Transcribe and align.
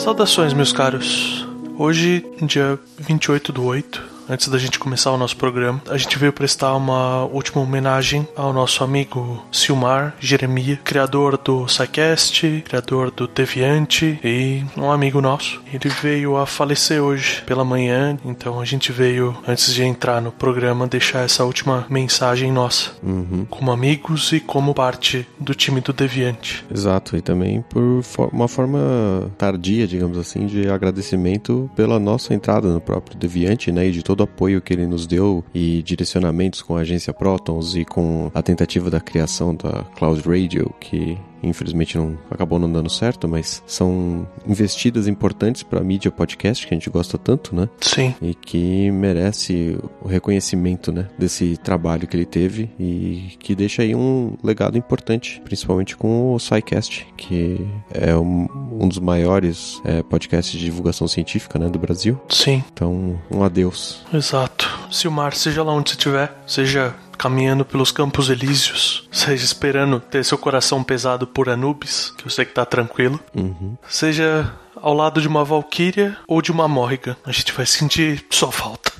Saudações, 0.00 0.54
meus 0.54 0.72
caros. 0.72 1.46
Hoje, 1.76 2.24
dia 2.40 2.78
28 2.98 3.52
do 3.52 3.62
8, 3.66 4.02
antes 4.30 4.48
da 4.48 4.58
gente 4.58 4.78
começar 4.78 5.10
o 5.10 5.16
nosso 5.18 5.36
programa, 5.36 5.82
a 5.88 5.98
gente 5.98 6.16
veio 6.16 6.32
prestar 6.32 6.74
uma 6.76 7.24
última 7.24 7.60
homenagem 7.60 8.26
ao 8.36 8.52
nosso 8.52 8.84
amigo 8.84 9.44
Silmar 9.50 10.14
Jeremia, 10.20 10.78
criador 10.84 11.36
do 11.36 11.66
SciCast, 11.66 12.62
criador 12.64 13.10
do 13.10 13.26
Deviante 13.26 14.18
e 14.22 14.64
um 14.76 14.90
amigo 14.90 15.20
nosso. 15.20 15.60
Ele 15.72 15.88
veio 15.88 16.36
a 16.36 16.46
falecer 16.46 17.02
hoje 17.02 17.42
pela 17.44 17.64
manhã, 17.64 18.16
então 18.24 18.60
a 18.60 18.64
gente 18.64 18.92
veio, 18.92 19.36
antes 19.46 19.74
de 19.74 19.82
entrar 19.82 20.20
no 20.22 20.30
programa, 20.30 20.86
deixar 20.86 21.24
essa 21.24 21.44
última 21.44 21.84
mensagem 21.90 22.52
nossa, 22.52 22.92
Uhum. 23.02 23.44
como 23.50 23.72
amigos 23.72 24.32
e 24.32 24.38
como 24.40 24.72
parte 24.74 25.26
do 25.38 25.54
time 25.54 25.80
do 25.80 25.92
Deviante. 25.92 26.64
Exato, 26.72 27.16
e 27.16 27.20
também 27.20 27.62
por 27.62 28.02
uma 28.32 28.46
forma 28.46 29.30
tardia, 29.36 29.86
digamos 29.86 30.16
assim, 30.18 30.46
de 30.46 30.68
agradecimento 30.68 31.68
pela 31.74 31.98
nossa 31.98 32.32
entrada 32.32 32.68
no 32.68 32.80
próprio 32.80 33.16
Deviante, 33.18 33.72
né, 33.72 33.88
e 33.88 33.90
de 33.90 34.02
todo 34.02 34.19
o 34.20 34.24
apoio 34.24 34.60
que 34.60 34.72
ele 34.72 34.86
nos 34.86 35.06
deu 35.06 35.44
e 35.54 35.82
direcionamentos 35.82 36.62
com 36.62 36.76
a 36.76 36.80
agência 36.80 37.12
Protons 37.12 37.74
e 37.74 37.84
com 37.84 38.30
a 38.34 38.42
tentativa 38.42 38.90
da 38.90 39.00
criação 39.00 39.54
da 39.54 39.84
Cloud 39.96 40.20
Radio, 40.26 40.72
que 40.80 41.18
infelizmente 41.42 41.96
não 41.98 42.18
acabou 42.30 42.58
não 42.58 42.70
dando 42.70 42.90
certo, 42.90 43.28
mas 43.28 43.62
são 43.66 44.26
investidas 44.46 45.06
importantes 45.08 45.62
para 45.62 45.80
a 45.80 45.84
mídia 45.84 46.10
podcast 46.10 46.66
que 46.66 46.74
a 46.74 46.76
gente 46.76 46.90
gosta 46.90 47.16
tanto, 47.18 47.54
né? 47.54 47.68
Sim. 47.80 48.14
e 48.20 48.34
que 48.34 48.90
merece 48.90 49.78
o 50.02 50.08
reconhecimento 50.08 50.92
né, 50.92 51.08
desse 51.18 51.56
trabalho 51.56 52.06
que 52.06 52.16
ele 52.16 52.24
teve 52.26 52.70
e 52.78 53.32
que 53.38 53.54
deixa 53.54 53.82
aí 53.82 53.94
um 53.94 54.34
legado 54.42 54.76
importante, 54.78 55.40
principalmente 55.44 55.96
com 55.96 56.34
o 56.34 56.38
SciCast, 56.38 57.06
que 57.16 57.66
é 57.92 58.14
um, 58.16 58.48
um 58.80 58.88
dos 58.88 58.98
maiores 58.98 59.80
é, 59.84 60.02
podcasts 60.02 60.58
de 60.58 60.64
divulgação 60.64 61.06
científica 61.08 61.58
né, 61.58 61.68
do 61.68 61.78
Brasil. 61.78 62.20
Sim, 62.28 62.62
Então, 62.72 63.18
um 63.30 63.42
adeus. 63.42 64.04
exato. 64.12 64.68
Silmar, 64.90 65.34
seja 65.34 65.62
lá 65.62 65.72
onde 65.72 65.90
você 65.90 65.96
estiver, 65.96 66.32
seja 66.46 66.94
caminhando 67.20 67.66
pelos 67.66 67.92
campos 67.92 68.30
elíseos, 68.30 69.06
seja 69.12 69.44
esperando 69.44 70.00
ter 70.00 70.24
seu 70.24 70.38
coração 70.38 70.82
pesado 70.82 71.26
por 71.26 71.50
Anubis, 71.50 72.14
que 72.16 72.24
eu 72.26 72.30
sei 72.30 72.46
que 72.46 72.54
tá 72.54 72.64
tranquilo, 72.64 73.20
Uhum. 73.34 73.76
seja 73.86 74.50
ao 74.74 74.94
lado 74.94 75.20
de 75.20 75.28
uma 75.28 75.44
Valkyria 75.44 76.16
ou 76.26 76.40
de 76.40 76.50
uma 76.50 76.66
Morrigan, 76.66 77.14
a 77.26 77.30
gente 77.30 77.52
vai 77.52 77.66
sentir 77.66 78.24
sua 78.30 78.50
falta. 78.50 78.90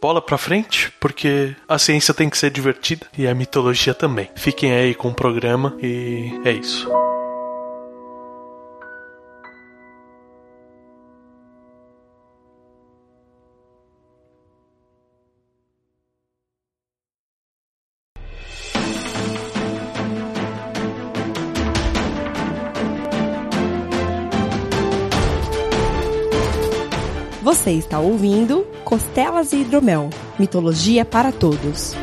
Bola 0.00 0.20
pra 0.20 0.36
frente, 0.36 0.92
porque 0.98 1.54
a 1.68 1.78
ciência 1.78 2.12
tem 2.12 2.28
que 2.28 2.36
ser 2.36 2.50
divertida 2.50 3.06
e 3.16 3.28
a 3.28 3.34
mitologia 3.36 3.94
também. 3.94 4.28
Fiquem 4.34 4.72
aí 4.72 4.92
com 4.92 5.08
o 5.10 5.14
programa 5.14 5.76
e 5.80 6.40
é 6.44 6.50
isso. 6.50 6.88
Você 27.50 27.72
está 27.72 27.98
ouvindo 27.98 28.64
Costelas 28.84 29.52
e 29.52 29.62
Hidromel 29.62 30.08
Mitologia 30.38 31.04
para 31.04 31.32
Todos. 31.32 31.96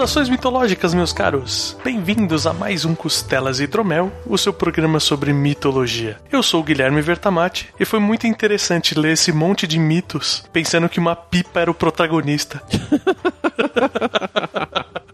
Saudações 0.00 0.30
mitológicas, 0.30 0.94
meus 0.94 1.12
caros! 1.12 1.76
Bem-vindos 1.84 2.46
a 2.46 2.54
mais 2.54 2.86
um 2.86 2.94
Costelas 2.94 3.60
e 3.60 3.64
Hidromel, 3.64 4.10
o 4.26 4.38
seu 4.38 4.50
programa 4.50 4.98
sobre 4.98 5.30
mitologia. 5.30 6.16
Eu 6.32 6.42
sou 6.42 6.62
o 6.62 6.64
Guilherme 6.64 7.02
Vertamati 7.02 7.68
e 7.78 7.84
foi 7.84 8.00
muito 8.00 8.26
interessante 8.26 8.98
ler 8.98 9.12
esse 9.12 9.30
monte 9.30 9.66
de 9.66 9.78
mitos 9.78 10.42
pensando 10.54 10.88
que 10.88 10.98
uma 10.98 11.14
pipa 11.14 11.60
era 11.60 11.70
o 11.70 11.74
protagonista. 11.74 12.62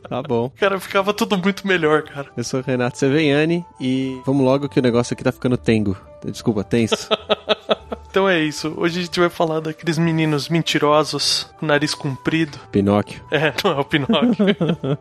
Tá 0.08 0.22
bom. 0.22 0.52
Cara, 0.56 0.78
ficava 0.78 1.12
tudo 1.12 1.36
muito 1.36 1.66
melhor, 1.66 2.04
cara. 2.04 2.28
Eu 2.36 2.44
sou 2.44 2.60
o 2.60 2.62
Renato 2.62 2.96
Seveniani 2.96 3.66
e 3.80 4.20
vamos 4.24 4.46
logo 4.46 4.68
que 4.68 4.78
o 4.78 4.82
negócio 4.82 5.12
aqui 5.12 5.24
tá 5.24 5.32
ficando 5.32 5.56
tengo. 5.56 5.96
Desculpa, 6.24 6.62
tenso. 6.62 7.08
Então 8.16 8.26
é 8.26 8.40
isso. 8.42 8.72
Hoje 8.78 9.00
a 9.00 9.02
gente 9.02 9.20
vai 9.20 9.28
falar 9.28 9.60
daqueles 9.60 9.98
meninos 9.98 10.48
mentirosos, 10.48 11.46
nariz 11.60 11.94
comprido. 11.94 12.58
Pinóquio. 12.72 13.20
É, 13.30 13.52
não 13.62 13.72
é 13.72 13.74
o 13.78 13.84
Pinóquio. 13.84 14.46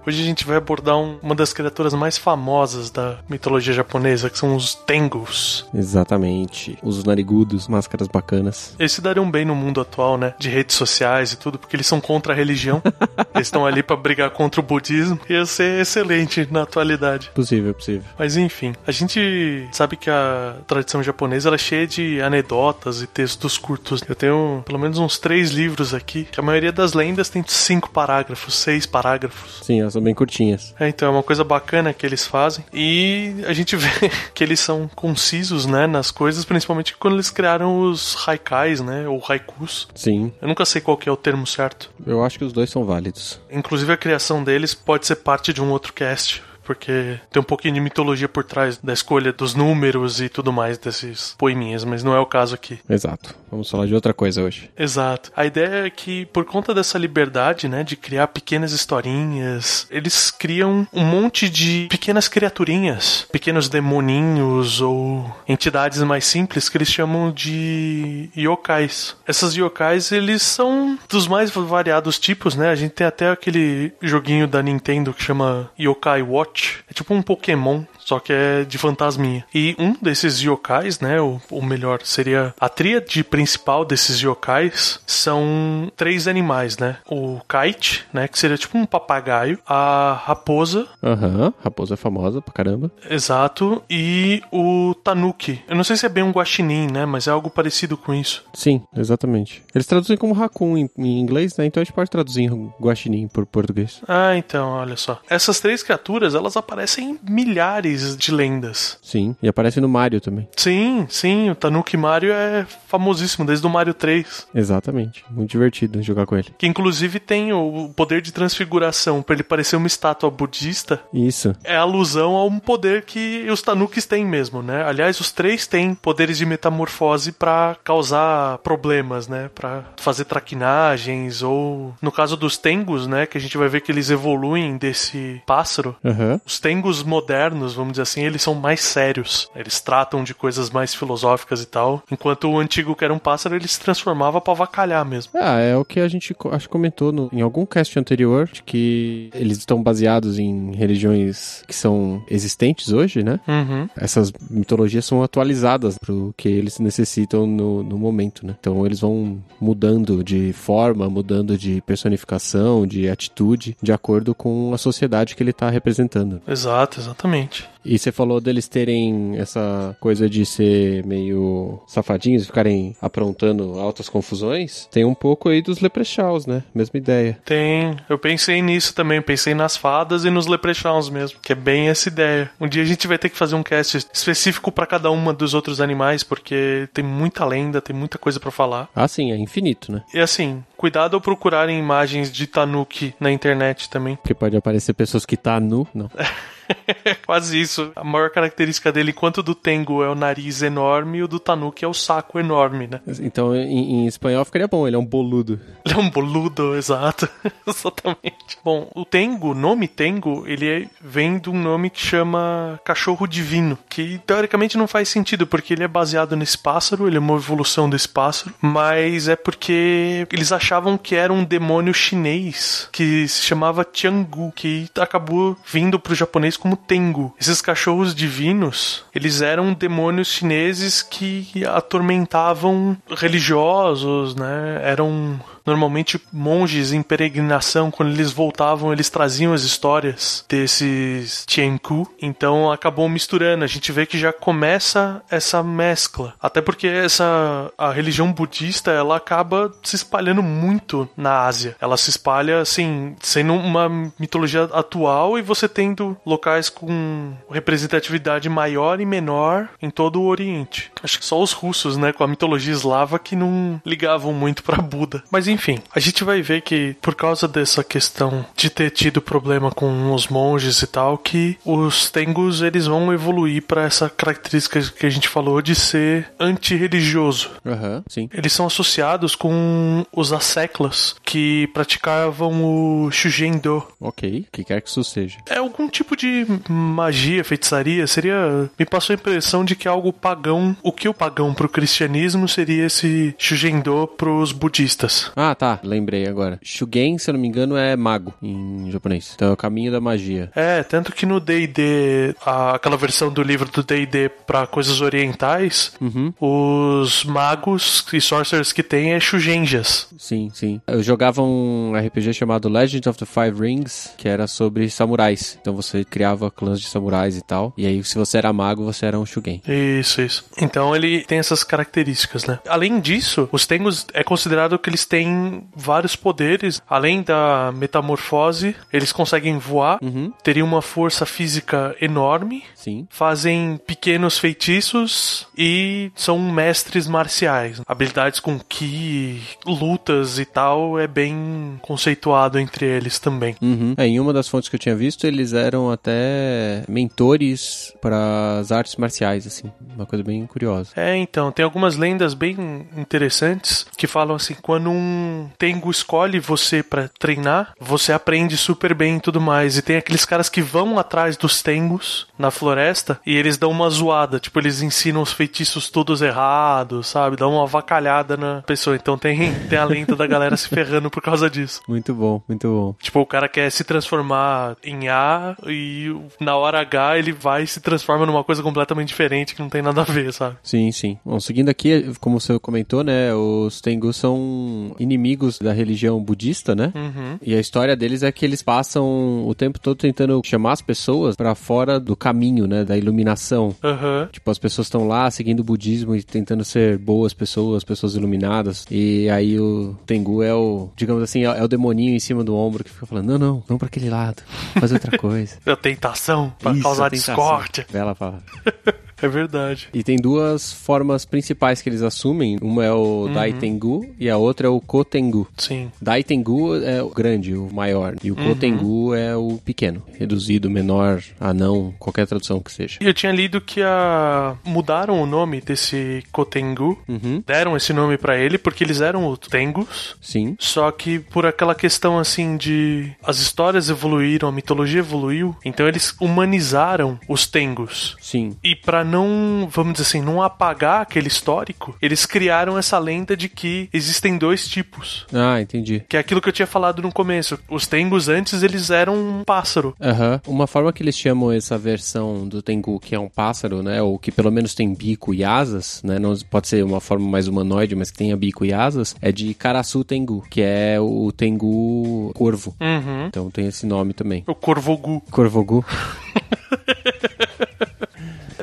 Hoje 0.05 0.21
a 0.21 0.25
gente 0.25 0.45
vai 0.45 0.57
abordar 0.57 0.97
um- 0.97 1.17
uma 1.23 1.33
das 1.33 1.53
criaturas 1.53 1.93
mais 1.93 2.17
famosas 2.17 2.89
da 2.89 3.19
mitologia 3.29 3.73
japonesa, 3.73 4.29
que 4.29 4.37
são 4.37 4.53
os 4.53 4.75
Tengus. 4.75 5.65
Exatamente. 5.73 6.77
Os 6.83 7.05
narigudos, 7.05 7.69
máscaras 7.69 8.09
bacanas. 8.09 8.75
Eles 8.77 8.91
se 8.91 8.99
dariam 8.99 9.31
bem 9.31 9.45
no 9.45 9.55
mundo 9.55 9.79
atual, 9.79 10.17
né? 10.17 10.33
De 10.37 10.49
redes 10.49 10.75
sociais 10.75 11.31
e 11.31 11.37
tudo, 11.37 11.57
porque 11.57 11.77
eles 11.77 11.87
são 11.87 12.01
contra 12.01 12.33
a 12.33 12.35
religião. 12.35 12.83
eles 13.33 13.47
estão 13.47 13.65
ali 13.65 13.81
pra 13.81 13.95
brigar 13.95 14.29
contra 14.31 14.59
o 14.59 14.63
budismo. 14.63 15.17
Ia 15.29 15.45
ser 15.45 15.79
excelente 15.79 16.45
na 16.51 16.63
atualidade. 16.63 17.31
Possível, 17.33 17.73
possível. 17.73 18.03
Mas 18.19 18.35
enfim, 18.35 18.75
a 18.85 18.91
gente 18.91 19.69
sabe 19.71 19.95
que 19.95 20.09
a 20.09 20.57
tradição 20.67 21.01
japonesa 21.01 21.47
ela 21.47 21.55
é 21.55 21.57
cheia 21.57 21.87
de 21.87 22.21
anedotas 22.21 23.04
e 23.05 23.07
textos 23.07 23.57
curtos. 23.57 24.01
Eu 24.07 24.16
tenho 24.16 24.63
pelo 24.66 24.77
menos 24.79 24.97
uns 24.97 25.17
três 25.17 25.51
livros 25.51 25.93
aqui, 25.93 26.25
que 26.25 26.39
a 26.39 26.43
maioria 26.43 26.71
das 26.71 26.93
lendas 26.93 27.29
tem 27.29 27.43
cinco 27.47 27.89
parágrafos, 27.89 28.55
seis 28.55 28.85
parágrafos. 28.85 29.61
Sim, 29.63 29.81
elas 29.81 29.93
são 29.93 30.01
bem 30.01 30.13
curtinhas. 30.13 30.73
É, 30.79 30.88
então 30.89 31.07
é 31.07 31.11
uma 31.11 31.23
coisa 31.23 31.43
bacana 31.43 31.93
que 31.93 32.05
eles 32.05 32.25
fazem. 32.27 32.66
E 32.73 33.35
a 33.47 33.53
gente 33.53 33.75
vê 33.77 33.89
que 34.33 34.43
eles 34.43 34.59
são 34.59 34.89
concisos, 34.95 35.66
né, 35.66 35.88
nas 35.88 36.11
coisas, 36.11 36.43
principalmente 36.45 36.95
quando 36.97 37.13
eles 37.16 37.29
criaram 37.29 37.79
os 37.89 38.16
haikais, 38.27 38.81
né, 38.81 39.07
ou 39.07 39.23
haikus. 39.27 39.87
Sim, 39.95 40.31
Eu 40.41 40.47
nunca 40.47 40.66
sei 40.66 40.81
qual 40.81 40.97
que 40.97 41.07
é 41.07 41.11
o 41.11 41.17
termo 41.17 41.45
certo. 41.47 41.89
eu 42.05 42.23
acho 42.23 42.37
que 42.37 42.45
os 42.45 42.51
dois 42.53 42.69
são 42.69 42.83
válidos. 42.83 43.39
Inclusive 43.51 43.91
a 43.93 43.97
criação 43.97 44.43
deles 44.43 44.73
pode 44.73 45.05
ser 45.05 45.16
parte 45.17 45.53
de 45.53 45.61
um 45.61 45.69
outro 45.72 45.93
cast. 45.93 46.43
Porque 46.65 47.19
tem 47.31 47.39
um 47.39 47.45
pouquinho 47.45 47.75
de 47.75 47.79
mitologia 47.79 48.27
por 48.27 48.43
trás 48.43 48.77
da 48.77 48.91
escolha 48.91 49.31
dos 49.31 49.53
números 49.53 50.19
e 50.19 50.27
tudo 50.27 50.51
mais 50.51 50.77
desses 50.77 51.35
poeminhas, 51.37 51.83
mas 51.83 52.03
não 52.03 52.15
é 52.15 52.19
o 52.19 52.25
caso 52.25 52.55
aqui. 52.55 52.79
Exato. 52.89 53.35
Vamos 53.49 53.69
falar 53.69 53.85
de 53.85 53.93
outra 53.95 54.13
coisa 54.13 54.41
hoje. 54.41 54.69
Exato. 54.77 55.31
A 55.35 55.45
ideia 55.45 55.85
é 55.85 55.89
que, 55.89 56.25
por 56.27 56.43
conta 56.43 56.73
dessa 56.73 56.97
liberdade, 56.97 57.69
né, 57.69 57.83
de 57.83 57.95
criar 57.95 58.27
pequenas 58.27 58.71
historinhas, 58.71 59.87
eles 59.89 60.31
criam 60.31 60.87
um 60.91 61.03
monte 61.05 61.49
de 61.49 61.87
pequenas 61.89 62.27
criaturinhas, 62.27 63.27
pequenos 63.31 63.69
demoninhos 63.69 64.81
ou 64.81 65.33
entidades 65.47 66.01
mais 66.01 66.25
simples 66.25 66.67
que 66.67 66.77
eles 66.77 66.89
chamam 66.89 67.31
de 67.31 68.29
yokais. 68.35 69.15
Essas 69.27 69.55
yokais, 69.55 70.11
eles 70.11 70.41
são 70.41 70.97
dos 71.07 71.27
mais 71.27 71.51
variados 71.51 72.17
tipos, 72.17 72.55
né? 72.55 72.69
A 72.69 72.75
gente 72.75 72.91
tem 72.91 73.05
até 73.05 73.29
aquele 73.29 73.93
joguinho 74.01 74.47
da 74.47 74.61
Nintendo 74.61 75.13
que 75.13 75.23
chama 75.23 75.69
Yokai 75.79 76.22
Watch. 76.22 76.54
É 76.90 76.93
tipo 76.93 77.13
um 77.13 77.22
Pokémon 77.22 77.84
só 78.05 78.19
que 78.19 78.31
é 78.31 78.63
de 78.63 78.78
fantasminha. 78.78 79.43
E 79.53 79.75
um 79.79 79.96
desses 79.99 80.40
yokais, 80.40 80.99
né, 80.99 81.19
ou, 81.19 81.41
ou 81.49 81.61
melhor, 81.61 82.02
seria 82.03 82.53
a 82.59 82.69
tríade 82.69 83.23
principal 83.23 83.84
desses 83.84 84.19
yokais 84.22 84.99
são 85.07 85.91
três 85.97 86.28
animais, 86.28 86.78
né? 86.78 86.97
O 87.09 87.40
kite, 87.49 88.05
né, 88.13 88.28
que 88.28 88.37
seria 88.37 88.57
tipo 88.57 88.78
um 88.78 88.85
papagaio, 88.85 89.57
a 89.67 90.22
raposa, 90.23 90.87
Aham, 91.03 91.52
raposa 91.63 91.96
é 91.96 91.97
famosa 91.97 92.41
pra 92.41 92.53
caramba. 92.53 92.91
exato, 93.09 93.81
e 93.90 94.41
o 94.52 94.93
tanuki. 95.03 95.61
Eu 95.67 95.75
não 95.75 95.84
sei 95.84 95.96
se 95.96 96.05
é 96.05 96.09
bem 96.09 96.23
um 96.23 96.31
guaxinim, 96.31 96.87
né, 96.91 97.05
mas 97.07 97.28
é 97.28 97.31
algo 97.31 97.49
parecido 97.49 97.97
com 97.97 98.13
isso. 98.13 98.46
Sim, 98.53 98.84
exatamente. 98.96 99.63
Eles 99.73 99.87
traduzem 99.87 100.16
como 100.16 100.34
raccoon 100.34 100.78
em, 100.78 100.90
em 100.99 101.19
inglês, 101.19 101.57
né? 101.57 101.66
Então 101.66 101.81
a 101.81 101.84
gente 101.84 101.93
pode 101.93 102.11
traduzir 102.11 102.43
em 102.43 102.72
guaxinim 102.79 103.28
por 103.28 103.46
português. 103.47 104.02
Ah, 104.07 104.35
então, 104.37 104.69
olha 104.69 104.96
só. 104.96 105.19
Essas 105.28 105.59
três 105.59 105.81
criaturas, 105.81 106.35
elas 106.35 106.44
elas 106.45 106.57
aparecem 106.57 107.11
em 107.11 107.19
milhares 107.31 108.15
de 108.15 108.31
lendas. 108.31 108.97
Sim, 109.01 109.35
e 109.41 109.47
aparece 109.47 109.81
no 109.81 109.89
Mario 109.89 110.21
também. 110.21 110.47
Sim, 110.55 111.05
sim, 111.09 111.49
o 111.49 111.55
Tanuki 111.55 111.97
Mario 111.97 112.31
é 112.31 112.65
famosíssimo 112.87 113.45
desde 113.45 113.65
o 113.65 113.69
Mario 113.69 113.93
3. 113.93 114.47
Exatamente. 114.53 115.25
Muito 115.29 115.51
divertido 115.51 116.01
jogar 116.01 116.25
com 116.25 116.37
ele. 116.37 116.53
Que 116.57 116.67
inclusive 116.67 117.19
tem 117.19 117.51
o 117.51 117.91
poder 117.95 118.21
de 118.21 118.31
transfiguração 118.31 119.21
para 119.21 119.35
ele 119.35 119.43
parecer 119.43 119.75
uma 119.75 119.87
estátua 119.87 120.29
budista. 120.29 121.01
Isso. 121.13 121.55
É 121.63 121.75
alusão 121.75 122.35
a 122.35 122.45
um 122.45 122.59
poder 122.59 123.03
que 123.03 123.47
os 123.49 123.61
Tanukis 123.61 124.05
têm 124.05 124.25
mesmo, 124.25 124.61
né? 124.61 124.83
Aliás, 124.83 125.19
os 125.19 125.31
três 125.31 125.65
têm 125.67 125.95
poderes 125.95 126.37
de 126.37 126.45
metamorfose 126.45 127.31
para 127.31 127.75
causar 127.83 128.59
problemas, 128.59 129.27
né? 129.27 129.49
Para 129.53 129.83
fazer 129.97 130.25
traquinagens 130.25 131.41
ou 131.41 131.93
no 132.01 132.11
caso 132.11 132.37
dos 132.37 132.57
Tengus, 132.57 133.07
né, 133.07 133.25
que 133.25 133.37
a 133.37 133.41
gente 133.41 133.57
vai 133.57 133.67
ver 133.67 133.81
que 133.81 133.91
eles 133.91 134.09
evoluem 134.09 134.77
desse 134.77 135.41
pássaro. 135.45 135.95
Aham. 136.35 136.41
Os 136.46 136.59
Tengus 136.59 137.03
modernos, 137.03 137.73
vamos 137.73 137.93
dizer 137.93 138.03
assim, 138.03 138.23
eles 138.23 138.41
são 138.41 138.53
mais 138.55 138.82
sérios. 138.82 139.49
Eles 139.55 139.79
tratam 139.79 140.23
de 140.23 140.34
coisas 140.34 140.70
mais 140.70 140.93
filosóficas 140.93 141.61
e 141.61 141.66
tal, 141.66 142.03
enquanto 142.11 142.49
o 142.49 142.58
antigo 142.59 142.96
que 142.96 143.03
era 143.03 143.14
um 143.14 143.20
pássaro, 143.20 143.55
ele 143.55 143.67
se 143.67 143.79
transformava 143.79 144.40
pra 144.41 144.53
avacalhar 144.53 145.05
mesmo. 145.05 145.32
Ah, 145.35 145.59
é 145.59 145.76
o 145.76 145.85
que 145.85 145.99
a 145.99 146.08
gente 146.08 146.35
acho 146.52 146.70
comentou 146.70 147.11
no- 147.11 147.29
em 147.32 147.41
algum 147.41 147.66
cast 147.66 147.97
anterior, 147.99 148.49
de 148.52 148.64
que 148.64 149.29
eles 149.34 149.58
estão 149.58 149.82
baseados 149.82 150.40
em 150.40 150.72
religiões 150.76 151.64
que 151.67 151.73
são 151.76 152.23
existentes 152.29 152.91
hoje, 152.91 153.23
né? 153.23 153.40
Uhum. 153.47 153.88
Essas 153.96 154.31
mitologias 154.49 155.05
são 155.05 155.22
atualizadas 155.23 155.97
pro 155.97 156.34
que 156.38 156.47
eles 156.49 156.79
necessitam 156.79 157.46
no, 157.46 157.84
no 157.84 157.97
momento, 157.97 158.46
né? 158.46 158.55
Então 158.59 158.85
eles 158.85 158.99
vão 158.99 159.40
mudando 159.59 160.23
de 160.23 160.53
forma, 160.53 161.09
mudando 161.09 161.58
de 161.58 161.81
personificação, 161.81 162.88
de 162.88 163.09
atitude, 163.09 163.78
de 163.81 163.91
acordo 163.91 164.34
com 164.34 164.73
a 164.73 164.78
sociedade 164.78 165.35
que 165.35 165.43
ele 165.43 165.53
tá 165.53 165.70
representando. 165.70 166.24
Exato, 166.47 166.99
exatamente. 166.99 167.67
E 167.85 167.97
você 167.99 168.11
falou 168.11 168.41
deles 168.41 168.67
terem 168.67 169.37
essa 169.37 169.96
coisa 169.99 170.28
de 170.28 170.46
ser 170.46 171.05
meio 171.05 171.79
safadinhos, 171.87 172.47
ficarem 172.47 172.96
aprontando 173.02 173.79
altas 173.79 174.09
confusões. 174.09 174.87
Tem 174.91 175.05
um 175.05 175.14
pouco 175.14 175.49
aí 175.49 175.61
dos 175.61 175.79
leprechauns, 175.79 176.46
né? 176.46 176.64
Mesma 176.73 176.97
ideia. 176.97 177.37
Tem, 177.46 177.96
eu 178.09 178.17
pensei 178.17 178.61
nisso 178.61 178.93
também, 178.93 179.22
pensei 179.22 179.53
nas 179.53 179.78
fadas 179.78 180.26
e 180.26 180.29
nos 180.29 180.47
leprechauns 180.47 181.09
mesmo, 181.09 181.40
que 181.41 181.52
é 181.52 181.55
bem 181.55 181.90
essa 181.90 182.09
ideia. 182.09 182.49
Um 182.59 182.67
dia 182.67 182.82
a 182.82 182.85
gente 182.85 183.08
vai 183.08 183.17
ter 183.17 183.29
que 183.29 183.37
fazer 183.37 183.55
um 183.55 183.64
cast 183.64 183.97
específico 184.11 184.72
pra 184.72 184.88
cada 184.88 185.11
uma 185.11 185.34
dos 185.34 185.53
outros 185.53 185.79
animais, 185.79 186.23
porque 186.23 186.90
tem 186.93 187.03
muita 187.03 187.46
lenda, 187.46 187.81
tem 187.81 187.96
muita 187.96 188.17
coisa 188.17 188.40
pra 188.40 188.52
falar. 188.52 188.90
Ah, 188.96 189.08
sim, 189.08 189.31
é 189.31 189.38
infinito, 189.38 189.91
né? 189.91 190.03
E 190.14 190.20
assim, 190.20 190.64
cuidado 190.76 191.16
ao 191.16 191.22
procurarem 191.22 191.78
imagens 191.78 192.31
de 192.31 192.47
Tanuki 192.47 193.14
na 193.20 193.31
internet 193.31 193.90
também. 193.90 194.16
Porque 194.16 194.34
pode 194.34 194.58
aparecer 194.58 194.93
pessoas 194.93 195.26
que 195.26 195.38
tá 195.38 195.59
nu. 195.59 195.88
Não. 195.93 196.09
Quase 197.26 197.59
isso. 197.59 197.91
A 197.96 198.03
maior 198.03 198.29
característica 198.29 198.91
dele, 198.91 199.12
enquanto 199.12 199.41
do 199.44 199.53
Tengu 199.56 200.03
é 200.03 200.09
o 200.09 200.16
nariz 200.16 200.62
enorme, 200.62 201.23
o 201.23 201.28
do 201.28 201.40
Tanuki 201.40 201.84
é 201.85 201.88
o 201.88 201.94
saco 201.94 202.40
enorme, 202.40 202.88
né? 202.88 203.00
Então, 203.20 203.56
em, 203.56 204.03
em 204.03 204.08
espanhol 204.08 204.46
ficaria 204.46 204.67
bom, 204.67 204.88
ele 204.88 204.96
é 204.96 205.00
um 205.00 205.06
boludo. 205.06 205.59
Ele 205.85 205.94
é 205.94 205.97
um 205.97 206.09
boludo, 206.09 206.76
exato. 206.78 207.28
Exatamente. 207.67 208.58
Bom, 208.64 208.90
o 208.96 209.06
Tengu, 209.06 209.52
o 209.52 209.56
nome 209.56 209.88
Tengu, 209.88 210.44
ele 210.47 210.67
é- 210.67 210.88
vem 211.02 211.38
de 211.38 211.50
um 211.50 211.59
nome 211.62 211.90
que 211.90 212.00
chama 212.02 212.79
cachorro 212.84 213.28
divino, 213.28 213.78
que 213.90 214.20
teoricamente 214.26 214.78
não 214.78 214.88
faz 214.88 215.09
sentido, 215.09 215.46
porque 215.47 215.73
ele 215.73 215.84
é 215.84 215.88
baseado 215.88 216.35
nesse 216.35 216.58
pássaro, 216.58 217.08
ele 217.08 217.17
é 217.17 217.20
uma 217.20 217.35
evolução 217.35 217.90
desse 217.90 218.08
pássaro, 218.09 218.53
mas 218.62 219.28
é 219.28 219.35
porque 219.35 220.28
eles 220.32 220.52
achavam 220.52 220.97
que 220.97 221.16
era 221.16 221.32
um 221.32 221.44
demônio 221.44 221.94
chinês 221.94 222.88
que 222.91 223.28
se 223.28 223.41
chamava 223.44 223.84
Tiangu, 223.84 224.52
que 224.56 224.88
acabou 225.00 225.58
vindo 225.66 226.00
pro 226.00 226.16
japonês 226.16 226.54
como 226.57 226.75
Tengu. 226.75 227.34
Esses 227.40 227.61
cachorros 227.61 228.13
divinos, 228.13 229.05
eles 229.13 229.41
eram 229.41 229.73
demônios 229.73 230.28
chineses 230.28 231.02
que 231.02 231.47
atormentavam 231.66 232.97
religiosos, 233.09 234.35
né? 234.35 234.81
Eram 234.84 235.40
normalmente 235.66 236.22
monges 236.32 236.94
em 236.94 237.02
peregrinação, 237.02 237.91
quando 237.91 238.12
eles 238.12 238.32
voltavam, 238.32 238.94
eles 238.94 239.09
traziam 239.09 239.53
as 239.53 239.64
histórias 239.64 240.46
desses 240.47 241.44
Tianku. 241.46 242.08
Então 242.22 242.72
acabou 242.72 243.09
misturando. 243.09 243.64
A 243.64 243.67
gente 243.67 243.91
vê 243.91 244.06
que 244.06 244.17
já 244.17 244.32
começa 244.32 245.22
essa 245.29 245.64
mescla. 245.64 246.34
Até 246.41 246.62
porque 246.62 246.88
essa 246.88 247.72
a 247.78 247.91
religião 247.91 248.32
budista, 248.32 248.91
ela 248.91 249.17
acaba 249.17 249.72
se 249.84 249.96
espalhando 249.96 250.44
muito 250.44 251.08
na 251.16 251.41
Ásia. 251.46 251.76
Ela 251.79 251.97
se 251.97 252.09
espalha 252.09 252.59
assim, 252.59 253.16
sendo 253.22 253.53
uma 253.53 253.90
mitologia 254.20 254.64
atual 254.64 255.38
e 255.38 255.41
você 255.41 255.67
tendo 255.67 256.17
locais 256.25 256.70
com 256.70 257.34
representatividade 257.50 258.50
maior 258.50 259.00
e 259.00 259.06
menor 259.06 259.70
em 259.82 259.89
todo 259.89 260.22
o 260.22 260.25
Oriente. 260.25 260.91
Acho 261.03 261.20
que 261.20 261.25
só 261.25 261.41
os 261.41 261.51
russos, 261.51 261.98
né, 261.98 262.12
com 262.12 262.24
a 262.24 262.27
mitologia 262.27 262.74
eslava 262.74 263.17
que 263.20 263.36
não 263.36 263.82
ligavam 263.86 264.34
muito 264.34 264.63
pra 264.63 264.82
Buda. 264.82 265.24
Mas 265.32 265.48
enfim, 265.48 265.54
a 265.93 266.00
gente 266.00 266.24
vai 266.24 266.41
ver 266.41 266.62
que 266.62 266.96
por 267.01 267.15
causa 267.15 267.48
dessa 267.48 267.84
questão 267.84 268.46
de 268.55 268.69
ter 268.69 268.91
tido 268.91 269.22
problema 269.22 269.72
com 269.72 270.13
os 270.13 270.27
monges 270.27 270.81
e 270.81 270.88
tal, 270.88 271.17
que 271.17 271.57
os 271.65 272.10
Tengus 272.10 272.62
eles 272.62 272.88
vão 272.88 273.13
evoluir 273.13 273.63
pra 273.63 273.84
essa 273.84 274.10
característica 274.10 274.81
que 274.81 275.05
a 275.05 275.10
gente 275.10 275.27
falou 275.27 275.62
de 275.62 275.75
ser 275.75 276.29
antirreligioso. 276.39 277.51
Aham, 277.65 278.03
sim. 278.07 278.29
Eles 278.34 278.53
são 278.53 278.65
associados 278.65 279.36
com 279.36 280.05
os 280.12 280.34
asseclas 280.34 281.15
que 281.24 281.67
praticavam 281.74 282.63
o 282.63 283.12
Shujendo. 283.12 283.84
Ok, 284.00 284.46
o 284.48 284.51
que 284.51 284.63
quer 284.63 284.81
que 284.81 284.89
isso 284.89 285.03
seja. 285.03 285.38
É 285.50 285.57
algum 285.57 285.88
tipo 285.88 286.15
de 286.15 286.46
magia, 286.69 287.43
feitiçaria, 287.43 288.07
seria. 288.07 288.69
Me 288.77 288.86
passou 288.86 289.13
a 289.13 289.17
impressão 289.17 289.63
de 289.65 289.75
que 289.75 289.88
é 289.88 289.91
algo 289.91 290.13
pagão. 290.13 290.75
O 290.84 290.91
que 290.91 291.07
o 291.07 291.13
pagão 291.13 291.53
pro 291.53 291.69
cristianismo 291.69 292.48
seria 292.48 292.86
esse 292.86 293.34
Shujendo 293.38 294.07
pros 294.17 294.51
budistas. 294.51 295.31
Ah, 295.36 295.44
tá, 295.53 295.79
lembrei 295.83 296.25
agora. 296.27 296.59
Shugen, 296.63 297.17
se 297.17 297.29
eu 297.29 297.33
não 297.33 297.39
me 297.41 297.47
engano, 297.47 297.75
é 297.77 297.95
mago 297.95 298.33
em 298.41 298.89
japonês. 298.89 299.33
Então 299.36 299.50
é 299.50 299.51
o 299.51 299.57
caminho 299.57 299.91
da 299.91 300.00
magia. 300.01 300.50
É, 300.55 300.81
tanto 300.83 301.12
que 301.12 301.25
no 301.25 301.39
D&D, 301.39 302.36
aquela 302.45 302.97
versão 302.97 303.31
do 303.31 303.43
livro 303.43 303.69
do 303.69 303.83
D&D 303.83 304.29
pra 304.47 304.65
coisas 304.65 305.01
orientais, 305.01 305.93
Uhum. 306.01 306.33
os 306.39 307.24
magos 307.25 308.05
e 308.13 308.21
sorcerers 308.21 308.71
que 308.71 308.81
tem 308.83 309.13
é 309.13 309.19
Shugenjas. 309.19 310.07
Sim, 310.17 310.50
sim. 310.53 310.81
Eu 310.88 311.03
jogava 311.03 311.41
um 311.41 311.93
RPG 311.95 312.33
chamado 312.33 312.69
Legend 312.69 313.09
of 313.09 313.19
the 313.19 313.25
Five 313.25 313.59
Rings, 313.59 314.13
que 314.17 314.27
era 314.27 314.47
sobre 314.47 314.89
samurais. 314.89 315.57
Então 315.62 315.75
você 315.75 316.03
criava 316.03 316.50
clãs 316.50 316.79
de 316.79 316.88
samurais 316.88 317.38
e 317.38 317.41
tal. 317.41 317.74
E 317.77 317.86
aí, 317.86 318.03
se 318.03 318.15
você 318.17 318.38
era 318.38 318.53
mago, 318.53 318.83
você 318.86 319.05
era 319.05 319.19
um 319.19 319.25
Shugen. 319.25 319.62
Isso, 319.67 320.21
isso. 320.21 320.45
Então 320.62 320.95
ele 320.95 321.24
tem 321.25 321.39
essas 321.39 321.63
características, 321.63 322.45
né? 322.45 322.59
Além 322.67 323.00
disso, 323.00 323.50
os 323.51 323.65
Tengus 323.65 324.05
é 324.13 324.24
considerado 324.24 324.77
que 324.79 324.89
eles 324.89 325.05
têm 325.05 325.27
vários 325.75 326.15
poderes. 326.15 326.82
Além 326.89 327.22
da 327.22 327.72
metamorfose, 327.75 328.75
eles 328.91 329.12
conseguem 329.12 329.57
voar, 329.57 329.98
Uhum. 330.01 330.31
teriam 330.43 330.67
uma 330.67 330.81
força 330.81 331.25
física 331.25 331.95
enorme, 332.01 332.63
Sim. 332.75 333.07
fazem 333.09 333.79
pequenos 333.86 334.38
feitiços 334.38 335.48
e 335.57 336.12
são 336.15 336.38
mestres 336.39 337.07
marciais. 337.07 337.81
Habilidades 337.88 338.39
com 338.39 338.59
ki, 338.59 339.41
lutas 339.65 340.39
e 340.39 340.45
tal 340.45 341.00
é 341.00 341.07
bem 341.07 341.79
conceituado 341.81 342.59
entre 342.59 342.86
eles 342.86 343.19
também. 343.19 343.55
Uhum. 343.62 343.93
É, 343.98 344.05
em 344.05 344.19
uma 344.19 344.33
das 344.33 344.48
fontes 344.48 344.69
que 344.69 344.75
eu 344.75 344.79
tinha 344.79 344.95
visto, 344.95 345.25
eles 345.25 345.53
eram 345.53 345.89
até 345.91 346.83
mentores 346.88 347.93
para 348.01 348.59
as 348.59 348.71
artes 348.71 348.95
marciais, 348.95 349.48
assim. 349.48 349.71
Uma 349.95 350.05
coisa 350.05 350.24
bem 350.24 350.45
curiosa. 350.45 350.91
É, 350.95 351.15
então, 351.15 351.51
tem 351.51 351.63
algumas 351.63 351.95
lendas 351.95 352.33
bem 352.33 352.88
interessantes 352.98 353.86
que 353.98 354.07
falam 354.07 354.36
assim: 354.36 354.55
quando 354.62 354.89
um 354.89 355.25
Tengu 355.58 355.91
escolhe 355.91 356.39
você 356.39 356.84
pra 356.84 357.10
treinar, 357.20 357.74
você 357.79 358.12
aprende 358.12 358.58
super 358.58 358.94
bem 358.94 359.17
e 359.17 359.20
tudo 359.20 359.41
mais. 359.41 359.77
E 359.77 359.82
tem 359.82 359.98
aqueles 359.98 360.25
caras 360.25 360.50
que 360.50 360.62
vão 360.62 360.98
atrás 361.00 361.38
dos 361.38 361.62
Tengus 361.62 362.27
na 362.38 362.51
floresta 362.51 363.20
e 363.25 363.36
eles 363.36 363.58
dão 363.58 363.72
uma 363.72 363.89
zoada, 363.89 364.39
tipo, 364.39 364.60
eles 364.60 364.82
ensinam 364.82 365.22
os 365.22 365.32
feitiços 365.32 365.89
todos 365.89 366.22
errados, 366.22 367.08
sabe? 367.08 367.36
Dão 367.36 367.53
uma 367.53 367.63
avacalhada 367.63 368.38
na 368.38 368.62
pessoa. 368.63 368.96
Então 368.96 369.17
tem, 369.17 369.53
tem 369.70 369.77
a 369.77 369.86
lenda 369.86 370.15
da 370.15 370.27
galera 370.27 370.58
se 370.58 370.67
ferrando 370.67 371.10
por 371.10 371.22
causa 371.22 371.50
disso. 371.50 371.82
Muito 371.88 372.13
bom, 372.13 372.41
muito 372.48 372.67
bom. 372.67 372.96
Tipo, 373.01 373.22
o 373.22 373.25
cara 373.25 373.48
quer 373.48 373.70
se 373.72 373.84
transformar 373.84 374.75
em 374.84 375.10
A 375.10 375.55
e 375.67 376.15
na 376.39 376.55
hora 376.55 376.79
H 376.82 377.17
ele 377.17 377.32
vai 377.32 377.63
e 377.63 377.67
se 377.67 377.79
transforma 377.79 378.25
numa 378.25 378.44
coisa 378.44 378.62
completamente 378.62 379.10
diferente 379.10 379.55
que 379.55 379.62
não 379.62 379.70
tem 379.70 379.82
nada 379.82 380.01
a 380.01 380.05
ver, 380.05 380.34
sabe? 380.34 380.58
Sim, 380.63 380.91
sim. 380.91 381.17
Bom, 381.24 381.39
seguindo 381.39 381.70
aqui, 381.70 382.13
como 382.20 382.39
você 382.39 382.58
comentou, 382.60 383.03
né, 383.03 383.34
os 383.34 383.82
Tengu 383.82 384.12
são 384.13 384.96
inimigos 385.05 385.59
da 385.59 385.71
religião 385.71 386.21
budista, 386.21 386.75
né? 386.75 386.91
Uhum. 386.93 387.05
Uhum. 387.05 387.39
E 387.41 387.55
a 387.55 387.59
história 387.59 387.95
deles 387.95 388.24
é 388.24 388.31
que 388.31 388.43
eles 388.43 388.62
passam 388.62 389.47
o 389.47 389.53
tempo 389.55 389.79
todo 389.79 389.95
tentando 389.97 390.41
chamar 390.43 390.74
as 390.74 390.81
pessoas 390.81 391.35
pra 391.35 391.55
fora 391.55 392.00
do 392.00 392.15
caminho, 392.15 392.67
né, 392.67 392.83
da 392.83 392.97
iluminação. 392.97 393.75
Aham. 393.83 394.27
Tipo, 394.31 394.51
as 394.51 394.57
pessoas 394.59 394.88
estão 394.88 395.07
lá 395.07 395.29
seguindo 395.31 395.59
o 395.62 395.63
budismo 395.63 396.15
e 396.15 396.24
tentando 396.24 396.65
ser 396.65 396.97
boas 396.97 397.33
pessoas, 397.33 397.83
pessoas 397.83 398.15
iluminadas. 398.15 398.85
E 398.91 399.29
aí 399.29 399.59
o 399.59 399.95
Tengu 400.05 400.41
é 400.43 400.53
o, 400.53 400.89
digamos 400.95 401.24
assim, 401.24 401.43
é 401.43 401.63
o 401.63 401.67
demoninho 401.67 402.15
em 402.15 402.19
cima 402.19 402.43
do 402.43 402.55
ombro 402.55 402.83
que 402.83 402.89
fica 402.89 403.05
falando: 403.05 403.27
não, 403.27 403.38
não, 403.38 403.63
vamos 403.67 403.79
pra 403.79 403.88
aquele 403.88 404.09
lado, 404.09 404.41
faz 404.79 404.91
outra 404.91 405.15
coisa. 405.17 405.57
A 405.65 405.75
tentação 405.75 406.51
pra 406.59 406.71
Isso, 406.74 406.81
causar 406.81 407.09
tentação. 407.09 407.35
discórdia. 407.35 407.85
Ela 407.93 408.15
fala. 408.15 408.41
É 409.25 409.27
verdade. 409.27 409.89
E 409.94 410.03
tem 410.03 410.17
duas 410.17 410.72
formas 410.72 411.25
principais 411.25 411.82
que 411.82 411.89
eles 411.89 412.01
assumem. 412.03 412.58
Uma 412.62 412.86
é 412.86 412.91
o 412.91 413.27
Dai 413.34 413.53
Tengu 413.53 414.05
e 414.20 414.29
a 414.29 414.38
outra 414.38 414.67
é 414.67 414.70
o 414.70 414.79
Kotengu. 414.79 415.48
Sim. 415.58 415.91
Dai 416.00 416.24
Tengu 416.24 416.75
é 416.75 417.01
o 417.01 417.10
grande, 417.10 417.55
o 417.55 417.67
maior. 417.74 418.15
E 418.24 418.32
o 418.32 418.36
Kotengu 418.36 419.15
é 419.15 419.36
o 419.36 419.58
pequeno, 419.65 420.03
reduzido, 420.17 420.70
menor, 420.70 421.24
anão, 421.39 421.94
qualquer 421.98 422.27
tradução 422.27 422.60
que 422.60 422.72
seja. 422.72 423.00
E 423.01 423.05
eu 423.05 423.13
tinha 423.13 423.32
lido 423.32 423.60
que 423.60 423.82
a... 423.82 424.55
mudaram 424.63 425.20
o 425.22 425.25
nome 425.25 425.60
desse 425.62 426.24
Kotengu, 426.32 426.98
Uhum. 427.08 427.41
deram 427.46 427.75
esse 427.75 427.91
nome 427.94 428.17
pra 428.17 428.38
ele 428.38 428.58
porque 428.58 428.84
eles 428.84 429.01
eram 429.01 429.27
os 429.27 429.39
Tengus. 429.39 430.15
Sim. 430.22 430.55
Só 430.60 430.91
que 430.91 431.17
por 431.20 431.46
aquela 431.46 431.74
questão 431.74 432.20
assim 432.20 432.58
de 432.58 433.12
as 433.24 433.39
histórias 433.39 433.89
evoluíram, 433.89 434.50
a 434.50 434.51
mitologia 434.51 435.00
evoluiu, 435.00 435.55
então 435.65 435.88
eles 435.88 436.15
humanizaram 436.20 437.20
os 437.27 437.48
Tengus. 437.48 438.15
Sim. 438.22 438.55
E 438.63 438.75
pra 438.75 439.03
não, 439.15 439.69
vamos 439.72 439.93
dizer 439.93 440.07
assim, 440.07 440.22
não 440.22 440.41
apagar 440.41 441.01
aquele 441.01 441.29
histórico, 441.29 441.95
eles 442.01 442.25
criaram 442.25 442.77
essa 442.77 443.00
lenda 443.00 443.38
de 443.38 443.48
que 443.48 443.89
existem 443.93 444.38
dois 444.38 444.67
tipos. 444.67 445.25
Ah, 445.34 445.62
entendi. 445.62 446.03
Que 446.10 446.17
é 446.17 446.19
aquilo 446.19 446.41
que 446.41 446.50
eu 446.50 446.53
tinha 446.53 446.67
falado 446.67 447.01
no 447.01 447.13
começo. 447.13 447.57
Os 447.69 447.88
Tengus 447.88 448.27
antes 448.27 448.62
eles 448.62 448.89
eram 448.89 449.15
um 449.15 449.43
pássaro. 449.45 449.95
Aham. 450.01 450.41
Uma 450.45 450.67
forma 450.67 450.91
que 450.91 451.01
eles 451.01 451.17
chamam 451.17 451.51
essa 451.51 451.77
versão 451.77 452.45
do 452.45 452.62
Tengu, 452.62 453.00
que 453.00 453.15
é 453.15 453.19
um 453.19 453.29
pássaro, 453.29 453.81
né? 453.81 454.01
Ou 454.01 454.19
que 454.19 454.31
pelo 454.31 454.51
menos 454.51 454.75
tem 454.75 454.93
bico 454.93 455.34
e 455.34 455.43
asas, 455.45 456.01
né? 456.03 456.19
Não 456.19 456.36
pode 456.50 456.67
ser 456.67 456.84
uma 456.84 457.00
forma 457.00 457.27
mais 457.27 457.48
humanoide, 457.48 457.95
mas 457.95 458.12
que 458.12 458.17
tenha 458.17 458.36
bico 458.36 458.65
e 458.65 458.74
asas, 458.74 459.15
é 459.22 459.31
de 459.31 459.53
Karasu 459.53 460.03
Tengu, 460.03 460.45
que 460.50 460.62
é 460.62 461.00
o 461.00 461.31
Tengu 461.31 462.31
corvo. 462.36 462.75
Uhum. 462.81 463.27
Então 463.27 463.50
tem 463.50 463.67
esse 463.67 463.86
nome 463.86 464.13
também. 464.13 464.43
O 464.45 464.55
Corvogu. 464.55 465.22
Corvogu. 465.31 465.86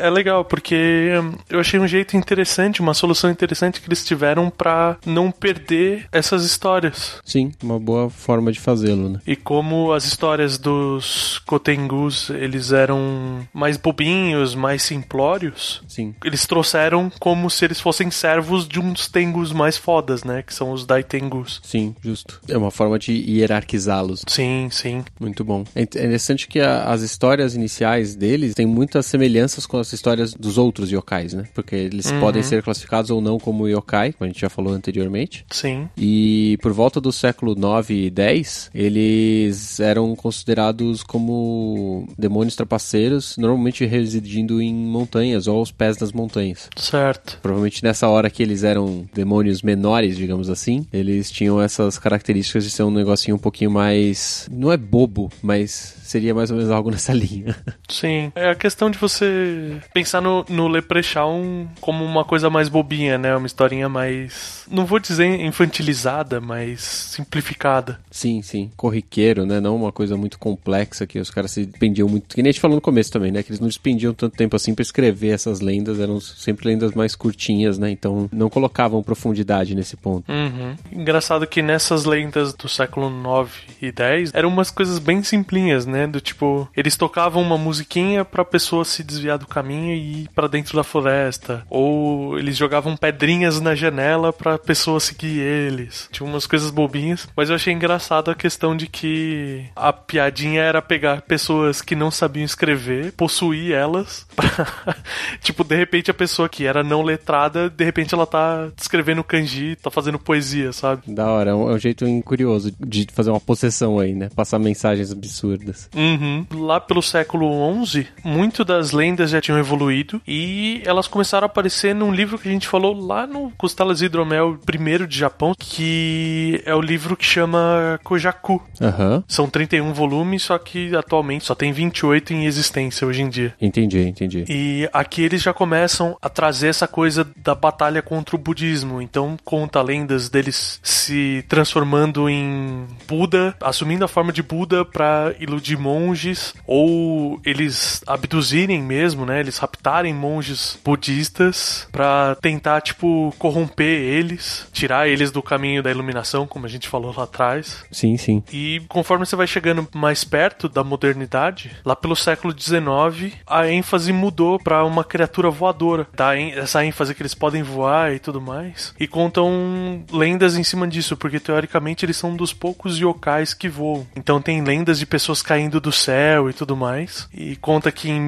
É 0.03 0.11
legal, 0.11 0.45
porque 0.45 1.11
hum, 1.23 1.33
eu 1.49 1.61
achei 1.61 1.79
um 1.79 1.87
jeito 1.87 2.17
interessante, 2.17 2.81
uma 2.81 2.95
solução 2.95 3.31
interessante 3.31 3.81
que 3.81 3.89
eles 3.89 4.05
tiveram 4.05 4.51
pra 4.51 4.97
não 5.07 5.31
perder 5.31 6.07
essas 6.11 6.45
histórias. 6.45 7.21
Sim, 7.25 7.53
uma 7.63 7.79
boa 7.79 8.11
forma 8.11 8.51
de 8.51 8.59
fazê-lo, 8.59 9.09
né? 9.09 9.21
E 9.27 9.37
como 9.37 9.93
as 9.93 10.05
histórias 10.05 10.59
dos 10.59 11.39
Kotengus, 11.47 12.31
eles 12.31 12.73
eram 12.73 13.47
mais 13.53 13.77
bobinhos, 13.77 14.55
mais 14.55 14.83
simplórios, 14.83 15.83
Sim. 15.87 16.15
eles 16.25 16.47
trouxeram 16.47 17.11
como 17.21 17.49
se 17.51 17.65
eles 17.65 17.81
fossem 17.81 18.11
servos 18.11 18.67
de 18.67 18.81
uns 18.81 19.07
Tengus 19.09 19.53
mais 19.53 19.77
fodas, 19.77 20.25
né? 20.25 20.43
Que 20.43 20.53
são 20.53 20.73
os 20.73 20.85
Daitengus. 20.85 21.61
Sim, 21.63 21.95
justo. 22.03 22.41
É 22.49 22.57
uma 22.59 22.71
forma 22.71 22.99
de 22.99 23.13
hierarquizá-los. 23.13 24.25
Sim, 24.27 24.69
sim. 24.71 25.05
Muito 25.21 25.45
bom. 25.45 25.65
É 25.75 25.83
interessante 25.83 26.49
que 26.49 26.59
a- 26.61 26.85
as 26.85 27.03
histórias 27.03 27.55
iniciais 27.55 28.17
deles 28.17 28.55
têm 28.55 28.67
muitas 28.67 29.07
semelhanças 29.07 29.67
com 29.67 29.79
as 29.79 29.92
histórias 29.93 30.35
dos 30.35 30.59
outros 30.59 30.91
yokais, 30.91 31.33
né? 31.35 31.45
Porque 31.55 31.75
eles 31.75 32.11
podem 32.13 32.43
ser 32.43 32.63
classificados 32.63 33.11
ou 33.11 33.21
não 33.21 33.39
como 33.39 33.69
yokai, 33.69 34.13
como 34.13 34.27
a 34.27 34.33
gente 34.33 34.41
já 34.41 34.49
falou 34.49 34.73
anteriormente. 34.73 35.45
Sim. 35.51 35.89
E 35.97 36.59
por 36.63 36.73
volta 36.73 37.01
do 37.01 37.13
século 37.13 37.55
9 37.55 38.07
e 38.07 38.11
10, 38.11 38.71
eles 38.75 39.81
eram 39.81 40.15
considerados 40.15 41.03
como 41.03 42.07
demônios 42.19 42.57
trapaceiros, 42.57 43.37
normalmente 43.37 43.85
residindo 43.85 44.61
em 44.61 44.75
montanhas 44.75 45.47
ou 45.47 45.59
aos 45.59 45.71
pés 45.71 45.97
das 45.97 46.13
montanhas. 46.13 46.69
Certo. 46.77 47.39
Provavelmente 47.43 47.83
nessa 47.83 48.09
hora 48.09 48.31
que 48.31 48.43
eles 48.43 48.65
eram 48.65 49.05
demônios 49.15 49.63
menores, 49.63 50.17
digamos 50.17 50.49
assim, 50.49 50.87
eles 50.93 51.31
tinham 51.31 51.61
essas 51.61 51.99
características 51.99 52.65
de 52.65 52.71
ser 52.71 52.83
um 52.83 52.91
negocinho 52.91 53.37
um 53.37 53.41
pouquinho 53.41 53.71
mais. 53.71 54.49
Não 54.51 54.73
é 54.73 54.77
bobo, 54.77 55.31
mas 55.43 55.97
seria 56.03 56.35
mais 56.35 56.51
ou 56.51 56.57
menos 56.57 56.71
algo 56.71 56.91
nessa 56.93 57.13
linha. 57.13 57.57
Sim. 57.89 58.33
É 58.35 58.51
a 58.51 58.55
questão 58.55 58.91
de 58.91 58.99
você 58.99 59.81
pensar 59.93 60.21
no, 60.21 60.45
no 60.49 60.69
Leprechaun 60.69 61.67
como 61.81 62.05
uma 62.05 62.25
coisa 62.25 62.49
mais 62.51 62.69
bobinha, 62.69 63.19
né? 63.19 63.37
Uma 63.37 63.47
historinha 63.47 63.89
mais. 63.89 64.65
Não 64.71 64.87
vou 64.87 64.99
dizer 64.99 65.27
infantilizada, 65.41 66.41
mas 66.41 66.81
simplificada. 66.81 68.01
sim, 68.11 68.43
sim. 68.43 68.71
Corriqueiro, 68.77 69.45
né? 69.47 69.61
Não 69.61 69.77
uma 69.77 69.93
coisa 69.93 70.17
muito 70.17 70.39
complexa 70.39 71.07
que 71.07 71.19
os 71.19 71.31
caras 71.31 71.51
se 71.51 71.67
despendiam 71.67 72.09
muito. 72.09 72.35
Que 72.35 72.43
nem 72.43 72.51
a 72.51 72.53
gente 72.53 72.61
falou 72.61 72.77
no 72.77 72.81
começo 72.81 73.11
também, 73.11 73.31
né? 73.31 73.43
Que 73.43 73.51
eles 73.51 73.61
não 73.61 73.69
despendiam 73.69 74.15
tanto 74.15 74.37
tempo 74.37 74.57
assim 74.57 74.75
pra 74.75 74.83
escrever 74.83 75.29
essas 75.29 75.61
lendas. 75.61 75.99
Eram 75.99 76.21
sempre 76.21 76.69
lendas 76.69 76.93
mais 76.93 77.15
curtinhas, 77.15 77.79
né? 77.79 77.91
Então 77.91 78.29
não 78.33 78.49
colocavam 78.49 79.03
profundidade 79.03 79.75
nesse 79.75 79.97
ponto. 79.97 80.31
Uhum. 80.31 80.77
Engraçado 80.93 81.47
que 81.47 81.63
nessas 81.63 82.05
lendas 82.05 82.53
do 82.55 82.69
século 82.69 83.11
9 83.11 83.51
e 83.81 83.91
10 83.93 84.33
eram 84.35 84.49
umas 84.49 84.71
coisas 84.71 84.99
bem 84.99 85.23
simplinhas, 85.23 85.87
né? 85.87 86.07
Do 86.07 86.21
tipo, 86.21 86.69
eles 86.77 86.97
tocavam 86.97 87.43
uma 87.43 87.59
musiquinha 87.59 88.25
pra 88.25 88.45
pessoa 88.45 88.85
se 88.85 89.03
desviar 89.03 89.39
do 89.39 89.47
caminho 89.47 89.72
e 89.73 90.23
ir 90.23 90.29
pra 90.35 90.47
dentro 90.47 90.77
da 90.77 90.85
floresta. 90.85 91.65
Ou 91.69 92.39
eles 92.39 92.57
jogavam 92.57 92.97
pedrinhas 92.97 93.61
na 93.61 93.75
janela 93.75 94.33
pra 94.33 94.59
pessoa 94.59 95.01
seguir 95.01 95.41
eles. 95.41 96.09
Tinha 96.13 96.29
umas 96.29 96.47
coisas 96.47 96.71
bobinhas. 96.71 97.29
Mas 97.37 97.49
eu 97.49 97.57
achei 97.57 97.73
engraçado 97.73 98.31
a 98.31 98.35
questão 98.35 98.77
de 98.77 98.87
que 98.87 99.65
a 99.75 99.93
piadinha 99.93 100.63
era 100.63 100.83
pegar 100.83 101.23
pessoas 101.23 101.81
que 101.81 101.95
não 101.95 102.11
sabiam 102.11 102.45
escrever, 102.45 103.13
possuir 103.13 103.73
elas. 103.73 104.27
Pra... 104.35 104.97
tipo, 105.41 105.63
de 105.63 105.77
repente 105.77 106.11
a 106.11 106.15
pessoa 106.15 106.49
que 106.49 106.67
era 106.67 106.83
não 106.83 107.03
letrada, 107.03 107.71
de 107.71 107.85
repente 107.85 108.15
ela 108.15 108.27
tá 108.27 108.69
escrevendo 108.77 109.23
kanji, 109.23 109.77
tá 109.77 109.91
fazendo 109.91 110.19
poesia, 110.19 110.73
sabe? 110.73 111.03
Da 111.07 111.31
hora, 111.31 111.51
é 111.51 111.55
um, 111.55 111.71
é 111.71 111.75
um 111.75 111.79
jeito 111.79 112.05
curioso 112.25 112.73
de 112.81 113.07
fazer 113.13 113.31
uma 113.31 113.41
possessão 113.41 113.99
aí, 113.99 114.15
né? 114.15 114.29
Passar 114.35 114.59
mensagens 114.59 115.13
absurdas. 115.13 115.89
Uhum. 115.95 116.47
Lá 116.53 116.81
pelo 116.81 117.03
século 117.03 117.85
XI, 117.85 118.07
muito 118.25 118.65
das 118.65 118.93
lendas 118.93 119.31
já 119.31 119.41
tinham 119.41 119.52
evoluído 119.59 120.21
e 120.27 120.83
elas 120.85 121.09
começaram 121.09 121.45
a 121.45 121.47
aparecer 121.47 121.95
num 121.95 122.13
livro 122.13 122.39
que 122.39 122.49
a 122.49 122.53
gente 122.53 122.69
falou 122.69 122.95
lá 122.95 123.27
no 123.27 123.51
Costelas 123.53 124.03
Hidromel, 124.03 124.59
primeiro 124.65 125.07
de 125.07 125.19
Japão, 125.19 125.55
que 125.59 126.63
é 126.65 126.75
o 126.75 126.81
livro 126.81 127.17
que 127.17 127.25
chama 127.25 127.99
Kojaku. 128.03 128.63
Aham. 128.81 129.23
São 129.27 129.49
31 129.49 129.93
volumes, 129.93 130.43
só 130.43 130.59
que 130.59 130.95
atualmente 130.97 131.45
só 131.45 131.55
tem 131.55 131.73
28 131.73 132.33
em 132.33 132.47
existência 132.47 133.07
hoje 133.07 133.23
em 133.23 133.29
dia. 133.29 133.55
Entendi, 133.61 134.01
entendi. 134.01 134.45
E 134.49 134.89
aqui 134.93 135.23
eles 135.23 135.43
já 135.43 135.53
começam 135.53 136.17
a 136.21 136.29
trazer 136.29 136.69
essa 136.69 136.89
coisa 136.89 137.27
da 137.37 137.55
batalha 137.55 138.03
contra 138.03 138.37
o 138.37 138.39
budismo. 138.39 139.01
Então 139.01 139.37
conta 139.45 139.83
lendas 139.83 140.29
deles 140.29 140.81
se 140.83 141.45
transformando 141.49 142.29
em 142.29 142.87
Buda, 143.07 143.55
assumindo 143.61 144.05
a 144.05 144.09
forma 144.09 144.33
de 144.33 144.43
Buda 144.43 144.85
pra 144.85 145.35
iludir 145.39 145.77
monges, 145.77 146.55
ou 146.67 147.41
eles 147.45 148.03
abduzirem 148.07 148.83
mesmo, 148.83 149.27
né? 149.27 149.41
Eles 149.43 149.59
raptarem 149.59 150.15
monges 150.15 150.79
budistas 150.85 151.87
pra 151.93 152.37
tentar, 152.41 152.81
tipo, 152.81 153.35
corromper 153.39 153.87
eles, 154.01 154.67
tirar 154.73 155.09
eles 155.09 155.31
do 155.31 155.43
caminho 155.43 155.83
da 155.83 155.91
iluminação, 155.91 156.47
como 156.47 156.65
a 156.67 156.69
gente 156.69 156.89
falou 156.89 157.13
lá 157.17 157.25
atrás. 157.25 157.85
Sim, 157.91 158.17
sim. 158.17 158.43
E 158.53 158.81
conforme 158.89 159.27
você 159.27 159.37
vai 159.37 159.47
chegando 159.47 159.87
mais 159.95 160.25
perto 160.25 160.69
da 160.69 160.83
modernidade, 160.85 161.71
lá 161.85 161.95
pelo 161.97 162.17
século 162.17 162.55
XIX, 162.59 163.35
a 163.47 163.69
ênfase 163.69 164.13
mudou 164.13 164.59
para 164.59 164.85
uma 164.85 165.05
criatura 165.05 165.51
voadora. 165.51 166.07
Dá 166.15 166.37
en- 166.37 166.53
essa 166.53 166.85
ênfase 166.85 167.15
que 167.15 167.23
eles 167.23 167.35
podem 167.35 167.63
voar 167.63 168.13
e 168.15 168.19
tudo 168.19 168.41
mais. 168.41 168.95
E 168.99 169.07
contam 169.07 170.05
lendas 170.13 170.57
em 170.57 170.63
cima 170.65 170.87
disso, 170.87 171.17
porque 171.17 171.41
teoricamente 171.41 172.05
eles 172.05 172.17
são 172.17 172.31
um 172.31 172.37
dos 172.37 172.53
poucos 172.53 172.99
yokais 172.99 173.53
que 173.55 173.69
voam. 173.69 174.07
Então 174.17 174.41
tem 174.41 174.63
lendas 174.63 174.99
de 174.99 175.07
pessoas 175.07 175.43
caindo 175.43 175.81
do 175.81 175.93
céu 175.93 176.49
e 176.49 176.53
tudo 176.53 176.77
mais. 176.77 177.29
E 177.35 177.57
conta 177.57 177.91
que 177.93 178.09
em 178.11 178.21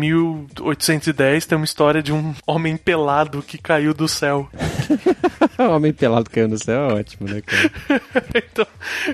1810 1.05 1.47
tem 1.47 1.57
uma 1.57 1.65
história 1.65 2.03
de 2.03 2.13
um 2.13 2.35
homem 2.47 2.77
pelado 2.77 3.43
que 3.43 3.59
caiu 3.59 3.93
do 3.93 4.09
céu. 4.09 4.49
homem 5.59 5.93
pelado 5.93 6.31
caiu 6.31 6.49
no 6.49 6.59
céu 6.59 6.91
é 6.91 6.95
ótimo, 6.95 7.29
né, 7.29 7.43
cara? 7.43 7.71
então, 8.35 8.67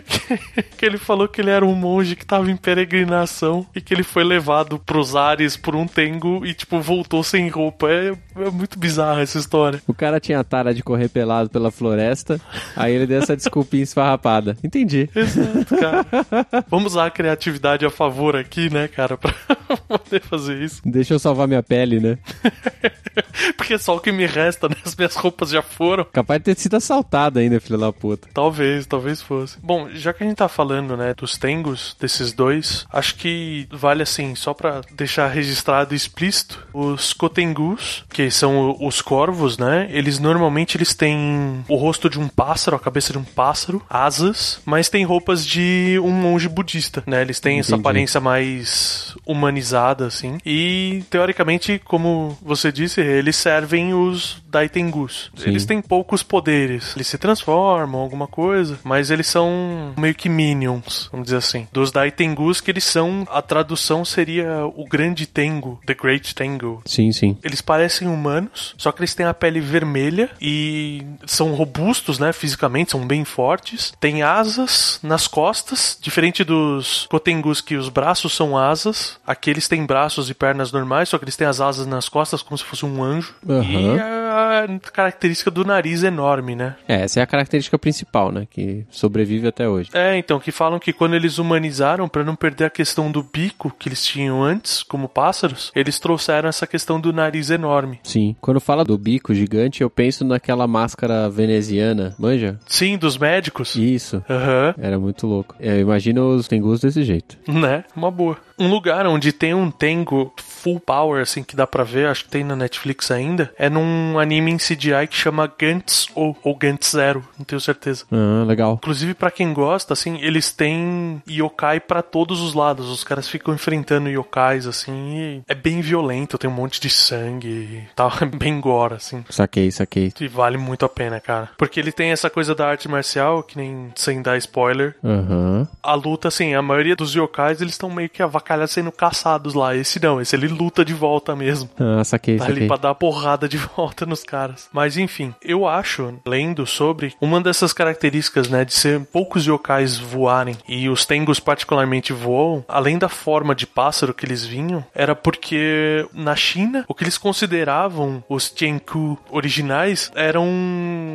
que, 0.07 0.63
que 0.77 0.87
ele 0.87 0.99
falou 0.99 1.29
que 1.29 1.41
ele 1.41 1.51
era 1.51 1.65
um 1.65 1.75
monge 1.75 2.17
que 2.17 2.25
tava 2.25 2.51
em 2.51 2.57
peregrinação 2.57 3.67
e 3.75 3.81
que 3.81 3.93
ele 3.93 4.03
foi 4.03 4.25
levado 4.25 4.79
pros 4.79 5.17
ares 5.17 5.57
por 5.57 5.75
um 5.75 5.87
tengo 5.87 6.45
e, 6.45 6.55
tipo, 6.55 6.81
voltou 6.81 7.23
sem 7.23 7.49
roupa. 7.49 7.91
É, 7.91 8.13
é 8.47 8.51
muito 8.51 8.79
bizarra 8.79 9.23
essa 9.23 9.39
história. 9.39 9.81
O 9.87 9.95
cara 9.95 10.21
tinha 10.21 10.39
a 10.39 10.45
tara 10.45 10.75
de 10.75 10.83
correr 10.83 11.09
pelado 11.09 11.51
pela 11.51 11.71
floresta, 11.71 12.41
aí 12.77 12.95
ele 12.95 13.07
deu 13.07 13.19
essa 13.19 13.37
desculpinha 13.37 13.83
esfarrapada. 13.83 14.57
Entendi. 14.63 15.09
Exato, 15.15 15.77
cara. 15.77 16.07
Vamos 16.69 16.93
usar 16.93 17.07
a 17.07 17.11
criatividade 17.11 17.85
a 17.85 17.91
favor 17.91 18.37
aqui, 18.37 18.71
né, 18.73 18.89
cara, 18.89 19.17
pra 19.17 19.35
poder 19.89 20.23
fazer 20.23 20.63
isso. 20.63 20.81
Deixa 20.85 21.15
eu 21.15 21.19
salvar 21.19 21.49
minha 21.49 21.63
pele, 21.63 22.01
né? 22.01 22.19
Porque 23.57 23.75
é 23.75 23.79
só 23.79 23.97
o 23.97 24.01
que 24.01 24.13
me 24.13 24.27
resta, 24.27 24.69
né? 24.69 24.77
As 24.85 24.95
minhas 24.95 25.15
roupas 25.17 25.51
já 25.51 25.63
foram. 25.63 26.05
Capaz 26.05 26.41
de 26.41 26.45
ter 26.45 26.59
sido 26.59 26.77
assaltado 26.77 27.39
ainda, 27.39 27.61
filho 27.61 27.79
da 27.79 27.93
puta. 27.93 28.29
Talvez, 28.33 28.87
talvez 28.87 29.21
fosse. 29.21 29.59
Bom, 29.63 29.89
já 29.91 30.13
que 30.13 30.23
a 30.23 30.27
gente 30.27 30.37
tá 30.37 30.49
falando, 30.49 30.97
né, 30.97 31.15
dos 31.15 31.37
Tengus, 31.37 31.97
desses 32.01 32.33
dois, 32.33 32.87
acho 32.93 33.17
que 33.17 33.67
vale 33.71 34.03
assim, 34.03 34.35
só 34.35 34.55
pra 34.55 34.81
deixar 34.93 35.29
registrado 35.29 35.95
e 35.95 35.97
explícito, 35.97 36.67
os 36.73 37.13
Kotengus, 37.13 38.05
que 38.11 38.23
são 38.31 38.77
os 38.81 39.01
corvos, 39.01 39.59
né, 39.59 39.89
eles 39.91 40.19
normalmente 40.19 40.77
eles 40.77 40.95
têm 40.95 41.65
o 41.69 41.77
rosto 41.77 42.09
de 42.09 42.19
um 42.19 42.29
pássaro, 42.29 42.77
a 42.77 42.81
cabeça 42.81 43.13
de 43.13 43.19
um 43.19 43.25
pássaro, 43.25 43.83
asas, 43.89 44.61
mas 44.65 44.89
tem 44.89 45.05
roupas 45.05 45.47
de 45.47 45.99
um 46.03 46.11
monge 46.11 46.49
budista, 46.49 47.03
né, 47.07 47.21
eles 47.21 47.41
têm 47.41 47.59
essa 47.59 47.73
Entendi. 47.73 47.81
aparência 47.81 48.21
mais 48.21 49.17
humanizada, 49.27 50.07
assim, 50.07 50.39
e 50.45 51.03
teoricamente, 51.11 51.81
como 51.85 52.37
você 52.43 52.73
disse, 52.73 53.01
eles 53.01 53.37
servem 53.37 53.95
os 53.95 54.41
Daitengus. 54.51 55.31
Sim. 55.37 55.49
Eles 55.49 55.65
têm 55.65 55.81
poucos 55.81 56.23
poderes. 56.23 56.95
Eles 56.97 57.07
se 57.07 57.17
transformam, 57.17 58.01
alguma 58.01 58.27
coisa, 58.27 58.79
mas 58.83 59.11
eles 59.11 59.27
são 59.27 59.95
meio 59.97 60.15
que 60.15 60.29
minions, 60.29 61.09
vamos 61.11 61.27
dizer 61.27 61.37
assim. 61.37 61.69
Dos 61.73 61.93
Daitengus, 61.93 62.61
que 62.61 62.71
eles 62.71 62.85
são, 62.85 63.27
a 63.31 63.41
tradução 63.41 64.05
seria 64.05 64.67
o 64.67 64.85
grande 64.87 65.27
Tengu, 65.27 65.81
The 65.87 65.95
Great 65.95 66.35
Tengu. 66.35 66.83
Sim, 66.85 67.13
sim. 67.13 67.37
Eles 67.43 67.61
parecem 67.61 68.09
humanos, 68.13 68.75
só 68.77 68.93
que 68.93 69.01
eles 69.01 69.15
têm 69.15 69.27
a 69.27 69.35
pele 69.35 69.61
vermelha 69.61 70.31
e 70.41 71.05
são 71.27 71.53
robustos, 71.55 72.19
né, 72.19 72.33
fisicamente, 72.33 72.93
são 72.93 73.07
bem 73.07 73.25
fortes. 73.25 73.93
Tem 74.01 74.23
asas 74.23 74.99
nas 75.03 75.27
costas, 75.27 75.99
diferente 76.01 76.45
dos 76.45 77.07
Kotengus 77.11 77.61
que 77.61 77.77
os 77.77 77.89
braços 77.89 78.35
são 78.35 78.57
asas. 78.57 79.19
Aqui 79.27 79.51
eles 79.51 79.69
têm 79.69 79.85
braços 79.85 80.31
e 80.31 80.35
pernas 80.35 80.73
normais, 80.73 81.09
só 81.09 81.19
que 81.19 81.25
eles 81.25 81.37
têm 81.37 81.47
as 81.47 81.61
asas 81.61 81.87
nas 81.87 82.09
costas 82.09 82.43
como 82.43 82.57
se 82.59 82.65
fosse 82.65 82.85
um 82.85 83.03
anjo. 83.03 83.35
Aham. 83.49 83.97
E 83.97 84.20
a 84.31 84.67
característica 84.93 85.51
do 85.51 85.65
nariz 85.65 86.03
enorme, 86.03 86.55
né? 86.55 86.77
É, 86.87 87.03
essa 87.03 87.21
é 87.21 87.23
a 87.23 87.27
característica 87.27 87.79
principal, 87.79 88.31
né? 88.31 88.47
Que 88.49 88.85
sobrevive 88.91 89.49
até 89.49 89.69
hoje. 89.69 89.91
É, 89.93 90.17
então, 90.17 90.39
que 90.39 90.53
falam 90.53 90.79
que 90.79 90.93
quando 90.93 91.15
eles 91.15 91.39
humanizaram, 91.39 92.09
pra 92.09 92.25
não 92.25 92.37
perder 92.37 92.65
a 92.65 92.71
questão 92.71 93.11
do 93.11 93.23
bico 93.23 93.75
que 93.79 93.89
eles 93.89 94.05
tinham 94.05 94.43
antes, 94.43 94.83
como 94.83 95.09
pássaros, 95.09 95.73
eles 95.75 95.99
trouxeram 95.99 96.49
essa 96.49 96.67
questão 96.67 97.01
do 97.01 97.13
nariz 97.13 97.51
enorme. 97.51 98.01
Sim. 98.03 98.37
Quando 98.41 98.61
fala 98.61 98.85
do 98.85 98.97
bico 98.97 99.35
gigante, 99.35 99.83
eu 99.83 99.91
penso 99.91 100.25
naquela 100.25 100.67
máscara 100.67 101.29
veneziana, 101.29 102.15
manja? 102.19 102.59
Sim, 102.67 102.97
dos 102.97 103.19
médicos. 103.19 103.75
Isso. 103.77 104.23
Aham. 104.29 104.75
Era 104.79 104.99
muito 104.99 105.27
louco. 105.27 105.55
Eu 105.59 105.81
imagino 105.81 106.29
os 106.35 106.49
tengus 106.49 106.81
desse 106.81 107.03
jeito. 107.05 107.39
Né? 107.47 107.85
Uma 107.97 108.11
boa. 108.11 108.39
Um 108.61 108.69
lugar 108.69 109.07
onde 109.07 109.33
tem 109.33 109.55
um 109.55 109.71
Tengu 109.71 110.33
full 110.37 110.79
power, 110.79 111.23
assim, 111.23 111.43
que 111.43 111.57
dá 111.57 111.67
pra 111.67 111.83
ver, 111.83 112.09
acho 112.09 112.25
que 112.25 112.31
tem 112.31 112.45
na 112.45 112.55
Netflix 112.55 113.11
ainda, 113.11 113.53
é 113.59 113.71
num 113.71 114.19
anime 114.19 114.51
em 114.51 114.59
CGI 114.59 115.07
que 115.09 115.17
chama 115.17 115.51
Gantz 115.59 116.07
ou, 116.15 116.37
ou 116.43 116.55
Gantz 116.55 116.91
Zero, 116.91 117.27
não 117.39 117.45
tenho 117.45 117.61
certeza. 117.61 118.05
Ah, 118.13 118.45
legal. 118.45 118.75
Inclusive, 118.75 119.15
pra 119.15 119.31
quem 119.31 119.55
gosta, 119.55 119.95
assim, 119.95 120.19
eles 120.21 120.53
têm 120.53 121.23
yokai 121.29 121.81
pra 121.81 122.03
todos 122.03 122.41
os 122.41 122.53
lados. 122.53 122.91
Os 122.91 123.03
caras 123.03 123.29
ficam 123.29 123.55
enfrentando 123.55 124.11
yokais, 124.11 124.67
assim, 124.67 124.93
e 125.17 125.43
é 125.49 125.55
bem 125.55 125.81
violento, 125.81 126.37
tem 126.37 126.51
um 126.51 126.53
monte 126.53 126.81
de 126.81 126.91
sangue 126.91 127.49
e 127.49 127.89
tal. 127.97 128.11
É 128.21 128.27
bem 128.27 128.61
gore, 128.61 128.95
assim. 128.95 129.25
Saquei, 129.31 129.71
saquei. 129.71 130.13
E 130.21 130.29
vale 130.29 130.59
muito 130.59 130.85
a 130.85 130.89
pena, 130.91 131.19
cara. 131.19 131.49
Porque 131.57 131.81
ele 131.81 131.91
tem 131.91 132.11
essa 132.11 132.29
coisa 132.29 132.55
da 132.55 132.69
arte 132.69 132.87
marcial, 132.87 133.43
que 133.43 133.57
nem 133.57 133.91
sem 133.97 134.21
dar 134.21 134.37
spoiler. 134.37 134.95
Aham. 135.03 135.67
A 135.83 135.95
luta, 135.95 136.29
assim, 136.29 136.55
a 136.55 136.61
maioria 136.61 136.95
dos 136.95 137.15
yokais, 137.15 137.63
eles 137.63 137.75
estão 137.75 137.89
meio 137.89 138.11
que 138.11 138.23
avacalhados 138.51 138.73
sendo 138.75 138.91
caçados 138.93 139.55
lá. 139.55 139.75
Esse 139.77 140.03
não, 140.03 140.21
esse 140.21 140.35
ele 140.35 140.49
luta 140.49 140.85
de 140.85 140.93
volta 140.95 141.37
mesmo. 141.37 141.71
Ah, 141.79 142.03
saquei, 142.05 142.37
Tá 142.37 142.45
ali 142.45 142.55
saquei. 142.55 142.69
pra 142.69 142.77
dar 142.77 142.95
porrada 142.95 143.49
de 143.49 143.57
volta 143.77 144.05
nos 144.05 144.25
caras. 144.25 144.69
Mas 144.73 144.97
enfim, 144.97 145.35
eu 145.43 145.67
acho, 145.67 146.15
lendo 146.27 146.67
sobre, 146.67 147.15
uma 147.21 147.41
dessas 147.41 147.73
características, 147.73 148.49
né, 148.49 148.65
de 148.65 148.75
ser 148.75 149.01
poucos 149.13 149.47
yokais 149.47 149.97
voarem 149.99 150.57
e 150.69 150.89
os 150.89 151.05
tengus 151.07 151.39
particularmente 151.41 152.13
voam, 152.13 152.65
além 152.69 152.99
da 152.99 153.09
forma 153.09 153.55
de 153.55 153.67
pássaro 153.67 154.13
que 154.15 154.25
eles 154.27 154.45
vinham, 154.45 154.85
era 154.95 155.15
porque 155.15 156.07
na 156.13 156.35
China, 156.35 156.85
o 156.89 156.95
que 156.95 157.05
eles 157.05 157.19
consideravam 157.19 158.23
os 158.29 158.51
Tianku 158.51 159.19
originais 159.31 160.11
eram 160.15 160.49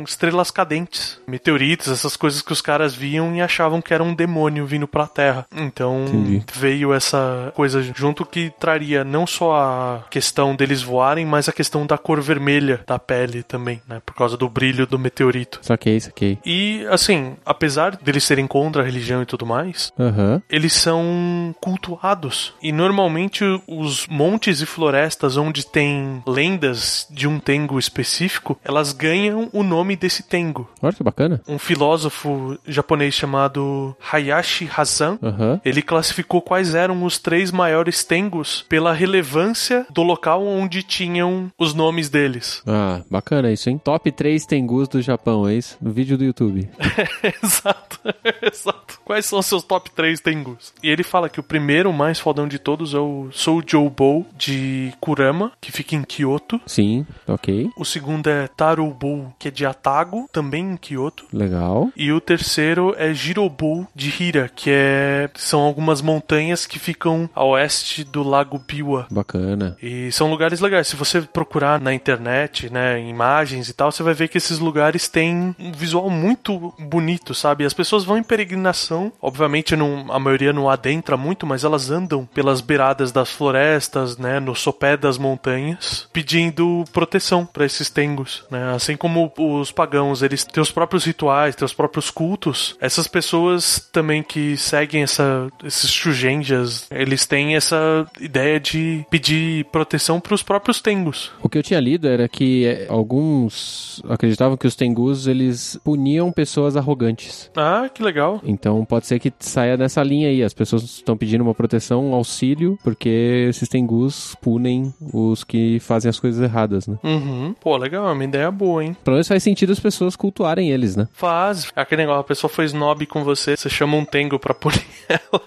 estrelas 0.06 0.50
cadentes, 0.50 1.18
meteoritos, 1.26 1.88
essas 1.88 2.16
coisas 2.16 2.42
que 2.42 2.52
os 2.52 2.60
caras 2.60 2.94
viam 2.94 3.34
e 3.34 3.40
achavam 3.40 3.80
que 3.82 3.92
era 3.92 4.02
um 4.02 4.14
demônio 4.14 4.66
vindo 4.66 4.86
pra 4.88 5.06
Terra. 5.06 5.46
Então 5.54 6.04
Entendi. 6.06 6.44
veio 6.54 6.92
essa 6.92 7.25
coisa 7.54 7.82
junto 7.82 8.24
que 8.24 8.52
traria 8.58 9.04
não 9.04 9.26
só 9.26 9.54
a 9.54 10.04
questão 10.10 10.54
deles 10.54 10.82
voarem, 10.82 11.24
mas 11.26 11.48
a 11.48 11.52
questão 11.52 11.86
da 11.86 11.98
cor 11.98 12.20
vermelha 12.20 12.80
da 12.86 12.98
pele 12.98 13.42
também, 13.42 13.80
né? 13.88 14.00
Por 14.04 14.14
causa 14.14 14.36
do 14.36 14.48
brilho 14.48 14.86
do 14.86 14.98
meteorito. 14.98 15.58
Saquei, 15.62 15.98
saquei. 16.00 16.38
E, 16.44 16.86
assim, 16.90 17.36
apesar 17.44 17.96
deles 17.96 18.24
serem 18.24 18.46
contra 18.46 18.82
a 18.82 18.84
religião 18.84 19.22
e 19.22 19.26
tudo 19.26 19.46
mais, 19.46 19.92
Aham. 19.98 20.42
eles 20.50 20.72
são 20.72 21.54
cultuados. 21.60 22.54
E 22.62 22.72
normalmente 22.72 23.44
os 23.66 24.06
montes 24.06 24.60
e 24.60 24.66
florestas 24.66 25.36
onde 25.36 25.64
tem 25.66 26.22
lendas 26.26 27.06
de 27.10 27.26
um 27.28 27.38
tengo 27.38 27.78
específico, 27.78 28.58
elas 28.64 28.92
ganham 28.92 29.48
o 29.52 29.62
nome 29.62 29.96
desse 29.96 30.22
tengo. 30.22 30.68
Olha 30.82 30.92
que 30.92 31.02
bacana. 31.02 31.40
Um 31.46 31.58
filósofo 31.58 32.58
japonês 32.66 33.14
chamado 33.14 33.96
Hayashi 34.12 34.68
Hazan 34.76 35.18
Aham. 35.22 35.60
ele 35.64 35.82
classificou 35.82 36.40
quais 36.42 36.74
eram 36.74 37.04
os 37.04 37.15
três 37.18 37.50
maiores 37.50 38.04
tengus 38.04 38.64
pela 38.68 38.92
relevância 38.92 39.86
do 39.90 40.02
local 40.02 40.46
onde 40.46 40.82
tinham 40.82 41.50
os 41.58 41.74
nomes 41.74 42.08
deles. 42.08 42.62
Ah, 42.66 43.02
bacana 43.10 43.52
isso, 43.52 43.68
hein? 43.70 43.80
Top 43.82 44.10
3 44.10 44.44
tengus 44.46 44.88
do 44.88 45.00
Japão, 45.00 45.48
é 45.48 45.54
isso? 45.54 45.76
No 45.80 45.90
vídeo 45.90 46.16
do 46.16 46.24
YouTube. 46.24 46.68
exato, 47.42 48.00
exato. 48.42 49.00
Quais 49.04 49.26
são 49.26 49.38
os 49.38 49.46
seus 49.46 49.62
top 49.62 49.90
3 49.90 50.20
tengus? 50.20 50.72
E 50.82 50.88
ele 50.88 51.02
fala 51.02 51.28
que 51.28 51.40
o 51.40 51.42
primeiro, 51.42 51.90
o 51.90 51.92
mais 51.92 52.18
fodão 52.18 52.48
de 52.48 52.58
todos, 52.58 52.94
é 52.94 52.98
o 52.98 53.28
Soujoubo 53.32 54.26
de 54.36 54.92
Kurama, 55.00 55.52
que 55.60 55.72
fica 55.72 55.94
em 55.94 56.02
Kyoto. 56.02 56.60
Sim, 56.66 57.06
ok. 57.26 57.70
O 57.76 57.84
segundo 57.84 58.28
é 58.28 58.48
Taroubo, 58.48 59.34
que 59.38 59.48
é 59.48 59.50
de 59.50 59.64
Atago, 59.64 60.28
também 60.32 60.72
em 60.72 60.76
Kyoto. 60.76 61.26
Legal. 61.32 61.90
E 61.96 62.12
o 62.12 62.20
terceiro 62.20 62.94
é 62.98 63.12
Jirobu 63.14 63.86
de 63.94 64.12
Hira, 64.22 64.50
que 64.54 64.70
é 64.70 65.30
são 65.34 65.60
algumas 65.60 66.00
montanhas 66.00 66.66
que 66.66 66.78
ficam 66.78 66.95
a 67.34 67.44
oeste 67.44 68.04
do 68.04 68.22
Lago 68.22 68.58
Biwa. 68.58 69.06
Bacana. 69.10 69.76
E 69.82 70.10
são 70.12 70.30
lugares 70.30 70.60
legais. 70.60 70.88
Se 70.88 70.96
você 70.96 71.20
procurar 71.20 71.80
na 71.80 71.92
internet, 71.92 72.72
né, 72.72 73.00
imagens 73.00 73.68
e 73.68 73.72
tal, 73.72 73.92
você 73.92 74.02
vai 74.02 74.14
ver 74.14 74.28
que 74.28 74.38
esses 74.38 74.58
lugares 74.58 75.08
têm 75.08 75.54
um 75.58 75.72
visual 75.72 76.10
muito 76.10 76.74
bonito, 76.78 77.34
sabe? 77.34 77.64
As 77.64 77.74
pessoas 77.74 78.04
vão 78.04 78.18
em 78.18 78.22
peregrinação, 78.22 79.12
obviamente 79.20 79.76
não, 79.76 80.06
a 80.10 80.18
maioria 80.18 80.52
não 80.52 80.68
adentra 80.68 81.16
muito, 81.16 81.46
mas 81.46 81.64
elas 81.64 81.90
andam 81.90 82.26
pelas 82.26 82.60
beiradas 82.60 83.12
das 83.12 83.30
florestas, 83.30 84.16
né, 84.16 84.40
no 84.40 84.54
sopé 84.54 84.96
das 84.96 85.18
montanhas, 85.18 86.08
pedindo 86.12 86.84
proteção 86.92 87.44
para 87.44 87.64
esses 87.64 87.90
tengos, 87.90 88.44
né? 88.50 88.74
Assim 88.74 88.96
como 88.96 89.32
os 89.38 89.70
pagãos, 89.70 90.22
eles 90.22 90.44
têm 90.44 90.62
os 90.62 90.70
próprios 90.70 91.04
rituais, 91.04 91.54
têm 91.54 91.64
os 91.64 91.74
próprios 91.74 92.10
cultos. 92.10 92.76
Essas 92.80 93.06
pessoas 93.06 93.88
também 93.92 94.22
que 94.22 94.56
seguem 94.56 95.02
essa 95.02 95.48
esses 95.64 95.90
shugenjas, 95.90 96.85
eles 96.90 97.26
têm 97.26 97.56
essa 97.56 98.06
ideia 98.20 98.58
de 98.60 99.04
pedir 99.10 99.64
proteção 99.66 100.20
para 100.20 100.34
os 100.34 100.42
próprios 100.42 100.80
tengos. 100.80 101.32
O 101.42 101.48
que 101.48 101.58
eu 101.58 101.62
tinha 101.62 101.80
lido 101.80 102.08
era 102.08 102.28
que 102.28 102.66
é, 102.66 102.86
alguns 102.88 104.02
acreditavam 104.08 104.56
que 104.56 104.66
os 104.66 104.76
tengus 104.76 105.26
eles 105.26 105.78
puniam 105.84 106.32
pessoas 106.32 106.76
arrogantes. 106.76 107.50
Ah, 107.56 107.88
que 107.92 108.02
legal. 108.02 108.40
Então 108.44 108.84
pode 108.84 109.06
ser 109.06 109.18
que 109.18 109.32
saia 109.38 109.76
nessa 109.76 110.02
linha 110.02 110.28
aí. 110.28 110.42
As 110.42 110.54
pessoas 110.54 110.82
estão 110.82 111.16
pedindo 111.16 111.42
uma 111.42 111.54
proteção, 111.54 112.10
um 112.10 112.14
auxílio, 112.14 112.78
porque 112.82 113.46
esses 113.48 113.68
tengus 113.68 114.36
punem 114.40 114.92
os 115.12 115.44
que 115.44 115.78
fazem 115.80 116.08
as 116.08 116.20
coisas 116.20 116.40
erradas, 116.42 116.86
né? 116.86 116.98
Uhum. 117.02 117.54
Pô, 117.60 117.76
legal, 117.76 118.08
é 118.08 118.12
uma 118.12 118.24
ideia 118.24 118.50
boa, 118.50 118.84
hein? 118.84 118.96
Pelo 119.04 119.16
menos 119.16 119.28
faz 119.28 119.42
sentido 119.42 119.72
as 119.72 119.80
pessoas 119.80 120.16
cultuarem 120.16 120.70
eles, 120.70 120.96
né? 120.96 121.08
Faz. 121.12 121.72
Aquele 121.74 122.02
negócio, 122.02 122.20
a 122.20 122.24
pessoa 122.24 122.50
foi 122.50 122.64
snob 122.66 123.06
com 123.06 123.24
você, 123.24 123.56
você 123.56 123.68
chama 123.68 123.96
um 123.96 124.04
tengo 124.04 124.38
pra 124.38 124.54
punir 124.54 124.84
ela. 125.08 125.42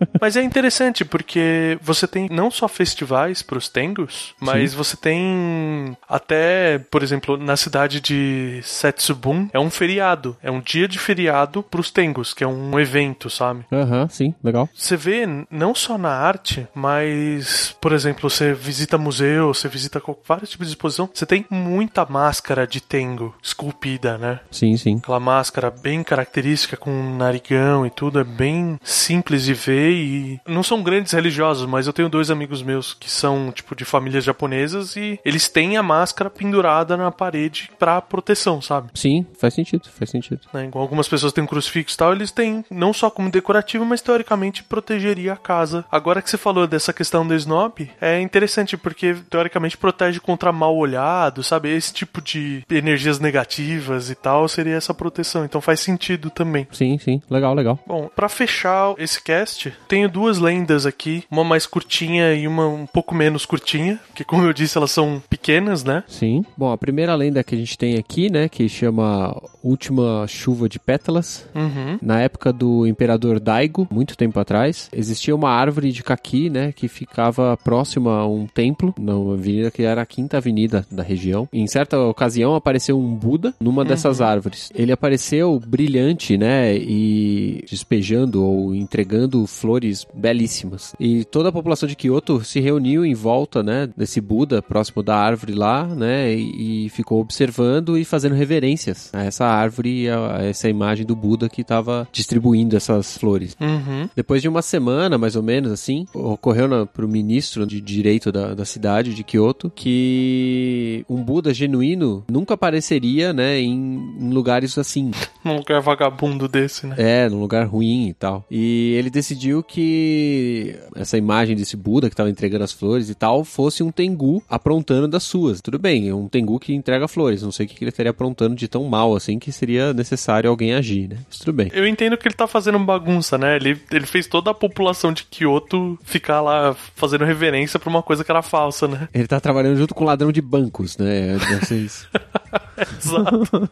Mas 0.20 0.36
é 0.36 0.42
interessante 0.42 1.04
porque 1.04 1.78
você 1.82 2.06
tem 2.06 2.28
não 2.30 2.50
só 2.50 2.68
festivais 2.68 3.42
pros 3.42 3.68
tengos, 3.68 4.34
mas 4.40 4.72
você 4.72 4.96
tem 4.96 5.96
até, 6.08 6.78
por 6.90 7.02
exemplo, 7.02 7.36
na 7.36 7.56
cidade 7.56 8.00
de 8.00 8.60
Setsubun, 8.62 9.48
é 9.52 9.58
um 9.58 9.70
feriado, 9.70 10.36
é 10.42 10.50
um 10.50 10.60
dia 10.60 10.88
de 10.88 10.98
feriado 10.98 11.62
pros 11.62 11.90
tengos, 11.90 12.32
que 12.32 12.44
é 12.44 12.46
um 12.46 12.78
evento, 12.78 13.28
sabe? 13.28 13.64
Aham, 13.72 14.08
sim, 14.08 14.34
legal. 14.42 14.68
Você 14.74 14.96
vê 14.96 15.26
não 15.50 15.74
só 15.74 15.98
na 15.98 16.10
arte, 16.10 16.66
mas, 16.74 17.76
por 17.80 17.92
exemplo, 17.92 18.28
você 18.28 18.52
visita 18.52 18.98
museu, 18.98 19.52
você 19.52 19.68
visita 19.68 20.02
vários 20.26 20.50
tipos 20.50 20.66
de 20.66 20.72
exposição, 20.72 21.08
você 21.12 21.26
tem 21.26 21.44
muita 21.50 22.04
máscara 22.04 22.66
de 22.66 22.80
tengo 22.80 23.34
esculpida, 23.42 24.16
né? 24.18 24.40
Sim, 24.50 24.76
sim. 24.76 24.98
Aquela 24.98 25.20
máscara 25.20 25.70
bem 25.70 26.02
característica 26.02 26.76
com 26.76 26.90
um 26.90 27.16
narigão 27.16 27.86
e 27.86 27.90
tudo, 27.90 28.20
é 28.20 28.24
bem 28.24 28.78
simples 28.82 29.44
de 29.44 29.54
ver 29.54 30.03
não 30.46 30.62
são 30.62 30.82
grandes 30.82 31.12
religiosos, 31.12 31.66
mas 31.66 31.86
eu 31.86 31.92
tenho 31.92 32.08
dois 32.08 32.30
amigos 32.30 32.62
meus 32.62 32.94
que 32.94 33.10
são, 33.10 33.50
tipo, 33.52 33.74
de 33.74 33.84
famílias 33.84 34.24
japonesas 34.24 34.96
e 34.96 35.18
eles 35.24 35.48
têm 35.48 35.76
a 35.76 35.82
máscara 35.82 36.30
pendurada 36.30 36.96
na 36.96 37.10
parede 37.10 37.70
pra 37.78 38.00
proteção, 38.00 38.60
sabe? 38.60 38.90
Sim, 38.94 39.26
faz 39.38 39.54
sentido, 39.54 39.88
faz 39.88 40.10
sentido. 40.10 40.40
Né? 40.52 40.66
Igual 40.66 40.82
algumas 40.82 41.08
pessoas 41.08 41.32
têm 41.32 41.44
um 41.44 41.46
crucifixo 41.46 41.94
e 41.94 41.98
tal, 41.98 42.12
eles 42.12 42.30
têm 42.30 42.64
não 42.70 42.92
só 42.92 43.10
como 43.10 43.30
decorativo, 43.30 43.84
mas 43.84 44.00
teoricamente 44.00 44.62
protegeria 44.62 45.34
a 45.34 45.36
casa. 45.36 45.84
Agora 45.90 46.22
que 46.22 46.30
você 46.30 46.38
falou 46.38 46.66
dessa 46.66 46.92
questão 46.92 47.26
do 47.26 47.34
snob, 47.34 47.90
é 48.00 48.20
interessante 48.20 48.76
porque 48.76 49.16
teoricamente 49.28 49.76
protege 49.76 50.20
contra 50.20 50.52
mal 50.52 50.76
olhado, 50.76 51.42
sabe? 51.42 51.74
Esse 51.74 51.92
tipo 51.92 52.20
de 52.20 52.64
energias 52.70 53.18
negativas 53.18 54.10
e 54.10 54.14
tal 54.14 54.48
seria 54.48 54.76
essa 54.76 54.94
proteção. 54.94 55.44
Então 55.44 55.60
faz 55.60 55.80
sentido 55.80 56.30
também. 56.30 56.66
Sim, 56.72 56.98
sim. 56.98 57.22
Legal, 57.30 57.54
legal. 57.54 57.78
Bom, 57.86 58.10
pra 58.14 58.28
fechar 58.28 58.94
esse 58.98 59.22
cast, 59.22 59.72
tenho 59.94 60.08
duas 60.08 60.40
lendas 60.40 60.86
aqui, 60.86 61.22
uma 61.30 61.44
mais 61.44 61.66
curtinha 61.66 62.34
e 62.34 62.48
uma 62.48 62.66
um 62.66 62.84
pouco 62.84 63.14
menos 63.14 63.46
curtinha, 63.46 64.00
que 64.12 64.24
como 64.24 64.42
eu 64.42 64.52
disse, 64.52 64.76
elas 64.76 64.90
são 64.90 65.22
pequenas, 65.30 65.84
né? 65.84 66.02
Sim. 66.08 66.44
Bom, 66.56 66.72
a 66.72 66.76
primeira 66.76 67.14
lenda 67.14 67.44
que 67.44 67.54
a 67.54 67.58
gente 67.58 67.78
tem 67.78 67.96
aqui, 67.96 68.28
né, 68.28 68.48
que 68.48 68.68
chama 68.68 69.40
Última 69.62 70.26
Chuva 70.26 70.68
de 70.68 70.80
Pétalas. 70.80 71.46
Uhum. 71.54 71.96
Na 72.02 72.20
época 72.20 72.52
do 72.52 72.88
imperador 72.88 73.38
Daigo, 73.38 73.86
muito 73.88 74.16
tempo 74.16 74.40
atrás, 74.40 74.88
existia 74.92 75.34
uma 75.34 75.50
árvore 75.50 75.92
de 75.92 76.02
caqui, 76.02 76.50
né, 76.50 76.72
que 76.72 76.88
ficava 76.88 77.56
próxima 77.56 78.18
a 78.18 78.26
um 78.26 78.48
templo, 78.48 78.92
na 78.98 79.12
avenida 79.12 79.70
que 79.70 79.84
era 79.84 80.02
a 80.02 80.06
quinta 80.06 80.38
avenida 80.38 80.84
da 80.90 81.04
região. 81.04 81.48
Em 81.52 81.68
certa 81.68 82.00
ocasião 82.00 82.56
apareceu 82.56 82.98
um 82.98 83.14
Buda 83.14 83.54
numa 83.60 83.84
dessas 83.84 84.20
árvores. 84.20 84.72
Ele 84.74 84.90
apareceu 84.90 85.60
brilhante, 85.64 86.36
né, 86.36 86.76
e 86.76 87.64
despejando 87.70 88.44
ou 88.44 88.74
entregando 88.74 89.46
flores 89.46 89.73
belíssimas. 90.14 90.94
E 90.98 91.24
toda 91.24 91.48
a 91.48 91.52
população 91.52 91.88
de 91.88 91.96
Kyoto 91.96 92.44
se 92.44 92.60
reuniu 92.60 93.04
em 93.04 93.14
volta, 93.14 93.62
né, 93.62 93.88
desse 93.96 94.20
Buda 94.20 94.62
próximo 94.62 95.02
da 95.02 95.16
árvore 95.16 95.54
lá, 95.54 95.86
né, 95.86 96.34
e, 96.34 96.86
e 96.86 96.88
ficou 96.90 97.20
observando 97.20 97.98
e 97.98 98.04
fazendo 98.04 98.34
reverências 98.34 99.10
a 99.12 99.24
essa 99.24 99.46
árvore 99.46 100.02
e 100.02 100.08
a, 100.08 100.38
a 100.38 100.44
essa 100.44 100.68
imagem 100.68 101.04
do 101.06 101.16
Buda 101.16 101.48
que 101.48 101.62
estava 101.62 102.06
distribuindo 102.12 102.76
essas 102.76 103.16
flores. 103.18 103.56
Uhum. 103.60 104.08
Depois 104.14 104.42
de 104.42 104.48
uma 104.48 104.62
semana, 104.62 105.18
mais 105.18 105.36
ou 105.36 105.42
menos 105.42 105.72
assim, 105.72 106.06
ocorreu 106.14 106.68
na, 106.68 106.86
pro 106.86 107.08
ministro 107.08 107.66
de 107.66 107.80
direito 107.80 108.30
da, 108.30 108.54
da 108.54 108.64
cidade 108.64 109.14
de 109.14 109.24
Kyoto 109.24 109.70
que 109.74 111.04
um 111.08 111.22
Buda 111.22 111.52
genuíno 111.52 112.24
nunca 112.30 112.54
apareceria, 112.54 113.32
né, 113.32 113.58
em, 113.58 114.16
em 114.20 114.30
lugares 114.30 114.76
assim. 114.78 115.10
Num 115.44 115.56
lugar 115.56 115.80
vagabundo 115.80 116.48
desse, 116.48 116.86
né? 116.86 116.94
É, 116.98 117.28
num 117.28 117.40
lugar 117.40 117.66
ruim 117.66 118.08
e 118.08 118.14
tal. 118.14 118.44
E 118.50 118.94
ele 118.98 119.10
decidiu 119.10 119.62
que 119.66 120.76
essa 120.94 121.16
imagem 121.18 121.56
desse 121.56 121.76
Buda 121.76 122.08
que 122.08 122.14
estava 122.14 122.30
entregando 122.30 122.64
as 122.64 122.72
flores 122.72 123.08
e 123.08 123.14
tal 123.14 123.44
fosse 123.44 123.82
um 123.82 123.90
Tengu 123.90 124.42
aprontando 124.48 125.08
das 125.08 125.22
suas. 125.22 125.60
Tudo 125.60 125.78
bem, 125.78 126.08
é 126.08 126.14
um 126.14 126.28
Tengu 126.28 126.58
que 126.58 126.74
entrega 126.74 127.08
flores. 127.08 127.42
Não 127.42 127.52
sei 127.52 127.66
o 127.66 127.68
que 127.68 127.82
ele 127.82 127.90
estaria 127.90 128.10
aprontando 128.10 128.54
de 128.54 128.68
tão 128.68 128.84
mal 128.84 129.14
assim 129.14 129.38
que 129.38 129.50
seria 129.52 129.92
necessário 129.92 130.48
alguém 130.48 130.74
agir, 130.74 131.08
né? 131.08 131.18
Mas 131.28 131.38
tudo 131.38 131.52
bem. 131.52 131.70
Eu 131.72 131.86
entendo 131.86 132.16
que 132.16 132.26
ele 132.28 132.34
tá 132.34 132.46
fazendo 132.46 132.78
bagunça, 132.78 133.36
né? 133.36 133.56
Ele, 133.56 133.78
ele 133.90 134.06
fez 134.06 134.26
toda 134.26 134.50
a 134.50 134.54
população 134.54 135.12
de 135.12 135.24
Kyoto 135.24 135.98
ficar 136.04 136.40
lá 136.40 136.74
fazendo 136.94 137.24
reverência 137.24 137.78
pra 137.78 137.90
uma 137.90 138.02
coisa 138.02 138.24
que 138.24 138.30
era 138.30 138.42
falsa, 138.42 138.86
né? 138.86 139.08
Ele 139.12 139.26
tá 139.26 139.40
trabalhando 139.40 139.76
junto 139.76 139.94
com 139.94 140.04
um 140.04 140.06
ladrão 140.06 140.30
de 140.32 140.40
bancos, 140.40 140.96
né? 140.96 141.36
Deve 141.38 141.66
ser 141.66 141.78
isso. 141.78 142.08
Exato. 143.00 143.70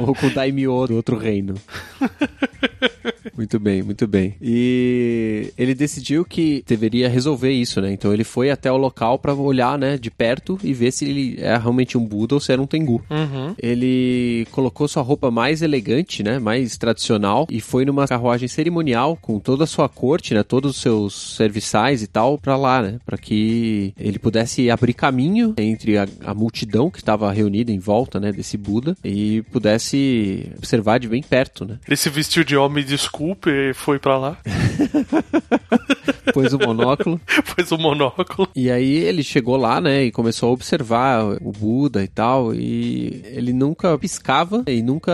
Ou 0.00 0.14
com 0.14 0.26
o 0.26 0.30
Daimyo 0.30 0.86
do 0.86 0.96
outro 0.96 1.16
reino. 1.16 1.54
Muito 3.36 3.58
bem, 3.58 3.82
muito 3.82 4.06
bem. 4.06 4.34
E 4.40 5.52
ele 5.56 5.74
decidiu 5.74 6.24
que 6.24 6.64
deveria 6.66 7.08
resolver 7.08 7.50
isso, 7.50 7.80
né? 7.80 7.92
Então 7.92 8.12
ele 8.12 8.24
foi 8.24 8.50
até 8.50 8.70
o 8.70 8.76
local 8.76 9.18
pra 9.18 9.34
olhar, 9.34 9.78
né, 9.78 9.96
de 9.98 10.10
perto 10.10 10.58
e 10.62 10.72
ver 10.72 10.92
se 10.92 11.04
ele 11.04 11.36
é 11.40 11.56
realmente 11.56 11.98
um 11.98 12.04
Buda 12.04 12.34
ou 12.34 12.40
se 12.40 12.52
era 12.52 12.62
um 12.62 12.66
Tengu. 12.66 13.02
Uhum. 13.10 13.54
Ele 13.58 14.46
colocou 14.50 14.88
sua 14.88 15.02
roupa 15.02 15.30
mais 15.30 15.62
elegante, 15.62 16.22
né, 16.22 16.38
mais 16.38 16.76
tradicional 16.76 17.46
e 17.50 17.60
foi 17.60 17.84
numa 17.84 18.06
carruagem 18.06 18.48
cerimonial 18.48 19.18
com 19.20 19.38
toda 19.38 19.64
a 19.64 19.66
sua 19.66 19.88
corte, 19.88 20.34
né, 20.34 20.42
todos 20.42 20.72
os 20.72 20.80
seus 20.80 21.36
serviçais 21.36 22.02
e 22.02 22.06
tal 22.06 22.38
pra 22.38 22.56
lá, 22.56 22.82
né, 22.82 22.98
para 23.04 23.18
que 23.18 23.92
ele 23.98 24.18
pudesse 24.18 24.70
abrir 24.70 24.94
caminho 24.94 25.54
entre 25.58 25.98
a, 25.98 26.06
a 26.24 26.34
multidão 26.34 26.90
que 26.90 26.98
estava 26.98 27.30
reunida 27.32 27.72
em 27.72 27.78
volta, 27.78 28.20
né, 28.20 28.32
desse 28.32 28.56
Buda 28.56 28.96
e 29.04 29.42
pudesse 29.52 30.50
observar 30.56 30.98
de 30.98 31.08
bem 31.08 31.22
perto, 31.22 31.64
né. 31.64 31.78
Ele 31.86 31.96
se 31.96 32.08
vestiu 32.08 32.44
de 32.44 32.56
homem, 32.56 32.84
desculpe, 32.84 33.15
e 33.48 33.72
foi 33.74 33.98
pra 33.98 34.18
lá. 34.18 34.36
Pôs 36.32 36.52
o 36.52 36.58
monóculo 36.58 37.20
Pôs 37.54 37.70
o 37.72 37.78
monóculo. 37.78 38.48
E 38.54 38.70
aí 38.70 38.94
ele 38.96 39.22
chegou 39.22 39.56
lá, 39.56 39.80
né, 39.80 40.04
e 40.04 40.12
começou 40.12 40.48
a 40.48 40.52
observar 40.52 41.24
o 41.40 41.52
Buda 41.52 42.02
e 42.02 42.08
tal, 42.08 42.54
e 42.54 43.22
ele 43.24 43.52
nunca 43.52 43.96
piscava 43.98 44.62
e 44.66 44.82
nunca 44.82 45.12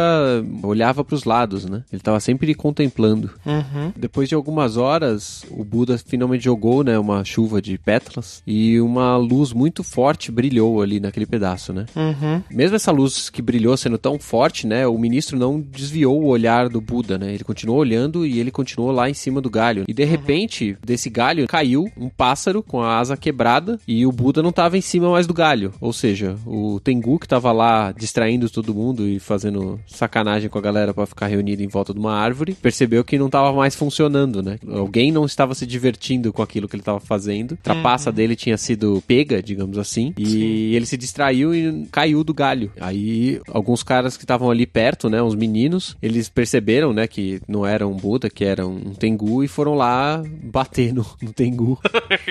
olhava 0.63 1.05
para 1.05 1.15
os 1.15 1.25
lados, 1.25 1.65
né? 1.65 1.83
Ele 1.93 2.01
tava 2.01 2.21
sempre 2.21 2.55
contemplando. 2.55 3.31
Uhum. 3.45 3.93
Depois 3.97 4.29
de 4.29 4.35
algumas 4.35 4.77
horas, 4.77 5.45
o 5.51 5.65
Buda 5.65 5.99
finalmente 5.99 6.45
jogou, 6.45 6.85
né, 6.85 6.99
uma 6.99 7.25
chuva 7.25 7.61
de 7.61 7.77
pétalas 7.79 8.43
e 8.47 8.81
uma 8.81 9.17
luz 9.17 9.53
muito 9.53 9.83
forte 9.83 10.31
brilhou 10.31 10.83
ali 10.83 11.01
naquele 11.01 11.27
pedaço, 11.27 11.73
né? 11.73 11.87
Uhum. 11.95 12.43
Mesmo 12.51 12.77
essa 12.77 12.93
luz 12.93 13.31
que 13.31 13.43
brilhou 13.43 13.77
sendo 13.77 13.99
tão 13.99 14.19
forte, 14.19 14.67
né, 14.67 14.87
o 14.87 14.99
ministro 14.99 15.39
não 15.39 15.61
desviou 15.61 16.23
o 16.23 16.27
olhar 16.27 16.69
do 16.69 16.81
Buda, 16.81 17.19
né? 17.19 17.33
Ele 17.33 17.45
continuou 17.45 17.79
olhando 17.79 18.27
e 18.27 18.39
ele 18.39 18.51
continuou 18.51 18.91
lá 18.91 19.09
em 19.09 19.15
cima 19.15 19.41
do 19.41 19.51
galho. 19.51 19.85
E 19.89 19.95
de 19.95 20.05
repente, 20.05 20.77
desse 21.03 21.11
galho 21.11 21.49
caiu 21.49 21.91
um 21.97 22.09
pássaro 22.09 22.63
com 22.63 22.81
a 22.81 22.99
asa 22.99 23.17
quebrada 23.17 23.79
e 23.89 24.07
o 24.07 24.13
Buda 24.13 24.41
não 24.41 24.51
estava 24.51 24.79
em 24.79 24.81
cima 24.81 25.11
mais 25.11 25.27
do 25.27 25.35
galho. 25.35 25.73
Ou 25.81 25.93
seja, 25.93 26.37
o 26.47 26.79
Tengu 26.79 27.19
que 27.19 27.27
estava 27.27 27.51
lá 27.51 27.91
distraindo 27.93 28.49
todo 28.49 28.75
mundo 28.75 29.09
e 29.09 29.19
fazendo 29.19 29.81
sacanagem 29.87 30.49
com 30.49 30.59
a 30.59 30.63
galera 30.63 30.95
para 30.95 31.07
ficar 31.07 31.27
reunido 31.27 31.63
em 31.63 31.67
volta 31.67 31.93
de 31.93 31.99
uma 31.99 32.15
árvore, 32.15 32.55
percebeu 32.55 33.03
que 33.03 33.19
não 33.19 33.27
estava 33.27 33.53
mais 33.53 33.75
funcionando, 33.75 34.43
né? 34.43 34.59
Alguém 34.69 35.11
não 35.11 35.25
estava 35.25 35.55
se 35.55 35.67
divertindo 35.67 36.33
com 36.33 36.43
aquilo 36.43 36.69
que 36.69 36.77
ele 36.77 36.83
estava 36.83 37.01
fazendo. 37.01 37.55
A 37.55 37.57
trapaça 37.57 38.13
dele 38.13 38.37
tinha 38.37 38.57
sido 38.57 39.03
pega, 39.07 39.43
digamos 39.43 39.79
assim, 39.79 40.15
e 40.17 40.27
Sim. 40.27 40.41
ele 40.75 40.87
se 40.87 40.97
distraiu 40.97 41.55
e 41.55 41.87
caiu 41.91 42.23
do 42.23 42.33
galho. 42.33 42.71
Aí 42.81 43.41
alguns 43.49 43.83
caras 43.83 44.17
que 44.17 44.25
estavam 44.25 44.51
ali 44.51 44.67
perto, 44.67 45.11
né, 45.11 45.23
uns 45.23 45.35
meninos, 45.35 45.97
eles 46.01 46.29
perceberam, 46.29 46.93
né, 46.93 47.07
que 47.07 47.41
não 47.49 47.67
era 47.67 47.87
um 47.87 47.97
Buda, 47.97 48.31
que 48.31 48.45
era 48.45 48.67
um 48.67 48.95
Tengu 48.95 49.43
e 49.43 49.49
foram 49.49 49.75
lá 49.75 50.23
bater 50.43 50.92
no, 50.93 51.07
no 51.21 51.33
Tengu. 51.33 51.79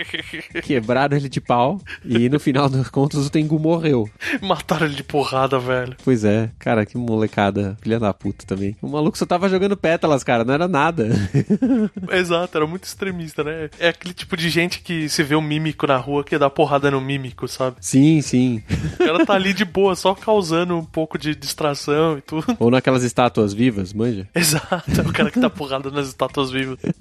Quebraram 0.63 1.17
ele 1.17 1.29
de 1.29 1.41
pau 1.41 1.79
e 2.05 2.29
no 2.29 2.39
final 2.39 2.69
das 2.69 2.89
contas 2.89 3.25
o 3.25 3.29
Tengu 3.29 3.59
morreu. 3.59 4.09
Mataram 4.41 4.85
ele 4.85 4.95
de 4.95 5.03
porrada, 5.03 5.59
velho. 5.59 5.95
Pois 6.03 6.23
é, 6.23 6.49
cara, 6.59 6.85
que 6.85 6.97
molecada, 6.97 7.77
filha 7.81 7.99
da 7.99 8.13
puta 8.13 8.45
também. 8.45 8.75
O 8.81 8.87
maluco 8.87 9.17
só 9.17 9.25
tava 9.25 9.49
jogando 9.49 9.75
pétalas, 9.77 10.23
cara, 10.23 10.43
não 10.43 10.53
era 10.53 10.67
nada. 10.67 11.09
Exato, 12.11 12.57
era 12.57 12.67
muito 12.67 12.83
extremista, 12.83 13.43
né? 13.43 13.69
É 13.79 13.89
aquele 13.89 14.13
tipo 14.13 14.37
de 14.37 14.49
gente 14.49 14.81
que 14.81 15.09
se 15.09 15.23
vê 15.23 15.35
um 15.35 15.41
mímico 15.41 15.87
na 15.87 15.97
rua 15.97 16.23
que 16.23 16.37
dá 16.37 16.49
porrada 16.49 16.91
no 16.91 17.01
mímico, 17.01 17.47
sabe? 17.47 17.77
sim, 17.79 18.21
sim. 18.21 18.63
O 18.95 18.97
cara 18.97 19.25
tá 19.25 19.33
ali 19.33 19.53
de 19.53 19.65
boa, 19.65 19.95
só 19.95 20.13
causando 20.13 20.77
um 20.77 20.83
pouco 20.83 21.17
de 21.17 21.35
distração 21.35 22.17
e 22.17 22.21
tudo. 22.21 22.55
Ou 22.59 22.71
naquelas 22.71 23.03
estátuas 23.03 23.53
vivas, 23.53 23.93
manja? 23.93 24.27
Exato, 24.33 24.83
é 24.97 25.01
o 25.01 25.13
cara 25.13 25.31
que 25.31 25.39
dá 25.39 25.49
porrada 25.49 25.89
nas 25.91 26.07
estátuas 26.07 26.51
vivas. 26.51 26.77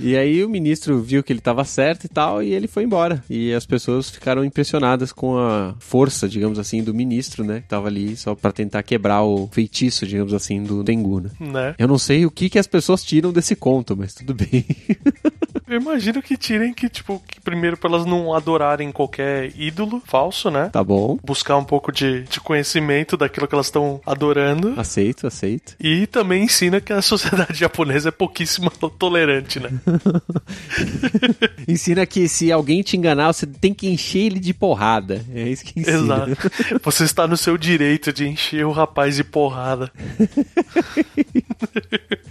E 0.00 0.16
aí 0.16 0.44
o 0.44 0.48
ministro 0.48 0.93
viu 1.02 1.22
que 1.22 1.32
ele 1.32 1.40
tava 1.40 1.64
certo 1.64 2.04
e 2.04 2.08
tal, 2.08 2.42
e 2.42 2.52
ele 2.52 2.66
foi 2.66 2.84
embora. 2.84 3.22
E 3.28 3.52
as 3.52 3.66
pessoas 3.66 4.10
ficaram 4.10 4.44
impressionadas 4.44 5.12
com 5.12 5.38
a 5.38 5.74
força, 5.78 6.28
digamos 6.28 6.58
assim, 6.58 6.82
do 6.82 6.94
ministro, 6.94 7.44
né? 7.44 7.60
Que 7.60 7.68
tava 7.68 7.88
ali 7.88 8.16
só 8.16 8.34
pra 8.34 8.52
tentar 8.52 8.82
quebrar 8.82 9.22
o 9.22 9.48
feitiço, 9.52 10.06
digamos 10.06 10.34
assim, 10.34 10.62
do 10.62 10.82
Tengu, 10.84 11.20
né? 11.20 11.30
Né? 11.40 11.74
Eu 11.78 11.88
não 11.88 11.98
sei 11.98 12.26
o 12.26 12.30
que, 12.30 12.48
que 12.48 12.58
as 12.58 12.66
pessoas 12.66 13.04
tiram 13.04 13.32
desse 13.32 13.54
conto, 13.54 13.96
mas 13.96 14.14
tudo 14.14 14.34
bem. 14.34 14.64
Eu 15.66 15.80
imagino 15.80 16.22
que 16.22 16.36
tirem 16.36 16.74
que, 16.74 16.88
tipo, 16.88 17.22
que 17.26 17.40
primeiro 17.40 17.76
pra 17.76 17.88
elas 17.88 18.04
não 18.04 18.34
adorarem 18.34 18.92
qualquer 18.92 19.50
ídolo 19.56 20.02
falso, 20.04 20.50
né? 20.50 20.68
tá 20.68 20.84
bom. 20.84 21.18
Buscar 21.24 21.56
um 21.56 21.64
pouco 21.64 21.90
de, 21.90 22.22
de 22.24 22.38
conhecimento 22.38 23.16
daquilo 23.16 23.48
que 23.48 23.54
elas 23.54 23.66
estão 23.66 24.00
adorando. 24.04 24.74
Aceito, 24.76 25.26
aceito. 25.26 25.74
E 25.80 26.06
também 26.06 26.44
ensina 26.44 26.80
que 26.80 26.92
a 26.92 27.00
sociedade 27.02 27.58
japonesa 27.58 28.10
é 28.10 28.12
pouquíssimo 28.12 28.70
tolerante, 28.70 29.58
né? 29.58 29.70
Ensina 31.66 32.06
que 32.06 32.28
se 32.28 32.52
alguém 32.52 32.82
te 32.82 32.96
enganar, 32.96 33.32
você 33.32 33.46
tem 33.46 33.72
que 33.72 33.88
encher 33.88 34.26
ele 34.26 34.40
de 34.40 34.54
porrada. 34.54 35.24
É 35.34 35.48
isso 35.48 35.64
que 35.64 35.80
ensina. 35.80 35.98
Exato. 35.98 36.36
Você 36.82 37.04
está 37.04 37.26
no 37.26 37.36
seu 37.36 37.56
direito 37.56 38.12
de 38.12 38.26
encher 38.26 38.66
o 38.66 38.72
rapaz 38.72 39.16
de 39.16 39.24
porrada. 39.24 39.90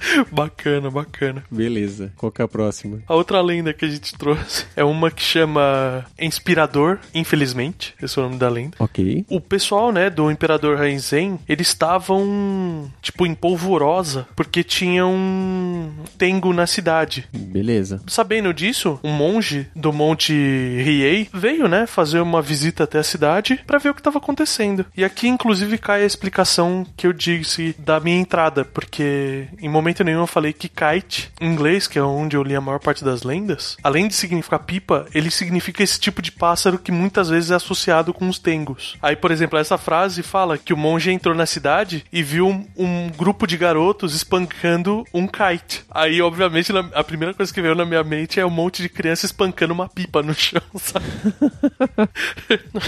Bacana, 0.31 0.89
bacana. 0.89 1.43
Beleza. 1.49 2.11
Qual 2.17 2.31
que 2.31 2.41
é 2.41 2.45
a 2.45 2.47
próxima? 2.47 3.01
A 3.07 3.15
outra 3.15 3.41
lenda 3.41 3.73
que 3.73 3.85
a 3.85 3.87
gente 3.87 4.15
trouxe 4.15 4.65
é 4.75 4.83
uma 4.83 5.11
que 5.11 5.21
chama 5.21 6.05
Inspirador, 6.19 6.99
infelizmente. 7.13 7.93
Esse 8.01 8.17
é 8.17 8.21
o 8.21 8.25
nome 8.25 8.37
da 8.37 8.49
lenda. 8.49 8.75
Ok. 8.79 9.25
O 9.29 9.39
pessoal, 9.39 9.91
né, 9.91 10.09
do 10.09 10.31
Imperador 10.31 10.77
Raizen, 10.77 11.39
eles 11.47 11.67
estavam, 11.67 12.91
tipo, 13.01 13.25
em 13.25 13.33
polvorosa, 13.33 14.27
porque 14.35 14.63
tinha 14.63 15.05
um 15.05 15.91
Tengu 16.17 16.53
na 16.53 16.67
cidade. 16.67 17.27
Beleza. 17.33 18.01
Sabendo 18.07 18.53
disso, 18.53 18.99
um 19.03 19.11
monge 19.11 19.67
do 19.75 19.91
Monte 19.91 20.33
Riei 20.33 21.27
veio, 21.33 21.67
né, 21.67 21.85
fazer 21.87 22.19
uma 22.19 22.41
visita 22.41 22.83
até 22.83 22.99
a 22.99 23.03
cidade 23.03 23.59
para 23.65 23.79
ver 23.79 23.89
o 23.89 23.93
que 23.93 23.99
estava 23.99 24.17
acontecendo. 24.17 24.85
E 24.95 25.03
aqui, 25.03 25.27
inclusive, 25.27 25.77
cai 25.77 26.03
a 26.03 26.05
explicação 26.05 26.85
que 26.95 27.07
eu 27.07 27.13
disse 27.13 27.75
da 27.79 27.99
minha 27.99 28.19
entrada, 28.19 28.65
porque 28.65 29.47
em 29.61 29.69
momento 29.69 29.92
nenhum 30.01 30.21
eu 30.21 30.27
falei 30.27 30.53
que 30.53 30.69
kite, 30.69 31.29
em 31.41 31.51
inglês, 31.51 31.87
que 31.87 31.99
é 31.99 32.01
onde 32.01 32.37
eu 32.37 32.43
li 32.43 32.55
a 32.55 32.61
maior 32.61 32.79
parte 32.79 33.03
das 33.03 33.23
lendas, 33.23 33.75
além 33.83 34.07
de 34.07 34.13
significar 34.15 34.59
pipa, 34.59 35.05
ele 35.13 35.29
significa 35.29 35.83
esse 35.83 35.99
tipo 35.99 36.21
de 36.21 36.31
pássaro 36.31 36.79
que 36.79 36.91
muitas 36.93 37.27
vezes 37.27 37.51
é 37.51 37.55
associado 37.55 38.13
com 38.13 38.29
os 38.29 38.39
tengos. 38.39 38.95
Aí, 39.01 39.17
por 39.17 39.29
exemplo, 39.31 39.59
essa 39.59 39.77
frase 39.77 40.23
fala 40.23 40.57
que 40.57 40.73
o 40.73 40.77
monge 40.77 41.11
entrou 41.11 41.35
na 41.35 41.45
cidade 41.45 42.05
e 42.13 42.23
viu 42.23 42.47
um, 42.47 42.65
um 42.77 43.09
grupo 43.09 43.45
de 43.45 43.57
garotos 43.57 44.15
espancando 44.15 45.03
um 45.13 45.27
kite. 45.27 45.83
Aí, 45.91 46.21
obviamente, 46.21 46.71
na- 46.71 46.89
a 46.93 47.03
primeira 47.03 47.33
coisa 47.33 47.53
que 47.53 47.61
veio 47.61 47.75
na 47.75 47.83
minha 47.85 48.03
mente 48.03 48.39
é 48.39 48.45
um 48.45 48.49
monte 48.49 48.81
de 48.81 48.87
criança 48.87 49.25
espancando 49.25 49.73
uma 49.73 49.89
pipa 49.89 50.21
no 50.23 50.33
chão, 50.33 50.61
sabe? 50.79 51.05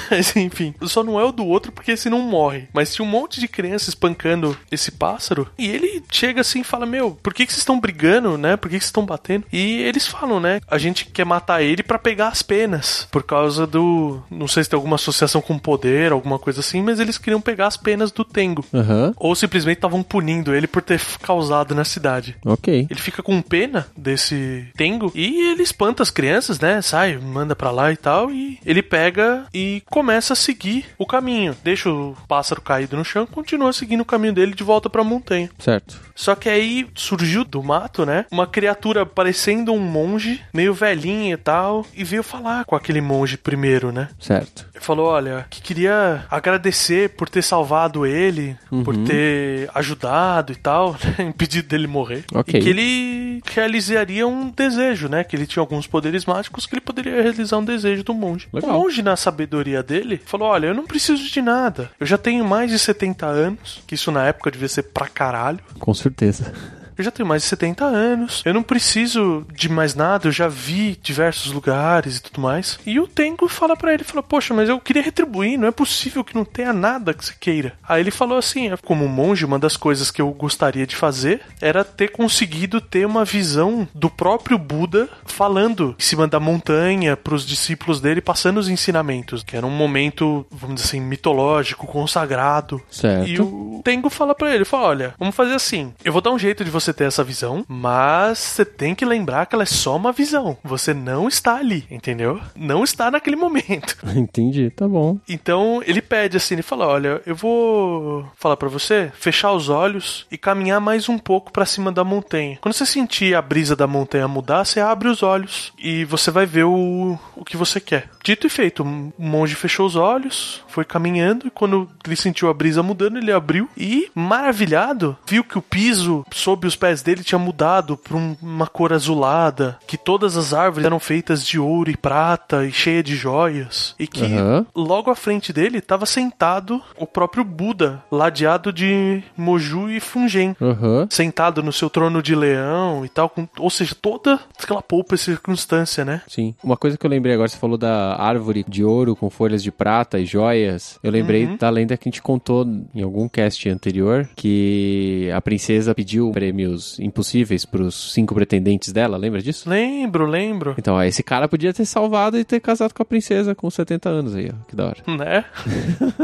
Mas 0.09 0.35
enfim, 0.35 0.73
só 0.83 1.03
não 1.03 1.19
é 1.19 1.23
o 1.23 1.31
do 1.31 1.45
outro 1.45 1.71
porque 1.71 1.91
esse 1.91 2.09
não 2.09 2.19
morre. 2.19 2.67
Mas 2.73 2.93
tinha 2.93 3.05
um 3.05 3.09
monte 3.09 3.39
de 3.39 3.47
criança 3.47 3.89
espancando 3.89 4.57
esse 4.71 4.91
pássaro 4.91 5.49
e 5.57 5.67
ele 5.67 6.03
chega 6.11 6.41
assim 6.41 6.61
e 6.61 6.63
fala: 6.63 6.84
Meu, 6.85 7.17
por 7.21 7.33
que, 7.33 7.45
que 7.45 7.51
vocês 7.51 7.61
estão 7.61 7.79
brigando, 7.79 8.37
né? 8.37 8.55
Por 8.57 8.69
que, 8.69 8.77
que 8.77 8.83
vocês 8.83 8.89
estão 8.89 9.05
batendo? 9.05 9.45
E 9.51 9.81
eles 9.81 10.07
falam, 10.07 10.39
né? 10.39 10.61
A 10.67 10.77
gente 10.77 11.05
quer 11.05 11.25
matar 11.25 11.61
ele 11.61 11.83
pra 11.83 11.99
pegar 11.99 12.29
as 12.29 12.41
penas 12.41 13.07
por 13.11 13.23
causa 13.23 13.65
do. 13.65 14.21
Não 14.29 14.47
sei 14.47 14.63
se 14.63 14.69
tem 14.69 14.77
alguma 14.77 14.95
associação 14.95 15.41
com 15.41 15.57
poder, 15.57 16.11
alguma 16.11 16.39
coisa 16.39 16.59
assim, 16.59 16.81
mas 16.81 16.99
eles 16.99 17.17
queriam 17.17 17.41
pegar 17.41 17.67
as 17.67 17.77
penas 17.77 18.11
do 18.11 18.23
Tengo. 18.23 18.65
Aham. 18.73 19.13
Ou 19.17 19.35
simplesmente 19.35 19.77
estavam 19.77 20.03
punindo 20.03 20.53
ele 20.53 20.67
por 20.67 20.81
ter 20.81 21.01
causado 21.21 21.75
na 21.75 21.83
cidade. 21.83 22.35
Ok. 22.45 22.87
Ele 22.89 22.99
fica 22.99 23.21
com 23.23 23.41
pena 23.41 23.87
desse 23.95 24.67
Tengo 24.75 25.11
e 25.15 25.51
ele 25.51 25.63
espanta 25.63 26.03
as 26.03 26.09
crianças, 26.09 26.59
né? 26.59 26.81
Sai, 26.81 27.17
manda 27.17 27.55
pra 27.55 27.71
lá 27.71 27.91
e 27.91 27.97
tal. 27.97 28.31
E 28.31 28.59
ele 28.65 28.81
pega 28.81 29.45
e 29.53 29.83
começa 29.89 30.33
a 30.33 30.35
seguir 30.35 30.85
o 30.97 31.05
caminho. 31.05 31.55
Deixa 31.63 31.89
o 31.89 32.15
pássaro 32.27 32.61
caído 32.61 32.97
no 32.97 33.05
chão, 33.05 33.25
continua 33.25 33.73
seguindo 33.73 34.01
o 34.01 34.05
caminho 34.05 34.33
dele 34.33 34.53
de 34.53 34.63
volta 34.63 34.89
pra 34.89 35.03
montanha. 35.03 35.49
Certo. 35.59 35.99
Só 36.15 36.33
que 36.33 36.47
aí 36.47 36.74
surgiu 36.95 37.43
do 37.43 37.61
mato, 37.61 38.05
né? 38.05 38.25
Uma 38.31 38.47
criatura 38.47 39.05
parecendo 39.05 39.71
um 39.71 39.79
monge, 39.79 40.41
meio 40.53 40.73
velhinha 40.73 41.33
e 41.33 41.37
tal, 41.37 41.85
e 41.95 42.03
veio 42.03 42.23
falar 42.23 42.65
com 42.65 42.75
aquele 42.75 43.01
monge 43.01 43.37
primeiro, 43.37 43.91
né? 43.91 44.09
Certo. 44.19 44.65
Ele 44.73 44.83
falou, 44.83 45.07
olha, 45.07 45.45
que 45.49 45.61
queria 45.61 46.25
agradecer 46.29 47.09
por 47.11 47.29
ter 47.29 47.41
salvado 47.41 48.05
ele, 48.05 48.57
por 48.83 48.95
ter 48.97 49.69
ajudado 49.73 50.51
e 50.51 50.55
tal, 50.55 50.95
né, 51.17 51.25
impedido 51.25 51.67
dele 51.67 51.87
morrer. 51.87 52.25
Ok. 52.33 52.59
E 52.59 52.63
que 52.63 52.69
ele 52.69 53.41
realizaria 53.45 54.27
um 54.27 54.49
desejo, 54.49 55.07
né? 55.07 55.23
Que 55.23 55.35
ele 55.35 55.45
tinha 55.45 55.61
alguns 55.61 55.87
poderes 55.87 56.25
mágicos 56.25 56.65
que 56.65 56.75
ele 56.75 56.81
poderia 56.81 57.21
realizar 57.21 57.57
um 57.57 57.65
desejo 57.65 58.03
do 58.03 58.13
monge. 58.13 58.47
Legal. 58.51 58.69
O 58.69 58.73
monge, 58.73 59.01
na 59.01 59.15
sabedoria 59.15 59.83
dele, 59.83 60.21
falou, 60.25 60.49
olha, 60.49 60.67
eu 60.67 60.73
não 60.73 60.85
preciso 60.85 61.23
de 61.29 61.41
nada. 61.41 61.91
Eu 61.99 62.05
já 62.05 62.17
tenho 62.17 62.45
mais 62.45 62.71
de 62.71 62.79
70 62.79 63.25
anos, 63.25 63.81
que 63.87 63.95
isso 63.95 64.11
na 64.11 64.25
época 64.25 64.51
devia 64.51 64.67
ser 64.67 64.83
pra 64.83 65.07
caralho. 65.07 65.59
Com 65.79 65.93
certeza. 65.93 66.53
Eu 66.97 67.03
já 67.03 67.11
tenho 67.11 67.27
mais 67.27 67.43
de 67.43 67.49
70 67.49 67.85
anos. 67.85 68.41
Eu 68.45 68.53
não 68.53 68.63
preciso 68.63 69.45
de 69.53 69.69
mais 69.69 69.95
nada. 69.95 70.27
Eu 70.27 70.31
já 70.31 70.47
vi 70.47 70.97
diversos 71.01 71.51
lugares 71.51 72.17
e 72.17 72.21
tudo 72.21 72.41
mais. 72.41 72.79
E 72.85 72.99
o 72.99 73.07
Tengo 73.07 73.47
fala 73.47 73.75
pra 73.75 73.93
ele, 73.93 74.03
fala: 74.03 74.23
"Poxa, 74.23 74.53
mas 74.53 74.69
eu 74.69 74.79
queria 74.79 75.01
retribuir, 75.01 75.57
não 75.57 75.67
é 75.67 75.71
possível 75.71 76.23
que 76.23 76.35
não 76.35 76.45
tenha 76.45 76.73
nada 76.73 77.13
que 77.13 77.25
você 77.25 77.33
queira". 77.39 77.73
Aí 77.87 78.01
ele 78.01 78.11
falou 78.11 78.37
assim: 78.37 78.69
"É, 78.69 78.77
"Como 78.77 79.07
monge, 79.07 79.45
uma 79.45 79.59
das 79.59 79.77
coisas 79.77 80.11
que 80.11 80.21
eu 80.21 80.29
gostaria 80.31 80.85
de 80.87 80.95
fazer 80.95 81.41
era 81.61 81.83
ter 81.83 82.09
conseguido 82.09 82.79
ter 82.81 83.05
uma 83.05 83.25
visão 83.25 83.87
do 83.93 84.09
próprio 84.09 84.57
Buda 84.57 85.09
falando 85.25 85.95
em 85.97 86.03
cima 86.03 86.27
da 86.27 86.39
montanha 86.39 87.15
pros 87.17 87.45
discípulos 87.45 87.99
dele, 87.99 88.21
passando 88.21 88.57
os 88.57 88.69
ensinamentos, 88.69 89.43
que 89.43 89.55
era 89.55 89.65
um 89.65 89.71
momento, 89.71 90.45
vamos 90.51 90.75
dizer 90.75 90.87
assim, 90.87 91.01
mitológico, 91.01 91.87
consagrado. 91.87 92.81
Certo. 92.89 93.27
E 93.27 93.39
o 93.39 93.81
Tengo 93.83 94.09
fala 94.09 94.33
pra 94.33 94.53
ele, 94.53 94.65
fala, 94.65 94.87
olha, 94.87 95.13
vamos 95.19 95.35
fazer 95.35 95.53
assim, 95.53 95.93
eu 96.03 96.11
vou 96.11 96.21
dar 96.21 96.31
um 96.31 96.39
jeito 96.39 96.63
de 96.63 96.71
você 96.71 96.84
ter 96.93 97.05
essa 97.05 97.23
visão, 97.23 97.65
mas 97.67 98.37
você 98.39 98.65
tem 98.65 98.95
que 98.95 99.05
lembrar 99.05 99.45
que 99.45 99.55
ela 99.55 99.63
é 99.63 99.67
só 99.67 99.95
uma 99.95 100.11
visão. 100.11 100.57
Você 100.63 100.93
não 100.93 101.27
está 101.27 101.57
ali, 101.57 101.85
entendeu? 101.89 102.39
Não 102.55 102.83
está 102.83 103.11
naquele 103.11 103.35
momento. 103.35 103.97
Entendi. 104.15 104.69
Tá 104.71 104.87
bom. 104.87 105.17
Então 105.27 105.81
ele 105.85 106.01
pede 106.01 106.37
assim, 106.37 106.55
ele 106.55 106.61
fala, 106.61 106.87
olha, 106.87 107.21
eu 107.25 107.35
vou 107.35 108.25
falar 108.35 108.57
pra 108.57 108.69
você, 108.69 109.11
fechar 109.15 109.51
os 109.51 109.69
olhos 109.69 110.25
e 110.31 110.37
caminhar 110.37 110.79
mais 110.79 111.09
um 111.09 111.17
pouco 111.17 111.51
pra 111.51 111.65
cima 111.65 111.91
da 111.91 112.03
montanha. 112.03 112.57
Quando 112.61 112.73
você 112.73 112.85
sentir 112.85 113.35
a 113.35 113.41
brisa 113.41 113.75
da 113.75 113.87
montanha 113.87 114.27
mudar, 114.27 114.65
você 114.65 114.79
abre 114.79 115.07
os 115.07 115.23
olhos 115.23 115.73
e 115.77 116.05
você 116.05 116.31
vai 116.31 116.45
ver 116.45 116.65
o, 116.65 117.17
o 117.35 117.45
que 117.45 117.57
você 117.57 117.79
quer. 117.79 118.09
Dito 118.25 118.47
e 118.47 118.49
feito, 118.49 118.81
o 118.81 119.13
monge 119.19 119.53
fechou 119.53 119.85
os 119.85 119.95
olhos, 119.95 120.63
foi 120.67 120.83
caminhando 120.83 121.45
e 121.45 121.51
quando 121.51 121.87
ele 122.03 122.15
sentiu 122.15 122.49
a 122.49 122.53
brisa 122.55 122.81
mudando, 122.81 123.19
ele 123.19 123.31
abriu 123.31 123.69
e, 123.77 124.09
maravilhado, 124.15 125.15
viu 125.27 125.43
que 125.43 125.59
o 125.59 125.61
piso 125.61 126.25
sob 126.31 126.65
os 126.65 126.75
pés 126.75 127.03
dele 127.03 127.23
tinha 127.23 127.37
mudado 127.37 127.95
para 127.95 128.17
uma 128.17 128.65
cor 128.65 128.91
azulada, 128.91 129.77
que 129.85 129.95
todas 129.95 130.35
as 130.35 130.55
árvores 130.55 130.87
eram 130.87 130.99
feitas 130.99 131.45
de 131.45 131.59
ouro 131.59 131.91
e 131.91 131.95
prata 131.95 132.65
e 132.65 132.71
cheia 132.71 133.03
de 133.03 133.15
joias, 133.15 133.93
e 133.99 134.07
que 134.07 134.25
Aham. 134.25 134.65
logo 134.75 135.11
à 135.11 135.15
frente 135.15 135.53
dele 135.53 135.77
estava 135.77 136.07
sentado 136.07 136.81
o 136.97 137.05
próprio 137.05 137.43
Buda, 137.43 138.03
ladeado 138.11 138.73
de 138.73 139.21
Moju 139.37 139.91
e 139.91 139.99
Fungen 139.99 140.55
Aham. 140.59 141.07
sentado 141.11 141.61
no 141.61 141.71
seu 141.71 141.91
trono 141.91 142.23
de 142.23 142.33
leão 142.33 143.05
e 143.05 143.09
tal, 143.09 143.29
com, 143.29 143.47
ou 143.59 143.69
seja, 143.69 143.93
toda 143.93 144.39
aquela 144.59 144.81
poupa 144.81 145.13
e 145.13 145.17
circunstância, 145.19 146.03
né? 146.03 146.23
Sim. 146.27 146.55
Uma 146.63 146.75
coisa 146.75 146.97
que 146.97 147.05
eu 147.05 147.09
lembrei 147.09 147.35
agora, 147.35 147.47
você 147.47 147.57
falou 147.57 147.77
da 147.77 148.14
árvore 148.15 148.65
de 148.67 148.83
ouro 148.83 149.15
com 149.15 149.29
folhas 149.29 149.61
de 149.63 149.71
prata 149.71 150.19
e 150.19 150.25
joias. 150.25 150.99
Eu 151.03 151.11
lembrei 151.11 151.57
da 151.57 151.69
lenda 151.69 151.97
que 151.97 152.07
a 152.07 152.11
gente 152.11 152.21
contou 152.21 152.65
em 152.93 153.01
algum 153.01 153.27
cast 153.27 153.69
anterior, 153.69 154.29
que 154.35 155.29
a 155.33 155.41
princesa 155.41 155.93
pediu 155.93 156.31
prêmios 156.31 156.99
impossíveis 156.99 157.65
pros 157.65 158.13
cinco 158.13 158.33
pretendentes 158.33 158.91
dela, 158.91 159.17
lembra 159.17 159.41
disso? 159.41 159.69
Lembro, 159.69 160.25
lembro. 160.25 160.75
Então, 160.77 160.95
ó, 160.95 161.03
esse 161.03 161.23
cara 161.23 161.47
podia 161.47 161.73
ter 161.73 161.85
salvado 161.85 162.37
e 162.37 162.43
ter 162.43 162.59
casado 162.59 162.93
com 162.93 163.01
a 163.01 163.05
princesa 163.05 163.55
com 163.55 163.69
70 163.69 164.09
anos 164.09 164.35
aí, 164.35 164.51
ó. 164.51 164.65
Que 164.67 164.75
da 164.75 164.85
hora. 164.85 164.97
Né? 165.07 165.45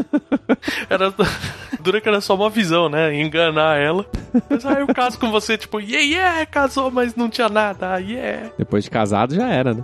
era 0.89 1.13
dura 1.81 2.01
que 2.01 2.07
era 2.07 2.21
só 2.21 2.35
uma 2.35 2.49
visão, 2.49 2.89
né? 2.89 3.13
Enganar 3.15 3.77
ela. 3.77 4.05
Mas 4.49 4.65
aí 4.65 4.81
eu 4.81 4.87
caso 4.87 5.19
com 5.19 5.31
você, 5.31 5.57
tipo, 5.57 5.79
yeah, 5.79 6.01
yeah, 6.01 6.45
casou, 6.45 6.91
mas 6.91 7.15
não 7.15 7.29
tinha 7.29 7.49
nada, 7.49 7.93
ah, 7.93 7.97
yeah. 7.97 8.51
Depois 8.57 8.83
de 8.83 8.89
casado 8.89 9.35
já 9.35 9.47
era, 9.47 9.73
né? 9.73 9.83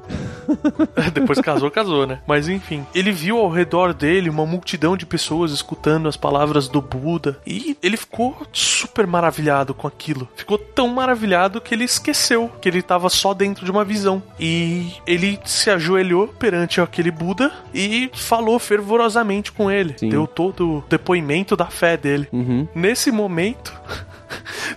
Depois 1.14 1.40
casou, 1.42 1.70
casou, 1.70 1.97
né? 2.06 2.20
Mas 2.28 2.48
enfim, 2.48 2.86
ele 2.94 3.12
viu 3.12 3.38
ao 3.38 3.50
redor 3.50 3.94
dele 3.94 4.30
uma 4.30 4.46
multidão 4.46 4.96
de 4.96 5.06
pessoas 5.06 5.52
escutando 5.52 6.08
as 6.08 6.18
palavras 6.18 6.68
do 6.68 6.82
Buda 6.82 7.40
e 7.46 7.78
ele 7.82 7.98
ficou 7.98 8.36
super 8.52 9.08
maravilhado 9.08 9.74
com 9.74 9.88
aquilo. 9.88 10.28
Ficou 10.36 10.58
tão 10.58 10.88
maravilhado 10.90 11.62
que 11.62 11.74
ele 11.74 11.84
esqueceu 11.84 12.52
que 12.62 12.68
ele 12.68 12.80
estava 12.80 13.10
só 13.10 13.34
dentro 13.34 13.66
de 13.66 13.72
uma 13.72 13.84
visão. 13.84 14.22
E 14.40 14.94
ele 15.06 15.40
se 15.46 15.70
ajoelhou 15.70 16.28
perante 16.28 16.82
aquele 16.82 17.12
Buda 17.12 17.52
e 17.74 18.10
falou 18.14 18.60
fervorosamente 18.60 19.52
com 19.52 19.72
ele. 19.72 19.96
Sim. 19.98 20.10
Deu 20.10 20.28
todo 20.28 20.78
o 20.78 20.84
depoimento 20.90 21.56
da 21.56 21.66
fé 21.66 21.98
dele. 21.98 22.28
Uhum. 22.32 22.68
Nesse 22.74 23.12
momento, 23.12 23.74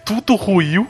tudo 0.05 0.35
ruiu. 0.37 0.87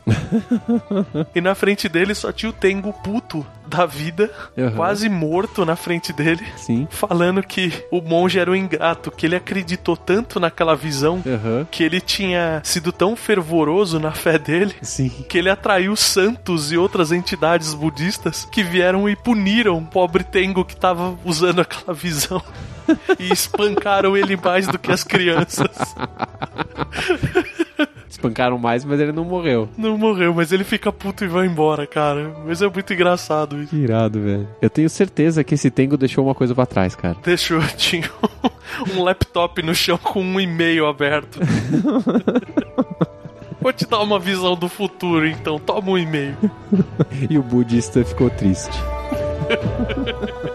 e 1.35 1.41
na 1.41 1.55
frente 1.55 1.87
dele 1.89 2.13
só 2.15 2.31
tinha 2.31 2.49
o 2.49 2.53
Tengo 2.53 2.91
puto 2.93 3.45
da 3.67 3.85
vida, 3.85 4.29
Uhum. 4.57 4.71
quase 4.75 5.07
morto 5.07 5.63
na 5.65 5.77
frente 5.77 6.11
dele, 6.11 6.45
Sim. 6.57 6.87
falando 6.89 7.41
que 7.41 7.71
o 7.89 8.01
monge 8.01 8.37
era 8.37 8.51
um 8.51 8.55
ingrato, 8.55 9.09
que 9.09 9.25
ele 9.25 9.35
acreditou 9.35 9.95
tanto 9.95 10.39
naquela 10.41 10.75
visão, 10.75 11.23
Aham. 11.25 11.65
que 11.71 11.81
ele 11.83 12.01
tinha 12.01 12.59
sido 12.65 12.91
tão 12.91 13.15
fervoroso 13.15 13.97
na 13.99 14.11
fé 14.11 14.37
dele. 14.37 14.75
Sim. 14.81 15.09
Que 15.29 15.37
ele 15.37 15.49
atraiu 15.49 15.95
santos 15.95 16.71
e 16.73 16.77
outras 16.77 17.13
entidades 17.13 17.73
budistas 17.73 18.45
que 18.51 18.61
vieram 18.61 19.07
e 19.07 19.15
puniram 19.15 19.77
o 19.77 19.85
pobre 19.85 20.23
Tengo 20.25 20.65
que 20.65 20.75
tava 20.75 21.17
usando 21.23 21.61
aquela 21.61 21.93
visão. 21.93 22.41
E 23.19 23.31
espancaram 23.31 24.17
ele 24.17 24.35
mais 24.35 24.67
do 24.67 24.77
que 24.77 24.91
as 24.91 25.03
crianças. 25.03 25.69
Espancaram 28.11 28.57
mais, 28.57 28.83
mas 28.83 28.99
ele 28.99 29.13
não 29.13 29.23
morreu. 29.23 29.69
Não 29.77 29.97
morreu, 29.97 30.33
mas 30.33 30.51
ele 30.51 30.65
fica 30.65 30.91
puto 30.91 31.23
e 31.23 31.27
vai 31.27 31.47
embora, 31.47 31.87
cara. 31.87 32.35
Mas 32.45 32.61
é 32.61 32.69
muito 32.69 32.93
engraçado 32.93 33.61
isso. 33.61 33.69
Que 33.69 33.77
irado, 33.77 34.21
velho. 34.21 34.47
Eu 34.61 34.69
tenho 34.69 34.89
certeza 34.89 35.43
que 35.43 35.55
esse 35.55 35.71
Tengo 35.71 35.95
deixou 35.95 36.25
uma 36.25 36.35
coisa 36.35 36.53
pra 36.53 36.65
trás, 36.65 36.93
cara. 36.93 37.15
Deixou, 37.23 37.61
tinha 37.77 38.09
um 38.93 39.01
laptop 39.01 39.63
no 39.63 39.73
chão 39.73 39.97
com 39.97 40.21
um 40.21 40.39
e-mail 40.39 40.85
aberto. 40.85 41.39
Vou 43.61 43.71
te 43.71 43.87
dar 43.87 44.01
uma 44.01 44.19
visão 44.19 44.55
do 44.55 44.67
futuro, 44.67 45.25
então. 45.25 45.57
Toma 45.57 45.91
um 45.91 45.97
e-mail. 45.97 46.35
e 47.29 47.37
o 47.37 47.43
budista 47.43 48.03
ficou 48.03 48.29
triste. 48.29 48.77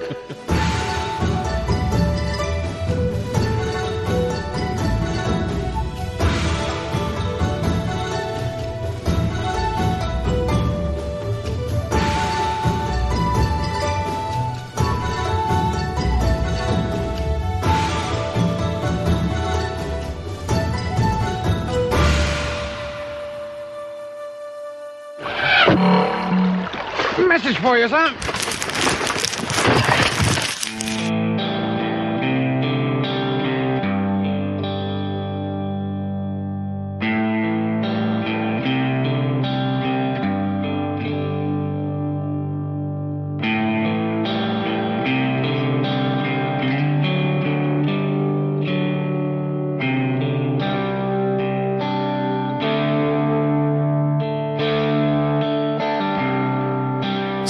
Message 27.47 27.63
for 27.63 27.79
you, 27.79 27.89
sir. 27.89 28.56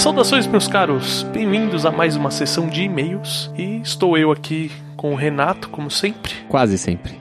Saudações, 0.06 0.46
meus 0.46 0.68
caros! 0.68 1.24
Bem-vindos 1.32 1.84
a 1.84 1.90
mais 1.90 2.14
uma 2.14 2.30
sessão 2.30 2.68
de 2.68 2.84
e-mails. 2.84 3.50
E 3.58 3.80
estou 3.82 4.16
eu 4.16 4.30
aqui 4.30 4.70
com 4.96 5.12
o 5.12 5.16
Renato, 5.16 5.68
como 5.68 5.90
sempre. 5.90 6.32
Quase 6.48 6.78
sempre. 6.78 7.18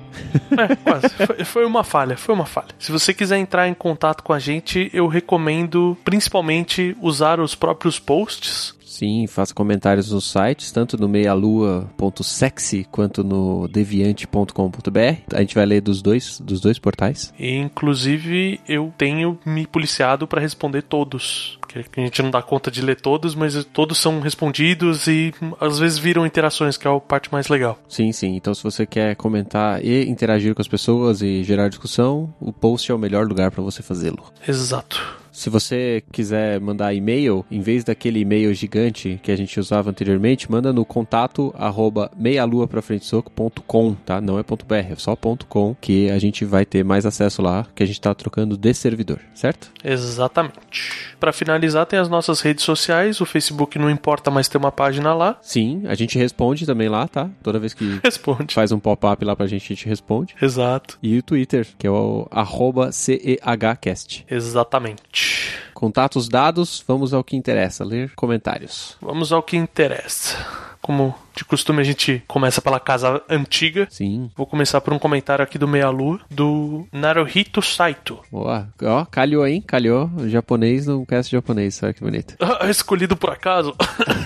É, 0.52 0.76
quase. 0.76 1.10
Foi, 1.26 1.44
foi, 1.44 1.66
uma 1.66 1.84
falha, 1.84 2.16
foi 2.16 2.36
uma 2.36 2.46
falha. 2.46 2.68
Se 2.78 2.92
você 2.92 3.12
quiser 3.12 3.40
entrar 3.40 3.68
em 3.68 3.74
contato 3.74 4.24
com 4.24 4.32
a 4.32 4.38
gente, 4.38 4.92
eu 4.94 5.08
recomendo 5.08 5.98
principalmente 6.06 6.96
usar 7.02 7.40
os 7.40 7.56
próprios 7.56 7.98
posts 7.98 8.76
Sim, 8.96 9.28
faça 9.28 9.54
comentários 9.54 10.10
nos 10.10 10.32
sites, 10.32 10.72
tanto 10.72 10.98
no 10.98 11.10
meialua.sexy 11.10 12.88
quanto 12.90 13.26
no 13.26 13.68
deviante.com.br. 13.68 15.34
A 15.34 15.42
gente 15.42 15.54
vai 15.54 15.66
ler 15.66 15.82
dos 15.82 16.02
dois, 16.02 16.40
dos 16.40 16.62
dois 16.62 16.80
portais. 16.80 17.34
E, 17.38 17.58
inclusive, 17.58 18.62
eu 18.66 18.94
tenho 18.98 19.38
me 19.46 19.68
policiado 19.68 20.26
para 20.26 20.40
responder 20.40 20.82
todos. 20.82 21.60
Porque 21.84 22.00
a 22.00 22.04
gente 22.04 22.22
não 22.22 22.32
dá 22.32 22.42
conta 22.42 22.72
de 22.72 22.82
ler 22.82 23.00
todos, 23.00 23.36
mas 23.36 23.64
todos 23.66 23.98
são 23.98 24.20
respondidos 24.20 25.08
e 25.08 25.34
às 25.60 25.80
vezes 25.80 25.98
viram 25.98 26.26
interações, 26.26 26.78
que 26.78 26.88
é 26.88 26.92
a 26.92 27.00
parte 27.00 27.32
mais 27.32 27.48
legal. 27.48 27.78
Sim, 27.88 28.12
sim. 28.12 28.36
Então, 28.36 28.54
se 28.54 28.64
você 28.64 28.86
quer 28.86 29.16
comentar 29.16 29.84
e 29.84 30.10
interagir 30.10 30.54
com 30.56 30.62
as 30.62 30.68
pessoas 30.68 31.22
e 31.22 31.44
gerar 31.44 31.70
discussão, 31.70 32.34
o 32.40 32.54
post 32.54 32.92
é 32.92 32.96
o 32.96 33.00
melhor 33.00 33.28
lugar 33.28 33.52
para 33.52 33.64
você 33.64 33.82
fazê-lo. 33.82 34.24
Exato. 34.48 35.25
Se 35.36 35.50
você 35.50 36.02
quiser 36.14 36.62
mandar 36.62 36.94
e-mail, 36.94 37.46
em 37.52 37.60
vez 37.60 37.84
daquele 37.84 38.22
e-mail 38.22 38.54
gigante 38.54 39.20
que 39.22 39.30
a 39.30 39.36
gente 39.36 39.60
usava 39.60 39.90
anteriormente, 39.90 40.50
manda 40.50 40.72
no 40.72 40.86
contato 40.86 41.54
arroba 41.58 42.10
meialuaprafrentesoco.com, 42.18 43.96
tá? 44.06 44.22
Não 44.22 44.40
é 44.40 44.44
ponto 44.44 44.66
.br, 44.66 44.76
é 44.76 44.96
só 44.96 45.14
ponto 45.14 45.46
.com, 45.46 45.76
que 45.82 46.10
a 46.10 46.18
gente 46.18 46.46
vai 46.46 46.66
ter 46.66 46.86
mais 46.86 47.06
acesso 47.06 47.42
lá, 47.42 47.68
que 47.76 47.84
a 47.84 47.86
gente 47.86 47.98
está 47.98 48.16
trocando 48.16 48.56
de 48.56 48.74
servidor, 48.74 49.20
certo? 49.34 49.72
Exatamente. 49.84 51.16
Para 51.20 51.34
finalizar, 51.34 51.86
tem 51.86 52.00
as 52.00 52.08
nossas 52.08 52.40
redes 52.40 52.64
sociais, 52.64 53.20
o 53.20 53.26
Facebook 53.26 53.78
não 53.78 53.90
importa 53.90 54.32
mais 54.32 54.48
ter 54.48 54.58
uma 54.58 54.72
página 54.72 55.14
lá. 55.14 55.38
Sim, 55.42 55.84
a 55.86 55.96
gente 55.96 56.18
responde 56.18 56.66
também 56.66 56.88
lá, 56.88 57.10
tá? 57.10 57.30
Toda 57.44 57.60
vez 57.60 57.74
que 57.74 58.00
responde. 58.02 58.54
faz 58.54 58.72
um 58.72 58.80
pop-up 58.80 59.24
lá 59.26 59.36
pra 59.36 59.48
gente, 59.48 59.66
a 59.66 59.76
gente 59.76 59.88
responde. 59.88 60.34
Exato. 60.42 60.98
E 61.04 61.18
o 61.18 61.24
Twitter, 61.24 61.68
que 61.78 61.86
é 61.86 61.92
o 61.92 62.26
arroba 62.32 62.94
CEHcast. 62.94 64.26
Exatamente. 64.30 65.25
Contatos 65.74 66.30
dados, 66.30 66.84
vamos 66.88 67.14
ao 67.14 67.24
que 67.24 67.36
interessa, 67.36 67.84
ler 67.84 68.14
comentários. 68.16 68.98
Vamos 69.02 69.32
ao 69.32 69.44
que 69.44 69.58
interessa. 69.58 70.65
Como 70.86 71.16
de 71.36 71.44
costume, 71.44 71.82
a 71.82 71.84
gente 71.84 72.24
começa 72.28 72.62
pela 72.62 72.80
casa 72.80 73.20
antiga. 73.28 73.88
Sim. 73.90 74.30
Vou 74.38 74.46
começar 74.46 74.80
por 74.82 74.94
um 74.94 75.00
comentário 75.00 75.42
aqui 75.42 75.58
do 75.58 75.68
Meia 75.68 75.90
Lua, 75.90 76.20
do 76.30 76.88
Naruhito 76.92 77.60
Saito. 77.60 78.20
Boa. 78.32 78.70
Ó, 78.84 79.04
calhou, 79.06 79.48
hein? 79.48 79.64
Calhou. 79.66 80.12
O 80.16 80.30
japonês 80.30 80.86
não 80.86 81.04
cast 81.04 81.32
japonês, 81.32 81.82
olha 81.82 81.92
que 81.92 82.02
bonito. 82.02 82.36
Escolhido 82.70 83.18
por 83.18 83.32
acaso. 83.32 83.76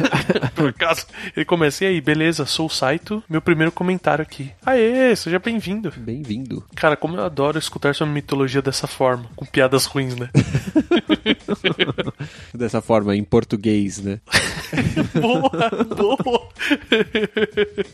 por 0.53 0.69
acaso. 0.69 1.07
Ele 1.33 1.45
começa, 1.45 1.85
e 1.85 1.87
aí, 1.87 2.01
beleza, 2.01 2.45
sou 2.45 2.65
o 2.65 2.69
Saito. 2.69 3.23
Meu 3.29 3.41
primeiro 3.41 3.71
comentário 3.71 4.21
aqui. 4.21 4.51
Aê, 4.65 5.15
seja 5.15 5.39
bem-vindo. 5.39 5.93
Bem-vindo. 5.95 6.65
Cara, 6.75 6.97
como 6.97 7.15
eu 7.15 7.23
adoro 7.23 7.57
escutar 7.57 7.95
sua 7.95 8.05
mitologia 8.05 8.61
dessa 8.61 8.85
forma, 8.85 9.27
com 9.33 9.45
piadas 9.45 9.85
ruins, 9.85 10.13
né? 10.13 10.29
dessa 12.53 12.81
forma, 12.81 13.15
em 13.15 13.23
português, 13.23 13.99
né? 13.99 14.19
boa, 15.19 16.21
boa. 16.23 16.49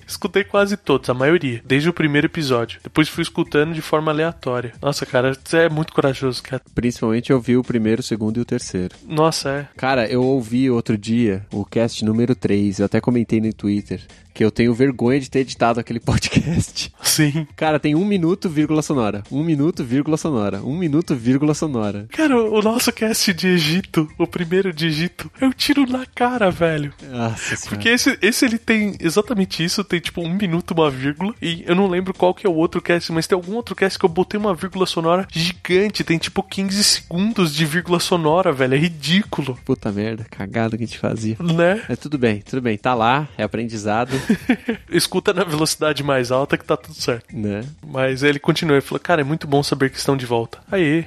Escutei 0.07 0.43
quase 0.43 0.77
todos, 0.77 1.09
a 1.09 1.13
maioria, 1.13 1.61
desde 1.65 1.89
o 1.89 1.93
primeiro 1.93 2.27
episódio. 2.27 2.79
Depois 2.83 3.07
fui 3.07 3.21
escutando 3.21 3.73
de 3.73 3.81
forma 3.81 4.11
aleatória. 4.11 4.73
Nossa, 4.81 5.05
cara, 5.05 5.33
você 5.33 5.57
é 5.57 5.69
muito 5.69 5.93
corajoso, 5.93 6.41
cara. 6.43 6.61
Principalmente 6.73 7.31
eu 7.31 7.39
vi 7.39 7.57
o 7.57 7.63
primeiro, 7.63 8.01
o 8.01 8.03
segundo 8.03 8.37
e 8.37 8.41
o 8.41 8.45
terceiro. 8.45 8.95
Nossa, 9.07 9.49
é. 9.49 9.67
Cara, 9.77 10.07
eu 10.07 10.23
ouvi 10.23 10.69
outro 10.69 10.97
dia 10.97 11.45
o 11.51 11.65
cast 11.65 12.03
número 12.03 12.35
3, 12.35 12.79
eu 12.79 12.85
até 12.85 12.99
comentei 12.99 13.39
no 13.39 13.53
Twitter 13.53 14.01
que 14.35 14.43
eu 14.43 14.51
tenho 14.51 14.73
vergonha 14.73 15.17
de 15.17 15.29
ter 15.29 15.39
editado 15.39 15.79
aquele 15.79 15.99
podcast. 16.01 16.93
Sim. 17.01 17.47
Cara, 17.55 17.79
tem 17.79 17.95
um 17.95 18.03
minuto, 18.03 18.49
vírgula 18.49 18.81
sonora. 18.81 19.23
Um 19.31 19.41
minuto, 19.41 19.81
vírgula 19.81 20.17
sonora. 20.17 20.61
Um 20.61 20.77
minuto, 20.77 21.15
vírgula 21.15 21.53
sonora. 21.53 22.05
Cara, 22.11 22.37
o 22.37 22.61
nosso 22.61 22.91
cast 22.91 23.33
de 23.33 23.47
Egito, 23.47 24.09
o 24.17 24.27
primeiro 24.27 24.73
de 24.73 24.87
Egito, 24.87 25.31
eu 25.39 25.53
tiro 25.53 25.89
na 25.89 26.05
cara, 26.05 26.51
velho. 26.51 26.93
Nossa 27.09 27.69
Porque 27.69 27.87
esse, 27.87 28.17
esse 28.21 28.43
ele 28.43 28.57
tem 28.57 28.97
exatamente 28.99 29.63
isso, 29.63 29.85
tem 29.85 30.01
tipo 30.01 30.21
um 30.21 30.35
minuto, 30.35 30.71
uma 30.71 30.91
vírgula. 30.91 31.33
E 31.41 31.63
eu 31.65 31.73
não 31.73 31.87
lembro 31.87 32.13
qual 32.13 32.33
que 32.33 32.45
é 32.45 32.49
o 32.49 32.55
outro 32.55 32.81
cast, 32.81 33.13
mas 33.13 33.27
tem 33.27 33.37
algum 33.37 33.53
outro 33.55 33.73
cast 33.73 33.97
que 33.97 34.03
eu 34.03 34.09
botei 34.09 34.37
uma 34.37 34.53
vírgula 34.53 34.85
sonora 34.85 35.25
gigante. 35.31 36.03
Tem 36.03 36.17
tipo 36.17 36.43
15 36.43 36.83
segundos 36.83 37.55
de 37.55 37.65
vírgula 37.65 38.01
sonora, 38.01 38.51
velho. 38.51 38.73
É 38.73 38.77
ridículo. 38.77 39.57
Puta 39.63 39.93
merda, 39.93 40.25
cagada 40.29 40.75
que 40.75 40.83
a 40.83 40.85
gente 40.85 40.99
fazia. 40.99 41.37
Né? 41.39 41.81
É 41.87 41.95
tudo 41.95 42.17
bem, 42.17 42.41
tudo 42.41 42.61
bem. 42.61 42.77
Tá 42.77 42.93
lá, 42.93 43.29
é 43.37 43.43
aprendizado. 43.43 44.24
Escuta 44.89 45.33
na 45.33 45.43
velocidade 45.43 46.03
mais 46.03 46.31
alta 46.31 46.57
que 46.57 46.65
tá 46.65 46.77
tudo 46.77 46.95
certo. 46.95 47.35
Né? 47.35 47.63
Mas 47.85 48.23
ele 48.23 48.39
continua, 48.39 48.75
ele 48.75 48.81
falou, 48.81 48.99
cara, 48.99 49.21
é 49.21 49.23
muito 49.23 49.47
bom 49.47 49.61
saber 49.63 49.89
que 49.89 49.97
estão 49.97 50.17
de 50.17 50.25
volta. 50.25 50.59
Aê. 50.71 51.05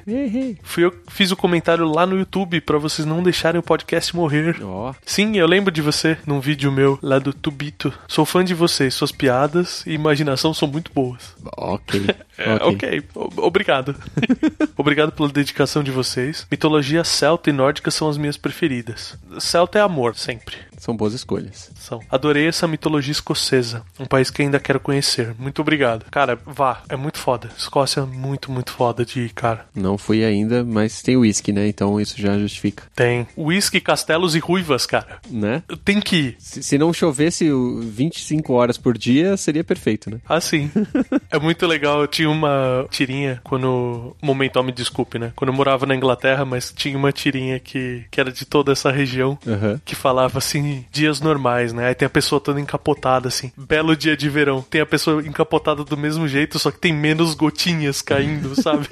Fui 0.62 0.84
eu 0.84 0.90
que 0.90 0.98
fiz 1.08 1.30
o 1.30 1.36
comentário 1.36 1.86
lá 1.86 2.06
no 2.06 2.18
YouTube 2.18 2.60
para 2.60 2.78
vocês 2.78 3.06
não 3.06 3.22
deixarem 3.22 3.58
o 3.58 3.62
podcast 3.62 4.14
morrer. 4.14 4.62
Oh. 4.62 4.94
Sim, 5.04 5.36
eu 5.36 5.46
lembro 5.46 5.72
de 5.72 5.82
você 5.82 6.16
num 6.26 6.40
vídeo 6.40 6.72
meu 6.72 6.98
lá 7.02 7.18
do 7.18 7.32
Tubito. 7.32 7.92
Sou 8.06 8.24
fã 8.24 8.44
de 8.44 8.54
vocês, 8.54 8.94
suas 8.94 9.12
piadas 9.12 9.84
e 9.86 9.92
imaginação 9.92 10.52
são 10.54 10.68
muito 10.68 10.92
boas. 10.92 11.34
Ok. 11.56 12.06
É, 12.38 12.54
ok, 12.62 13.02
obrigado. 13.38 13.96
obrigado 14.78 15.10
pela 15.10 15.28
dedicação 15.28 15.82
de 15.82 15.90
vocês. 15.90 16.46
Mitologia 16.48 17.02
celta 17.02 17.50
e 17.50 17.52
nórdica 17.52 17.90
são 17.90 18.08
as 18.08 18.16
minhas 18.16 18.36
preferidas. 18.36 19.18
Celta 19.40 19.80
é 19.80 19.82
amor, 19.82 20.14
sempre. 20.14 20.56
São 20.78 20.96
boas 20.96 21.12
escolhas. 21.12 21.70
São. 21.76 22.00
Adorei 22.10 22.46
essa 22.46 22.68
mitologia 22.68 23.12
escocesa. 23.12 23.82
Um 23.98 24.06
país 24.06 24.30
que 24.30 24.42
ainda 24.42 24.60
quero 24.60 24.80
conhecer. 24.80 25.34
Muito 25.38 25.60
obrigado. 25.60 26.06
Cara, 26.10 26.38
vá. 26.46 26.82
É 26.88 26.96
muito 26.96 27.18
foda. 27.18 27.50
Escócia 27.56 28.00
é 28.00 28.04
muito, 28.04 28.50
muito 28.50 28.72
foda 28.72 29.04
de 29.04 29.20
ir, 29.20 29.30
cara. 29.30 29.66
Não 29.74 29.98
fui 29.98 30.24
ainda, 30.24 30.64
mas 30.64 31.02
tem 31.02 31.16
whisky, 31.16 31.52
né? 31.52 31.66
Então 31.66 32.00
isso 32.00 32.20
já 32.20 32.38
justifica. 32.38 32.84
Tem. 32.94 33.26
Whisky, 33.36 33.80
castelos 33.80 34.34
e 34.34 34.38
ruivas, 34.38 34.86
cara. 34.86 35.18
Né? 35.28 35.62
Tem 35.84 36.00
que 36.00 36.16
ir. 36.16 36.36
Se, 36.38 36.62
se 36.62 36.78
não 36.78 36.92
chovesse 36.92 37.50
25 37.82 38.52
horas 38.52 38.78
por 38.78 38.96
dia, 38.96 39.36
seria 39.36 39.64
perfeito, 39.64 40.10
né? 40.10 40.20
Ah, 40.28 40.40
sim. 40.40 40.70
é 41.30 41.38
muito 41.38 41.66
legal. 41.66 42.00
Eu 42.00 42.06
tinha 42.06 42.30
uma 42.30 42.86
tirinha 42.90 43.40
quando. 43.42 44.16
Momento, 44.22 44.58
me 44.62 44.72
desculpe, 44.72 45.18
né? 45.18 45.32
Quando 45.34 45.50
eu 45.50 45.54
morava 45.54 45.86
na 45.86 45.94
Inglaterra, 45.94 46.44
mas 46.44 46.72
tinha 46.74 46.96
uma 46.96 47.12
tirinha 47.12 47.58
que, 47.58 48.04
que 48.10 48.20
era 48.20 48.30
de 48.30 48.44
toda 48.44 48.72
essa 48.72 48.90
região 48.90 49.38
uhum. 49.46 49.78
que 49.84 49.94
falava 49.94 50.38
assim 50.38 50.67
dias 50.90 51.20
normais, 51.20 51.72
né? 51.72 51.88
Aí 51.88 51.94
tem 51.94 52.06
a 52.06 52.10
pessoa 52.10 52.40
toda 52.40 52.60
encapotada, 52.60 53.28
assim. 53.28 53.52
Belo 53.56 53.96
dia 53.96 54.16
de 54.16 54.28
verão. 54.28 54.62
Tem 54.62 54.80
a 54.80 54.86
pessoa 54.86 55.22
encapotada 55.26 55.84
do 55.84 55.96
mesmo 55.96 56.26
jeito, 56.26 56.58
só 56.58 56.70
que 56.70 56.78
tem 56.78 56.92
menos 56.92 57.34
gotinhas 57.34 58.02
caindo, 58.02 58.54
sabe? 58.60 58.86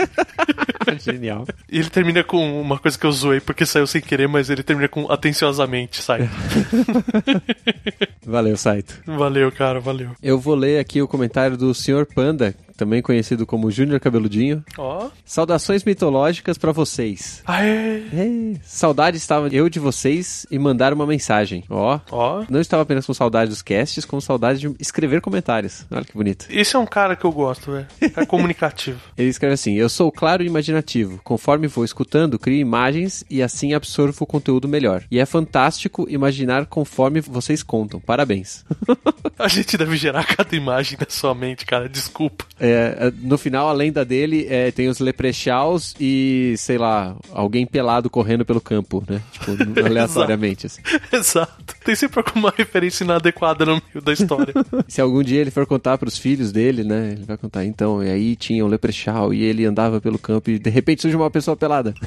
Genial. 1.00 1.46
E 1.70 1.78
ele 1.78 1.90
termina 1.90 2.22
com 2.22 2.60
uma 2.60 2.78
coisa 2.78 2.98
que 2.98 3.04
eu 3.04 3.12
zoei 3.12 3.40
porque 3.40 3.66
saiu 3.66 3.86
sem 3.86 4.00
querer, 4.00 4.28
mas 4.28 4.50
ele 4.50 4.62
termina 4.62 4.88
com 4.88 5.10
atenciosamente, 5.10 6.02
sai. 6.02 6.28
valeu, 8.24 8.56
Saito. 8.56 9.00
Valeu, 9.06 9.50
cara, 9.52 9.80
valeu. 9.80 10.10
Eu 10.22 10.38
vou 10.38 10.54
ler 10.54 10.78
aqui 10.78 11.02
o 11.02 11.08
comentário 11.08 11.56
do 11.56 11.74
Sr. 11.74 12.06
Panda, 12.14 12.54
também 12.76 13.02
conhecido 13.02 13.46
como 13.46 13.70
Júnior 13.70 13.98
Cabeludinho. 14.00 14.64
Ó. 14.78 15.08
Saudações 15.24 15.84
mitológicas 15.84 16.58
pra 16.58 16.72
vocês. 16.72 17.42
Aê. 17.46 18.02
É, 18.12 18.60
saudade 18.62 19.16
estava 19.16 19.48
eu 19.48 19.68
de 19.68 19.78
vocês 19.78 20.46
e 20.50 20.58
mandar 20.58 20.92
uma 20.92 21.06
mensagem. 21.06 21.64
Ó, 21.68 21.98
Ó. 22.10 22.44
não 22.48 22.60
estava 22.60 22.82
apenas 22.82 23.06
com 23.06 23.14
saudade 23.14 23.50
dos 23.50 23.62
casts, 23.62 24.04
com 24.04 24.20
saudade 24.20 24.60
de 24.60 24.74
escrever 24.78 25.20
comentários. 25.20 25.84
Olha 25.90 26.04
que 26.04 26.12
bonito. 26.14 26.46
Esse 26.50 26.76
é 26.76 26.78
um 26.78 26.86
cara 26.86 27.16
que 27.16 27.24
eu 27.24 27.32
gosto, 27.32 27.72
velho. 27.72 27.86
É 28.00 28.26
comunicativo. 28.26 29.00
Ele 29.16 29.28
escreve 29.28 29.54
assim: 29.54 29.74
Eu 29.74 29.88
sou 29.88 30.12
claro 30.12 30.42
e 30.42 30.46
imaginativo. 30.46 31.20
Conforme 31.24 31.66
vou 31.66 31.84
escutando, 31.84 32.38
crio 32.38 32.58
imagens 32.58 33.24
e 33.30 33.42
assim 33.42 33.74
absorvo 33.74 34.24
o 34.24 34.26
conteúdo 34.26 34.68
melhor. 34.68 35.04
E 35.10 35.18
é 35.18 35.26
fantástico 35.26 36.06
imaginar 36.08 36.66
conforme 36.66 37.20
vocês 37.20 37.62
contam. 37.62 38.00
Parabéns. 38.00 38.64
A 39.38 39.48
gente 39.48 39.76
deve 39.76 39.96
gerar 39.96 40.24
cada 40.24 40.54
imagem 40.56 40.96
na 40.98 41.06
sua 41.08 41.34
mente, 41.34 41.64
cara. 41.66 41.88
Desculpa. 41.88 42.44
É, 42.66 43.12
no 43.22 43.38
final, 43.38 43.68
a 43.68 43.72
lenda 43.72 44.04
dele 44.04 44.46
é, 44.48 44.70
tem 44.70 44.88
os 44.88 44.98
leprechauns 44.98 45.94
e, 46.00 46.54
sei 46.58 46.78
lá, 46.78 47.16
alguém 47.32 47.66
pelado 47.66 48.10
correndo 48.10 48.44
pelo 48.44 48.60
campo, 48.60 49.04
né? 49.08 49.20
Tipo, 49.32 49.52
aleatoriamente. 49.84 50.66
assim. 50.66 50.82
Exato. 51.12 51.74
Tem 51.84 51.94
sempre 51.94 52.20
alguma 52.20 52.52
referência 52.56 53.04
inadequada 53.04 53.64
no 53.64 53.72
meio 53.72 54.04
da 54.04 54.12
história. 54.12 54.54
Se 54.88 55.00
algum 55.00 55.22
dia 55.22 55.40
ele 55.40 55.50
for 55.50 55.66
contar 55.66 55.98
pros 55.98 56.18
filhos 56.18 56.52
dele, 56.52 56.84
né? 56.84 57.12
Ele 57.12 57.24
vai 57.24 57.36
contar, 57.36 57.64
então, 57.64 58.02
e 58.02 58.10
aí 58.10 58.36
tinha 58.36 58.64
um 58.64 58.68
leprechal 58.68 59.32
e 59.32 59.42
ele 59.42 59.64
andava 59.64 60.00
pelo 60.00 60.18
campo 60.18 60.50
e 60.50 60.58
de 60.58 60.70
repente 60.70 61.02
surge 61.02 61.16
uma 61.16 61.30
pessoa 61.30 61.56
pelada. 61.56 61.94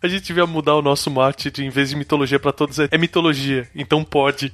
A 0.00 0.06
gente 0.06 0.28
devia 0.28 0.46
mudar 0.46 0.76
o 0.76 0.82
nosso 0.82 1.10
de, 1.52 1.64
em 1.64 1.70
vez 1.70 1.90
de 1.90 1.96
mitologia 1.96 2.38
pra 2.38 2.52
todos, 2.52 2.78
é 2.78 2.96
mitologia. 2.96 3.68
Então 3.74 4.04
pode. 4.04 4.52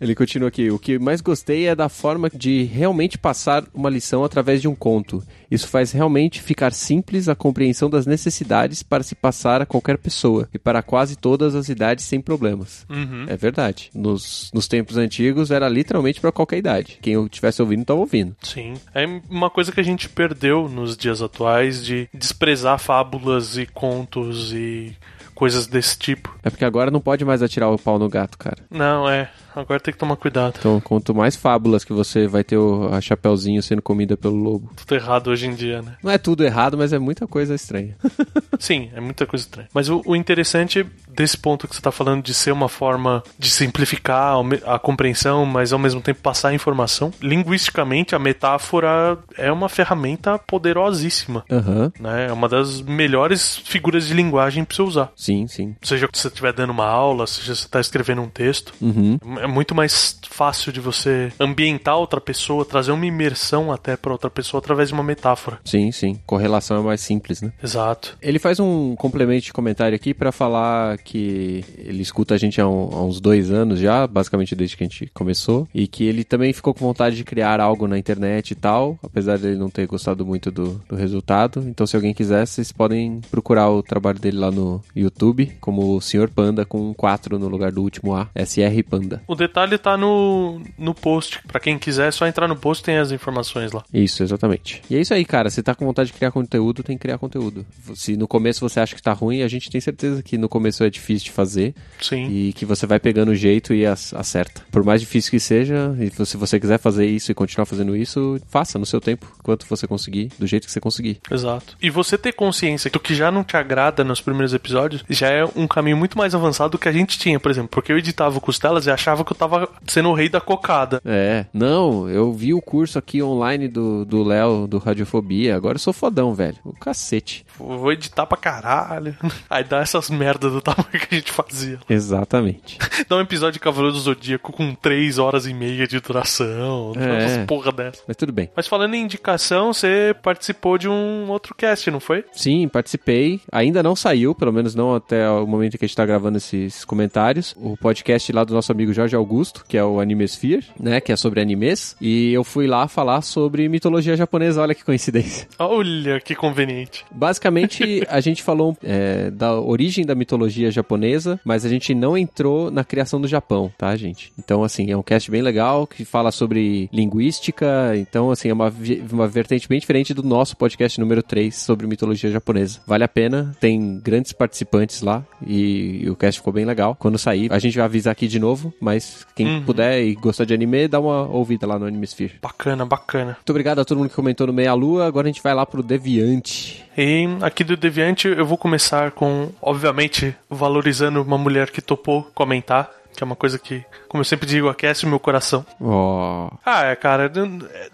Ele 0.00 0.14
continua 0.14 0.48
aqui. 0.48 0.70
O 0.70 0.78
que 0.78 0.98
mais 0.98 1.20
gostei 1.20 1.66
é 1.66 1.74
da 1.74 1.88
forma 1.88 2.28
de 2.28 2.64
realmente 2.64 3.16
passar 3.16 3.64
uma 3.72 3.90
lição 3.90 4.24
através 4.24 4.60
de 4.60 4.68
um 4.68 4.74
conto. 4.74 5.22
Isso 5.50 5.68
faz 5.68 5.92
realmente 5.92 6.40
ficar 6.40 6.72
simples 6.72 7.28
a 7.28 7.34
compreensão 7.34 7.90
das 7.90 8.06
necessidades 8.06 8.82
para 8.82 9.02
se 9.02 9.14
passar 9.14 9.60
a 9.60 9.66
qualquer 9.66 9.98
pessoa 9.98 10.48
e 10.52 10.58
para 10.58 10.82
quase 10.82 11.14
todas 11.16 11.54
as 11.54 11.68
idades 11.68 12.04
sem 12.04 12.20
problemas. 12.20 12.86
Uhum. 12.88 13.26
É 13.28 13.36
verdade. 13.36 13.90
Nos, 13.94 14.50
nos 14.54 14.66
tempos 14.66 14.96
antigos 14.96 15.50
era 15.50 15.68
literalmente 15.68 16.20
para 16.20 16.32
qualquer 16.32 16.58
idade. 16.58 16.98
Quem 17.02 17.22
estivesse 17.24 17.60
ouvindo 17.60 17.82
estava 17.82 18.00
ouvindo. 18.00 18.34
Sim. 18.42 18.74
É 18.94 19.04
uma 19.28 19.50
coisa 19.50 19.70
que 19.70 19.80
a 19.80 19.84
gente 19.84 20.08
perdeu 20.08 20.68
nos 20.68 20.96
dias 20.96 21.20
atuais 21.20 21.84
de 21.84 22.08
desprezar 22.12 22.78
fábulas 22.78 23.56
e 23.56 23.66
contos 23.66 24.52
e 24.52 24.96
coisas 25.42 25.66
desse 25.66 25.98
tipo. 25.98 26.32
É 26.44 26.50
porque 26.50 26.64
agora 26.64 26.88
não 26.88 27.00
pode 27.00 27.24
mais 27.24 27.42
atirar 27.42 27.68
o 27.68 27.76
pau 27.76 27.98
no 27.98 28.08
gato, 28.08 28.38
cara. 28.38 28.58
Não, 28.70 29.10
é. 29.10 29.28
Agora 29.54 29.80
tem 29.80 29.92
que 29.92 29.98
tomar 29.98 30.16
cuidado. 30.16 30.54
Então, 30.58 30.80
quanto 30.80 31.14
mais 31.14 31.36
fábulas 31.36 31.84
que 31.84 31.92
você 31.92 32.26
vai 32.26 32.44
ter 32.44 32.56
o 32.56 32.92
a 32.92 33.00
Chapeuzinho 33.00 33.62
sendo 33.62 33.82
comida 33.82 34.16
pelo 34.16 34.34
lobo. 34.34 34.70
Tudo 34.76 34.94
errado 34.94 35.28
hoje 35.28 35.46
em 35.46 35.54
dia, 35.54 35.82
né? 35.82 35.96
Não 36.02 36.10
é 36.10 36.18
tudo 36.18 36.44
errado, 36.44 36.76
mas 36.76 36.92
é 36.92 36.98
muita 36.98 37.26
coisa 37.26 37.54
estranha. 37.54 37.96
Sim, 38.58 38.90
é 38.94 39.00
muita 39.00 39.26
coisa 39.26 39.44
estranha. 39.44 39.68
Mas 39.72 39.88
o, 39.88 40.02
o 40.04 40.16
interessante 40.16 40.86
desse 41.08 41.36
ponto 41.36 41.68
que 41.68 41.74
você 41.74 41.82
tá 41.82 41.92
falando 41.92 42.22
de 42.22 42.34
ser 42.34 42.52
uma 42.52 42.68
forma 42.68 43.22
de 43.38 43.50
simplificar 43.50 44.36
a 44.66 44.78
compreensão, 44.78 45.44
mas 45.44 45.72
ao 45.72 45.78
mesmo 45.78 46.00
tempo 46.00 46.20
passar 46.20 46.48
a 46.48 46.54
informação, 46.54 47.12
linguisticamente 47.20 48.14
a 48.14 48.18
metáfora 48.18 49.18
é 49.36 49.50
uma 49.50 49.68
ferramenta 49.68 50.38
poderosíssima. 50.38 51.44
Aham. 51.50 51.92
Né? 51.98 52.26
É 52.28 52.32
uma 52.32 52.48
das 52.48 52.80
melhores 52.80 53.58
figuras 53.64 54.06
de 54.06 54.14
linguagem 54.14 54.64
pra 54.64 54.76
você 54.76 54.82
usar. 54.82 55.12
Sim, 55.16 55.46
sim. 55.46 55.74
Seja 55.82 56.08
que 56.08 56.18
você 56.18 56.28
estiver 56.28 56.52
dando 56.52 56.70
uma 56.70 56.86
aula, 56.86 57.26
seja 57.26 57.54
você 57.54 57.64
está 57.64 57.80
escrevendo 57.80 58.22
um 58.22 58.28
texto. 58.28 58.72
Uhum. 58.80 59.18
É 59.40 59.41
muito 59.46 59.74
mais 59.74 60.18
fácil 60.28 60.72
de 60.72 60.80
você 60.80 61.32
ambientar 61.38 61.96
outra 61.96 62.20
pessoa, 62.20 62.64
trazer 62.64 62.92
uma 62.92 63.06
imersão 63.06 63.70
até 63.72 63.96
pra 63.96 64.12
outra 64.12 64.30
pessoa 64.30 64.58
através 64.60 64.88
de 64.88 64.94
uma 64.94 65.02
metáfora. 65.02 65.58
Sim, 65.64 65.90
sim. 65.92 66.18
Correlação 66.26 66.78
é 66.78 66.80
mais 66.82 67.00
simples, 67.00 67.42
né? 67.42 67.52
Exato. 67.62 68.16
Ele 68.22 68.38
faz 68.38 68.58
um 68.60 68.94
complemento 68.96 69.44
de 69.44 69.52
comentário 69.52 69.94
aqui 69.94 70.14
pra 70.14 70.32
falar 70.32 70.98
que 70.98 71.64
ele 71.78 72.02
escuta 72.02 72.34
a 72.34 72.38
gente 72.38 72.60
há, 72.60 72.66
um- 72.68 72.90
há 72.94 73.02
uns 73.04 73.20
dois 73.20 73.50
anos 73.50 73.78
já, 73.78 74.06
basicamente 74.06 74.54
desde 74.54 74.76
que 74.76 74.84
a 74.84 74.86
gente 74.86 75.06
começou, 75.14 75.68
e 75.74 75.86
que 75.86 76.04
ele 76.04 76.24
também 76.24 76.52
ficou 76.52 76.72
com 76.74 76.84
vontade 76.86 77.16
de 77.16 77.24
criar 77.24 77.60
algo 77.60 77.86
na 77.86 77.98
internet 77.98 78.50
e 78.50 78.54
tal, 78.54 78.98
apesar 79.02 79.38
dele 79.38 79.56
não 79.56 79.70
ter 79.70 79.86
gostado 79.86 80.24
muito 80.24 80.50
do, 80.50 80.80
do 80.88 80.96
resultado. 80.96 81.60
Então, 81.66 81.86
se 81.86 81.96
alguém 81.96 82.14
quiser, 82.14 82.46
vocês 82.46 82.72
podem 82.72 83.20
procurar 83.30 83.70
o 83.70 83.82
trabalho 83.82 84.18
dele 84.18 84.38
lá 84.38 84.50
no 84.50 84.82
YouTube, 84.94 85.52
como 85.60 85.96
o 85.96 86.00
Sr. 86.00 86.30
Panda 86.34 86.64
com 86.64 86.90
um 86.90 86.94
4 86.94 87.38
no 87.38 87.48
lugar 87.48 87.72
do 87.72 87.82
último 87.82 88.14
A, 88.14 88.28
SR 88.34 88.82
Panda. 88.88 89.22
O 89.32 89.36
detalhe 89.36 89.78
tá 89.78 89.96
no, 89.96 90.60
no 90.78 90.94
post. 90.94 91.40
Pra 91.48 91.58
quem 91.60 91.78
quiser, 91.78 92.08
é 92.08 92.10
só 92.10 92.26
entrar 92.26 92.46
no 92.46 92.56
post 92.56 92.82
tem 92.84 92.98
as 92.98 93.10
informações 93.12 93.72
lá. 93.72 93.82
Isso, 93.92 94.22
exatamente. 94.22 94.82
E 94.90 94.96
é 94.96 95.00
isso 95.00 95.14
aí, 95.14 95.24
cara. 95.24 95.48
Se 95.50 95.62
tá 95.62 95.74
com 95.74 95.84
vontade 95.86 96.08
de 96.08 96.12
criar 96.18 96.30
conteúdo, 96.30 96.82
tem 96.82 96.96
que 96.96 97.02
criar 97.02 97.18
conteúdo. 97.18 97.64
Se 97.94 98.16
no 98.16 98.28
começo 98.28 98.60
você 98.60 98.80
acha 98.80 98.94
que 98.94 99.02
tá 99.02 99.12
ruim, 99.12 99.42
a 99.42 99.48
gente 99.48 99.70
tem 99.70 99.80
certeza 99.80 100.22
que 100.22 100.36
no 100.36 100.48
começo 100.48 100.84
é 100.84 100.90
difícil 100.90 101.24
de 101.26 101.30
fazer 101.32 101.74
Sim. 102.00 102.26
e 102.30 102.52
que 102.52 102.66
você 102.66 102.86
vai 102.86 103.00
pegando 103.00 103.30
o 103.30 103.34
jeito 103.34 103.72
e 103.74 103.86
ac- 103.86 104.14
acerta. 104.14 104.62
Por 104.70 104.84
mais 104.84 105.00
difícil 105.00 105.30
que 105.30 105.40
seja, 105.40 105.94
e 105.98 106.10
se 106.26 106.36
você 106.36 106.60
quiser 106.60 106.78
fazer 106.78 107.06
isso 107.06 107.30
e 107.30 107.34
continuar 107.34 107.64
fazendo 107.66 107.96
isso, 107.96 108.38
faça 108.48 108.78
no 108.78 108.84
seu 108.86 109.00
tempo, 109.00 109.26
quanto 109.42 109.66
você 109.66 109.86
conseguir, 109.86 110.30
do 110.38 110.46
jeito 110.46 110.66
que 110.66 110.72
você 110.72 110.80
conseguir. 110.80 111.20
Exato. 111.30 111.76
E 111.80 111.88
você 111.90 112.18
ter 112.18 112.32
consciência 112.32 112.90
do 112.90 113.00
que 113.00 113.14
já 113.14 113.30
não 113.30 113.42
te 113.44 113.56
agrada 113.56 114.04
nos 114.04 114.20
primeiros 114.20 114.52
episódios 114.52 115.04
já 115.08 115.28
é 115.28 115.44
um 115.56 115.66
caminho 115.66 115.96
muito 115.96 116.18
mais 116.18 116.34
avançado 116.34 116.72
do 116.72 116.78
que 116.78 116.88
a 116.88 116.92
gente 116.92 117.18
tinha, 117.18 117.40
por 117.40 117.50
exemplo. 117.50 117.68
Porque 117.70 117.92
eu 117.92 117.98
editava 117.98 118.40
Costelas 118.40 118.86
e 118.86 118.90
achava 118.90 119.21
que 119.24 119.32
eu 119.32 119.36
tava 119.36 119.68
sendo 119.86 120.08
o 120.10 120.14
rei 120.14 120.28
da 120.28 120.40
cocada. 120.40 121.00
É, 121.04 121.46
não, 121.52 122.08
eu 122.08 122.32
vi 122.32 122.54
o 122.54 122.60
curso 122.60 122.98
aqui 122.98 123.22
online 123.22 123.68
do 123.68 124.04
do 124.04 124.22
Léo, 124.22 124.66
do 124.66 124.78
Radiofobia, 124.78 125.56
agora 125.56 125.76
eu 125.76 125.80
sou 125.80 125.92
fodão, 125.92 126.34
velho. 126.34 126.56
O 126.64 126.72
cacete. 126.72 127.44
Vou 127.58 127.92
editar 127.92 128.26
pra 128.26 128.36
caralho. 128.36 129.16
Aí 129.48 129.64
dá 129.64 129.80
essas 129.80 130.10
merdas 130.10 130.52
do 130.52 130.60
tamanho 130.60 130.90
que 130.90 131.14
a 131.14 131.18
gente 131.18 131.32
fazia. 131.32 131.78
Exatamente. 131.88 132.78
Dá 133.08 133.16
um 133.16 133.20
episódio 133.20 133.54
de 133.54 133.60
Cavaleiro 133.60 133.94
do 133.94 134.00
Zodíaco 134.00 134.52
com 134.52 134.74
3 134.74 135.18
horas 135.18 135.46
e 135.46 135.54
meia 135.54 135.86
de 135.86 136.00
duração. 136.00 136.92
É. 136.96 137.36
Umas 137.38 137.46
porra 137.46 137.72
dessa. 137.72 138.02
Mas 138.06 138.16
tudo 138.16 138.32
bem. 138.32 138.50
Mas 138.56 138.66
falando 138.66 138.94
em 138.94 139.02
indicação, 139.02 139.72
você 139.72 140.14
participou 140.22 140.78
de 140.78 140.88
um 140.88 141.28
outro 141.28 141.54
cast, 141.54 141.90
não 141.90 142.00
foi? 142.00 142.24
Sim, 142.32 142.68
participei. 142.68 143.40
Ainda 143.50 143.82
não 143.82 143.94
saiu, 143.94 144.34
pelo 144.34 144.52
menos 144.52 144.74
não 144.74 144.94
até 144.94 145.28
o 145.28 145.46
momento 145.46 145.78
que 145.78 145.84
a 145.84 145.88
gente 145.88 145.96
tá 145.96 146.06
gravando 146.06 146.38
esses 146.38 146.84
comentários. 146.84 147.54
O 147.56 147.76
podcast 147.76 148.32
lá 148.32 148.44
do 148.44 148.54
nosso 148.54 148.72
amigo 148.72 148.92
Jorge 148.92 149.11
Augusto, 149.16 149.64
que 149.66 149.76
é 149.76 149.84
o 149.84 150.00
Animesphere, 150.00 150.64
né? 150.78 151.00
Que 151.00 151.12
é 151.12 151.16
sobre 151.16 151.40
animes. 151.40 151.96
E 152.00 152.32
eu 152.32 152.44
fui 152.44 152.66
lá 152.66 152.88
falar 152.88 153.22
sobre 153.22 153.68
mitologia 153.68 154.16
japonesa. 154.16 154.62
Olha 154.62 154.74
que 154.74 154.84
coincidência. 154.84 155.48
Olha 155.58 156.20
que 156.20 156.34
conveniente. 156.34 157.04
Basicamente, 157.10 158.02
a 158.08 158.20
gente 158.20 158.42
falou 158.42 158.76
é, 158.82 159.30
da 159.30 159.58
origem 159.58 160.04
da 160.04 160.14
mitologia 160.14 160.70
japonesa, 160.70 161.40
mas 161.44 161.64
a 161.64 161.68
gente 161.68 161.94
não 161.94 162.16
entrou 162.16 162.70
na 162.70 162.84
criação 162.84 163.20
do 163.20 163.28
Japão, 163.28 163.72
tá, 163.76 163.94
gente? 163.96 164.32
Então, 164.38 164.62
assim, 164.62 164.90
é 164.90 164.96
um 164.96 165.02
cast 165.02 165.30
bem 165.30 165.42
legal 165.42 165.86
que 165.86 166.04
fala 166.04 166.30
sobre 166.30 166.88
linguística. 166.92 167.94
Então, 167.96 168.30
assim, 168.30 168.48
é 168.48 168.52
uma, 168.52 168.72
uma 169.10 169.28
vertente 169.28 169.68
bem 169.68 169.80
diferente 169.80 170.14
do 170.14 170.22
nosso 170.22 170.56
podcast 170.56 171.00
número 171.00 171.22
3 171.22 171.54
sobre 171.54 171.86
mitologia 171.86 172.30
japonesa. 172.30 172.80
Vale 172.86 173.04
a 173.04 173.08
pena, 173.08 173.56
tem 173.60 173.98
grandes 173.98 174.32
participantes 174.32 175.02
lá 175.02 175.24
e, 175.46 176.02
e 176.04 176.10
o 176.10 176.16
cast 176.16 176.40
ficou 176.40 176.52
bem 176.52 176.64
legal. 176.64 176.96
Quando 176.98 177.18
sair, 177.18 177.52
a 177.52 177.58
gente 177.58 177.76
vai 177.76 177.84
avisar 177.84 178.12
aqui 178.12 178.26
de 178.26 178.38
novo, 178.38 178.72
mas 178.80 179.01
quem 179.34 179.46
Uhum. 179.46 179.62
puder 179.62 180.02
e 180.02 180.14
gostar 180.14 180.44
de 180.44 180.52
anime, 180.54 180.86
dá 180.88 181.00
uma 181.00 181.22
ouvida 181.28 181.66
lá 181.66 181.78
no 181.78 181.86
Animesphere. 181.86 182.34
Bacana, 182.42 182.84
bacana. 182.84 183.32
Muito 183.38 183.50
obrigado 183.50 183.78
a 183.80 183.84
todo 183.84 183.98
mundo 183.98 184.10
que 184.10 184.14
comentou 184.16 184.46
no 184.46 184.52
Meia 184.52 184.74
Lua. 184.74 185.06
Agora 185.06 185.26
a 185.26 185.30
gente 185.32 185.42
vai 185.42 185.54
lá 185.54 185.64
pro 185.64 185.82
Deviante. 185.82 186.84
E 186.96 187.26
aqui 187.40 187.64
do 187.64 187.76
Deviante 187.76 188.28
eu 188.28 188.44
vou 188.44 188.58
começar 188.58 189.10
com, 189.12 189.48
obviamente, 189.60 190.34
valorizando 190.50 191.22
uma 191.22 191.38
mulher 191.38 191.70
que 191.70 191.80
topou 191.80 192.28
comentar, 192.34 192.90
que 193.14 193.22
é 193.22 193.26
uma 193.26 193.36
coisa 193.36 193.58
que, 193.58 193.84
como 194.08 194.20
eu 194.20 194.24
sempre 194.24 194.46
digo, 194.46 194.68
aquece 194.68 195.04
o 195.04 195.08
meu 195.08 195.18
coração. 195.20 195.64
Ó. 195.80 196.50
Ah, 196.64 196.84
é, 196.84 196.96
cara, 196.96 197.30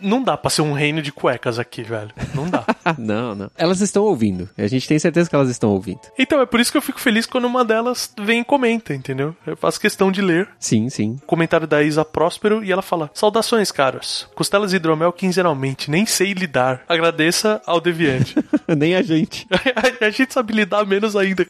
não- 0.01 0.23
dá 0.23 0.37
pra 0.37 0.51
ser 0.51 0.63
um 0.63 0.73
reino 0.73 1.01
de 1.03 1.13
cuecas 1.13 1.59
aqui, 1.59 1.83
velho. 1.83 2.11
Não 2.35 2.49
dá. 2.51 2.65
não, 2.99 3.35
não. 3.35 3.51
Elas 3.57 3.81
estão 3.81 4.03
ouvindo. 4.05 4.49
A 4.59 4.67
gente 4.67 4.87
tem 4.89 4.99
certeza 4.99 5.29
que 5.31 5.35
elas 5.37 5.49
estão 5.49 5.71
ouvindo. 5.71 6.01
então 6.19 6.41
é 6.41 6.47
por 6.47 6.61
isso 6.61 6.71
que 6.73 6.79
eu 6.79 6.83
fico 6.83 7.01
feliz 7.01 7.25
quando 7.27 7.47
uma 7.47 7.65
delas 7.65 8.13
vem 8.21 8.41
e 8.41 8.45
comenta, 8.45 8.95
entendeu? 8.95 9.35
Eu 9.47 9.57
faço 9.57 9.81
questão 9.81 10.11
de 10.13 10.21
ler 10.21 10.49
Sim, 10.59 10.89
sim. 10.91 11.19
comentário 11.27 11.67
da 11.67 11.83
Isa 11.83 12.05
Próspero 12.05 12.63
e 12.65 12.71
ela 12.73 12.83
fala: 12.83 13.11
Saudações, 13.15 13.71
caros. 13.71 14.29
Costelas 14.35 14.73
e 14.73 14.77
hidromel 14.77 15.13
quinzenalmente, 15.13 15.91
nem 15.91 16.05
sei 16.07 16.33
lidar. 16.33 16.83
Agradeça 16.89 17.61
ao 17.67 17.81
Deviante. 17.81 18.35
Nem 18.77 18.95
a 18.95 19.03
gente. 19.03 19.47
a 20.01 20.11
gente 20.11 20.33
sabe 20.35 20.53
lidar 20.53 20.85
menos 20.87 21.17
ainda. 21.17 21.47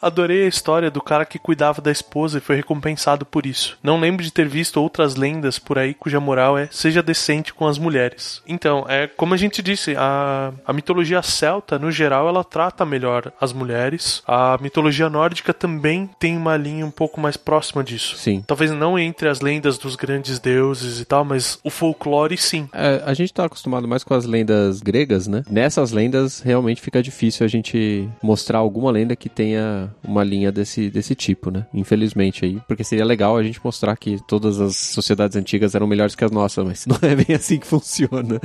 Adorei 0.00 0.44
a 0.44 0.48
história 0.48 0.90
do 0.90 1.00
cara 1.02 1.24
que 1.24 1.38
cuidava 1.38 1.82
da 1.82 1.90
esposa 1.90 2.38
e 2.38 2.40
foi 2.48 2.56
recompensado 2.56 3.26
por 3.26 3.44
isso. 3.44 3.76
Não 3.82 4.00
lembro 4.00 4.24
de 4.24 4.32
ter 4.32 4.48
visto 4.48 4.80
outras 4.80 5.16
lendas 5.16 5.58
por 5.58 5.78
aí 5.78 5.92
cuja 5.92 6.18
moral 6.18 6.56
é 6.56 6.66
seja 6.70 7.02
decente 7.02 7.52
com 7.52 7.66
as 7.66 7.76
mulheres. 7.76 8.42
Então, 8.48 8.86
é 8.88 9.06
como 9.06 9.34
a 9.34 9.36
gente 9.36 9.60
disse, 9.60 9.94
a, 9.98 10.54
a 10.66 10.72
mitologia 10.72 11.20
celta, 11.20 11.78
no 11.78 11.90
geral, 11.90 12.26
ela 12.26 12.42
trata 12.42 12.86
melhor 12.86 13.30
as 13.38 13.52
mulheres. 13.52 14.22
A 14.26 14.56
mitologia 14.62 15.10
nórdica 15.10 15.52
também 15.52 16.08
tem 16.18 16.38
uma 16.38 16.56
linha 16.56 16.86
um 16.86 16.90
pouco 16.90 17.20
mais 17.20 17.36
próxima 17.36 17.84
disso. 17.84 18.16
Sim. 18.16 18.42
Talvez 18.46 18.70
não 18.70 18.98
entre 18.98 19.28
as 19.28 19.42
lendas 19.42 19.76
dos 19.76 19.94
grandes 19.94 20.38
deuses 20.38 21.00
e 21.00 21.04
tal, 21.04 21.26
mas 21.26 21.58
o 21.62 21.68
folclore 21.68 22.38
sim. 22.38 22.66
É, 22.72 23.02
a 23.04 23.12
gente 23.12 23.34
tá 23.34 23.44
acostumado 23.44 23.86
mais 23.86 24.02
com 24.02 24.14
as 24.14 24.24
lendas 24.24 24.80
gregas, 24.80 25.28
né? 25.28 25.42
Nessas 25.50 25.92
lendas, 25.92 26.40
realmente 26.40 26.80
fica 26.80 27.02
difícil 27.02 27.44
a 27.44 27.48
gente 27.48 28.08
mostrar 28.22 28.56
alguma 28.56 28.90
lenda 28.90 29.14
que 29.14 29.28
tenha 29.28 29.90
uma 30.02 30.24
linha 30.24 30.50
desse, 30.50 30.88
desse 30.88 31.14
tipo, 31.14 31.50
né? 31.50 31.66
Infelizmente 31.74 32.37
aí. 32.44 32.60
Porque 32.66 32.84
seria 32.84 33.04
legal 33.04 33.36
a 33.36 33.42
gente 33.42 33.60
mostrar 33.62 33.96
que 33.96 34.18
todas 34.26 34.60
as 34.60 34.76
sociedades 34.76 35.36
antigas 35.36 35.74
eram 35.74 35.86
melhores 35.86 36.14
que 36.14 36.24
as 36.24 36.30
nossas, 36.30 36.64
mas 36.64 36.86
não 36.86 36.96
é 37.08 37.14
bem 37.14 37.34
assim 37.36 37.58
que 37.58 37.66
funciona. 37.66 38.40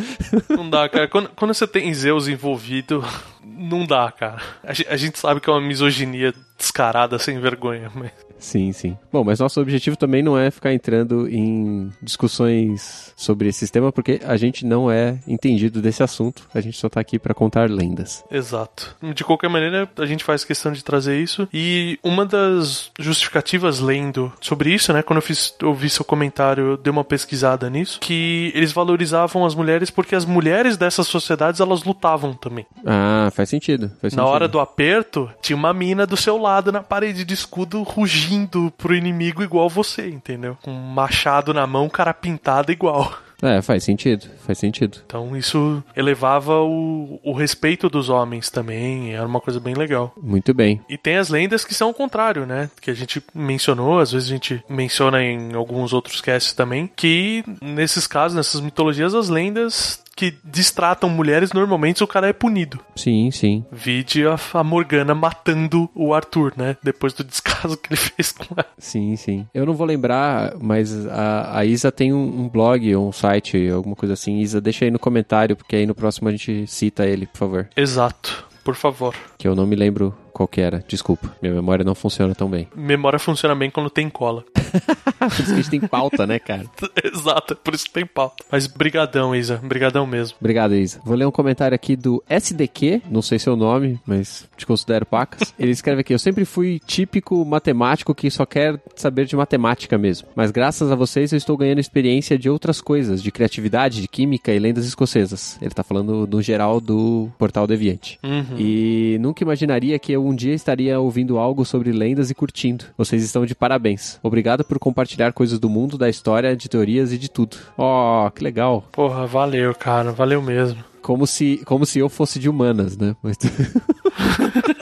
Não 0.50 0.70
dá, 0.70 0.88
cara. 0.89 1.08
Quando, 1.08 1.30
quando 1.30 1.54
você 1.54 1.68
tem 1.68 1.94
Zeus 1.94 2.28
envolvido, 2.28 3.04
não 3.44 3.86
dá, 3.86 4.12
cara. 4.12 4.41
A, 4.64 4.74
ge- 4.74 4.88
a 4.89 4.98
gente 4.98 5.18
sabe 5.20 5.39
que 5.39 5.50
é 5.50 5.54
uma 5.54 5.62
misoginia 5.62 6.34
descarada, 6.58 7.18
sem 7.20 7.39
vergonha, 7.39 7.91
mas... 7.94 8.12
Sim, 8.44 8.74
sim. 8.74 8.98
Bom, 9.12 9.24
mas 9.24 9.39
nosso 9.39 9.62
objetivo 9.62 9.96
também 9.96 10.22
não 10.22 10.38
é 10.38 10.52
ficar 10.52 10.74
entrando 10.74 11.30
em 11.30 11.89
discussões 12.02 13.14
sobre 13.16 13.48
esse 13.48 13.72
tema, 13.72 13.89
porque 13.91 14.20
a 14.26 14.36
gente 14.36 14.66
não 14.66 14.91
é 14.91 15.18
entendido 15.26 15.82
desse 15.82 16.04
assunto. 16.04 16.44
A 16.54 16.60
gente 16.60 16.78
só 16.78 16.89
tá 16.89 17.00
aqui 17.00 17.18
pra 17.18 17.34
contar 17.34 17.70
lendas. 17.70 18.24
Exato. 18.30 18.96
De 19.14 19.24
qualquer 19.24 19.50
maneira, 19.50 19.89
a 19.98 20.06
gente 20.06 20.26
faz 20.26 20.44
questão 20.44 20.74
de 20.74 20.84
trazer 20.84 21.22
isso. 21.22 21.48
E 21.54 21.98
uma 22.04 22.26
das 22.26 22.91
justificativas 23.00 23.80
lendo 23.80 24.32
sobre 24.41 24.74
isso, 24.74 24.91
né? 24.91 25.02
Quando 25.02 25.18
eu 25.18 25.24
fiz, 25.24 25.56
ouvi 25.64 25.89
seu 25.89 26.04
comentário, 26.04 26.72
eu 26.72 26.78
dei 26.78 26.91
uma 26.91 27.04
pesquisada 27.06 27.70
nisso, 27.70 28.00
que 28.02 28.52
eles 28.54 28.74
valorizavam 28.74 29.46
as 29.46 29.56
mulheres 29.56 29.89
porque 29.89 30.16
as 30.16 30.26
mulheres 30.26 30.76
dessas 30.76 31.08
sociedades 31.08 31.62
elas 31.62 31.84
lutavam 31.84 32.34
também. 32.34 32.66
Ah, 32.86 33.30
faz 33.34 33.48
sentido. 33.48 33.88
Faz 34.02 34.14
Na 34.14 34.24
sentido. 34.24 34.26
hora 34.34 34.48
do 34.50 34.60
aperto, 34.60 35.30
tinha 35.41 35.56
uma 35.56 35.74
mina 35.74 36.06
do 36.06 36.18
seu 36.18 36.38
lado 36.38 36.74
na 36.74 36.84
parede 36.84 37.24
de 37.24 37.34
escudo 37.34 37.82
rugindo 37.84 38.32
pro 38.77 38.95
inimigo 38.95 39.43
igual 39.43 39.69
você, 39.69 40.09
entendeu? 40.09 40.57
Com 40.61 40.71
um 40.71 40.93
machado 40.93 41.53
na 41.53 41.65
mão, 41.67 41.89
cara 41.89 42.13
pintado 42.13 42.71
igual. 42.71 43.13
É, 43.43 43.61
faz 43.61 43.84
sentido. 43.84 44.25
Faz 44.45 44.57
sentido. 44.57 44.99
Então 45.05 45.36
isso 45.36 45.84
elevava 45.97 46.61
o, 46.61 47.19
o 47.21 47.34
respeito 47.34 47.89
dos 47.89 48.07
homens 48.07 48.49
também, 48.49 49.13
era 49.13 49.27
uma 49.27 49.41
coisa 49.41 49.59
bem 49.59 49.73
legal. 49.73 50.13
Muito 50.21 50.53
bem. 50.53 50.79
E 50.88 50.97
tem 50.97 51.17
as 51.17 51.27
lendas 51.27 51.65
que 51.65 51.73
são 51.73 51.89
o 51.89 51.93
contrário, 51.93 52.45
né? 52.45 52.69
Que 52.79 52.89
a 52.89 52.93
gente 52.93 53.21
mencionou, 53.36 53.99
às 53.99 54.13
vezes 54.13 54.29
a 54.29 54.31
gente 54.31 54.63
menciona 54.69 55.21
em 55.21 55.53
alguns 55.53 55.91
outros 55.91 56.21
casts 56.21 56.53
também, 56.53 56.89
que 56.95 57.43
nesses 57.61 58.07
casos, 58.07 58.38
nessas 58.38 58.61
mitologias, 58.61 59.13
as 59.13 59.27
lendas 59.27 60.01
que 60.16 60.34
distratam 60.43 61.09
mulheres, 61.09 61.51
normalmente 61.53 62.03
o 62.03 62.07
cara 62.07 62.28
é 62.28 62.34
punido. 62.34 62.80
Sim, 62.95 63.32
sim. 63.32 63.66
Vide 63.72 64.26
a, 64.28 64.38
a 64.53 64.64
Morgana 64.64 65.14
matando 65.16 65.89
o 65.95 66.14
Arthur, 66.14 66.53
né? 66.55 66.78
Depois 66.84 67.14
do 67.14 67.24
descaso 67.24 67.78
que 67.78 67.89
ele 67.93 67.97
fez 67.99 68.32
com 68.32 68.45
ela. 68.55 68.66
Sim, 68.78 69.16
sim. 69.16 69.47
Eu 69.53 69.66
não 69.66 69.74
vou 69.74 69.86
lembrar, 69.88 70.53
mas 70.59 71.05
a, 71.07 71.59
a 71.59 71.66
Isa 71.66 71.91
tem 71.91 72.14
um, 72.14 72.43
um 72.43 72.49
blog, 72.49 72.95
um 72.95 73.11
site, 73.11 73.70
alguma 73.70 73.95
coisa 73.95 74.14
assim. 74.14 74.39
Isa, 74.39 74.61
deixa 74.61 74.86
aí 74.86 74.91
no 74.91 74.99
comentário, 74.99 75.55
porque 75.55 75.76
aí 75.76 75.86
no 75.86 75.95
próximo 75.95 76.30
a 76.30 76.32
gente 76.32 76.68
cita 76.68 77.05
ele, 77.05 77.26
por 77.28 77.38
favor. 77.38 77.70
Exato, 77.76 78.45
por 78.64 78.76
favor. 78.76 79.16
Que 79.38 79.47
eu 79.47 79.55
não 79.55 79.66
me 79.66 79.76
lembro 79.76 80.16
qual 80.32 80.47
que 80.47 80.61
era. 80.61 80.84
Desculpa, 80.88 81.36
minha 81.41 81.53
memória 81.53 81.84
não 81.86 81.95
funciona 81.95 82.34
tão 82.34 82.49
bem. 82.49 82.68
Memória 82.76 83.20
funciona 83.20 83.55
bem 83.55 83.70
quando 83.70 83.89
tem 83.89 84.09
cola. 84.09 84.43
Por 85.19 85.28
isso 85.28 85.45
que 85.45 85.51
a 85.51 85.55
gente 85.55 85.69
tem 85.69 85.80
pauta, 85.82 86.28
né, 86.28 86.39
cara? 86.39 86.65
Exato, 87.03 87.55
por 87.55 87.74
isso 87.74 87.86
que 87.86 87.91
tem 87.91 88.05
pauta. 88.05 88.43
Mas 88.51 88.67
brigadão, 88.67 89.36
Isa, 89.36 89.57
brigadão 89.63 90.05
mesmo. 90.05 90.38
Obrigado, 90.39 90.76
Isa. 90.76 90.99
Vou 91.03 91.15
ler 91.15 91.26
um 91.26 91.32
comentário 91.32 91.76
aqui 91.76 91.95
do 91.95 92.24
SDQ, 92.30 93.03
não 93.09 93.21
sei 93.21 93.39
seu 93.39 93.55
nome, 93.55 93.99
mas 94.05 94.47
te 94.57 94.65
considero 94.65 95.05
pacas. 95.05 95.53
Ele 95.57 95.71
escreve 95.71 96.01
aqui: 96.01 96.13
Eu 96.13 96.19
sempre 96.19 96.45
fui 96.45 96.80
típico 96.86 97.43
matemático 97.45 98.13
que 98.13 98.30
só 98.30 98.45
quer 98.45 98.80
saber 98.95 99.26
de 99.26 99.36
matemática 99.36 99.97
mesmo. 99.97 100.28
Mas 100.36 100.51
graças 100.51 100.91
a 100.91 100.95
vocês 100.95 101.32
eu 101.32 101.38
estou 101.38 101.57
ganhando 101.57 101.80
experiência 101.80 102.38
de 102.38 102.49
outras 102.49 102.82
coisas, 102.82 103.21
de 103.21 103.32
criatividade, 103.32 104.01
de 104.01 104.07
química 104.07 104.51
e 104.51 104.59
lendas 104.59 104.86
escocesas. 104.86 105.57
Ele 105.61 105.71
tá 105.71 105.84
falando 105.84 106.28
no 106.28 106.41
geral 106.41 106.82
do 106.82 107.30
Portal 107.38 107.67
Deviante. 107.67 108.19
Uhum. 108.24 108.57
E 108.57 109.17
nunca 109.19 109.43
imaginaria 109.43 109.97
que 109.99 110.11
eu 110.11 110.26
um 110.26 110.36
dia 110.36 110.53
estaria 110.53 110.99
ouvindo 110.99 111.38
algo 111.38 111.65
sobre 111.65 111.91
lendas 111.91 112.30
e 112.30 112.36
curtindo. 112.36 112.86
Vocês 112.97 113.24
estão 113.24 113.45
de 113.45 113.55
parabéns. 113.55 114.19
Obrigado 114.21 114.62
por 114.64 114.80
compartilhar 114.80 115.34
coisas 115.34 115.59
do 115.59 115.70
mundo, 115.70 115.97
da 115.97 116.09
história, 116.09 116.55
de 116.55 116.70
teorias 116.70 117.11
e 117.11 117.18
de 117.18 117.30
tudo. 117.30 117.57
Oh, 117.78 118.30
que 118.34 118.43
legal. 118.43 118.84
Porra, 118.91 119.26
valeu, 119.28 119.74
cara, 119.76 120.11
valeu 120.11 120.41
mesmo. 120.41 120.84
Como 121.01 121.28
se, 121.28 121.61
como 121.66 121.86
se 121.86 121.99
eu 121.99 122.07
fosse 122.09 122.39
de 122.39 122.47
humanas, 122.49 122.97
né? 122.97 123.16
Mas- 123.22 123.38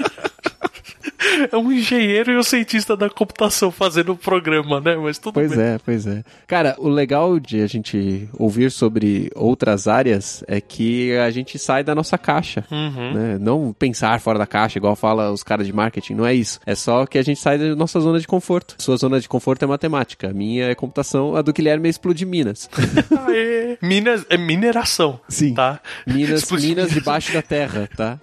É 1.51 1.57
um 1.57 1.71
engenheiro 1.71 2.31
e 2.31 2.37
um 2.37 2.43
cientista 2.43 2.95
da 2.95 3.09
computação 3.09 3.71
fazendo 3.71 4.13
o 4.13 4.17
programa, 4.17 4.79
né? 4.79 4.95
Mas 4.95 5.17
tudo 5.17 5.33
pois 5.33 5.55
bem. 5.55 5.65
é, 5.65 5.79
pois 5.83 6.05
é. 6.05 6.23
Cara, 6.47 6.75
o 6.77 6.89
legal 6.89 7.39
de 7.39 7.61
a 7.61 7.67
gente 7.67 8.29
ouvir 8.33 8.71
sobre 8.71 9.31
outras 9.35 9.87
áreas 9.87 10.43
é 10.47 10.59
que 10.59 11.15
a 11.17 11.29
gente 11.31 11.57
sai 11.57 11.83
da 11.83 11.95
nossa 11.95 12.17
caixa. 12.17 12.63
Uhum. 12.71 13.13
Né? 13.13 13.37
Não 13.39 13.73
pensar 13.77 14.19
fora 14.19 14.37
da 14.37 14.47
caixa, 14.47 14.77
igual 14.77 14.95
fala 14.95 15.31
os 15.31 15.43
caras 15.43 15.65
de 15.65 15.73
marketing, 15.73 16.15
não 16.15 16.25
é 16.25 16.33
isso. 16.33 16.59
É 16.65 16.75
só 16.75 17.05
que 17.05 17.17
a 17.17 17.23
gente 17.23 17.39
sai 17.39 17.57
da 17.57 17.75
nossa 17.75 17.99
zona 17.99 18.19
de 18.19 18.27
conforto. 18.27 18.75
Sua 18.77 18.97
zona 18.97 19.19
de 19.19 19.27
conforto 19.27 19.63
é 19.63 19.67
matemática, 19.67 20.29
a 20.29 20.33
minha 20.33 20.65
é 20.65 20.75
computação, 20.75 21.35
a 21.35 21.41
do 21.41 21.53
Guilherme 21.53 21.87
é 21.87 21.89
explodir 21.89 22.27
minas. 22.27 22.69
Aê. 23.27 23.77
Minas, 23.81 24.25
é 24.29 24.37
mineração. 24.37 25.19
Sim. 25.27 25.53
Tá? 25.53 25.79
Minas, 26.05 26.41
Explodir 26.41 26.69
minas 26.69 26.91
debaixo 26.91 27.33
da 27.33 27.41
terra, 27.41 27.89
tá? 27.95 28.19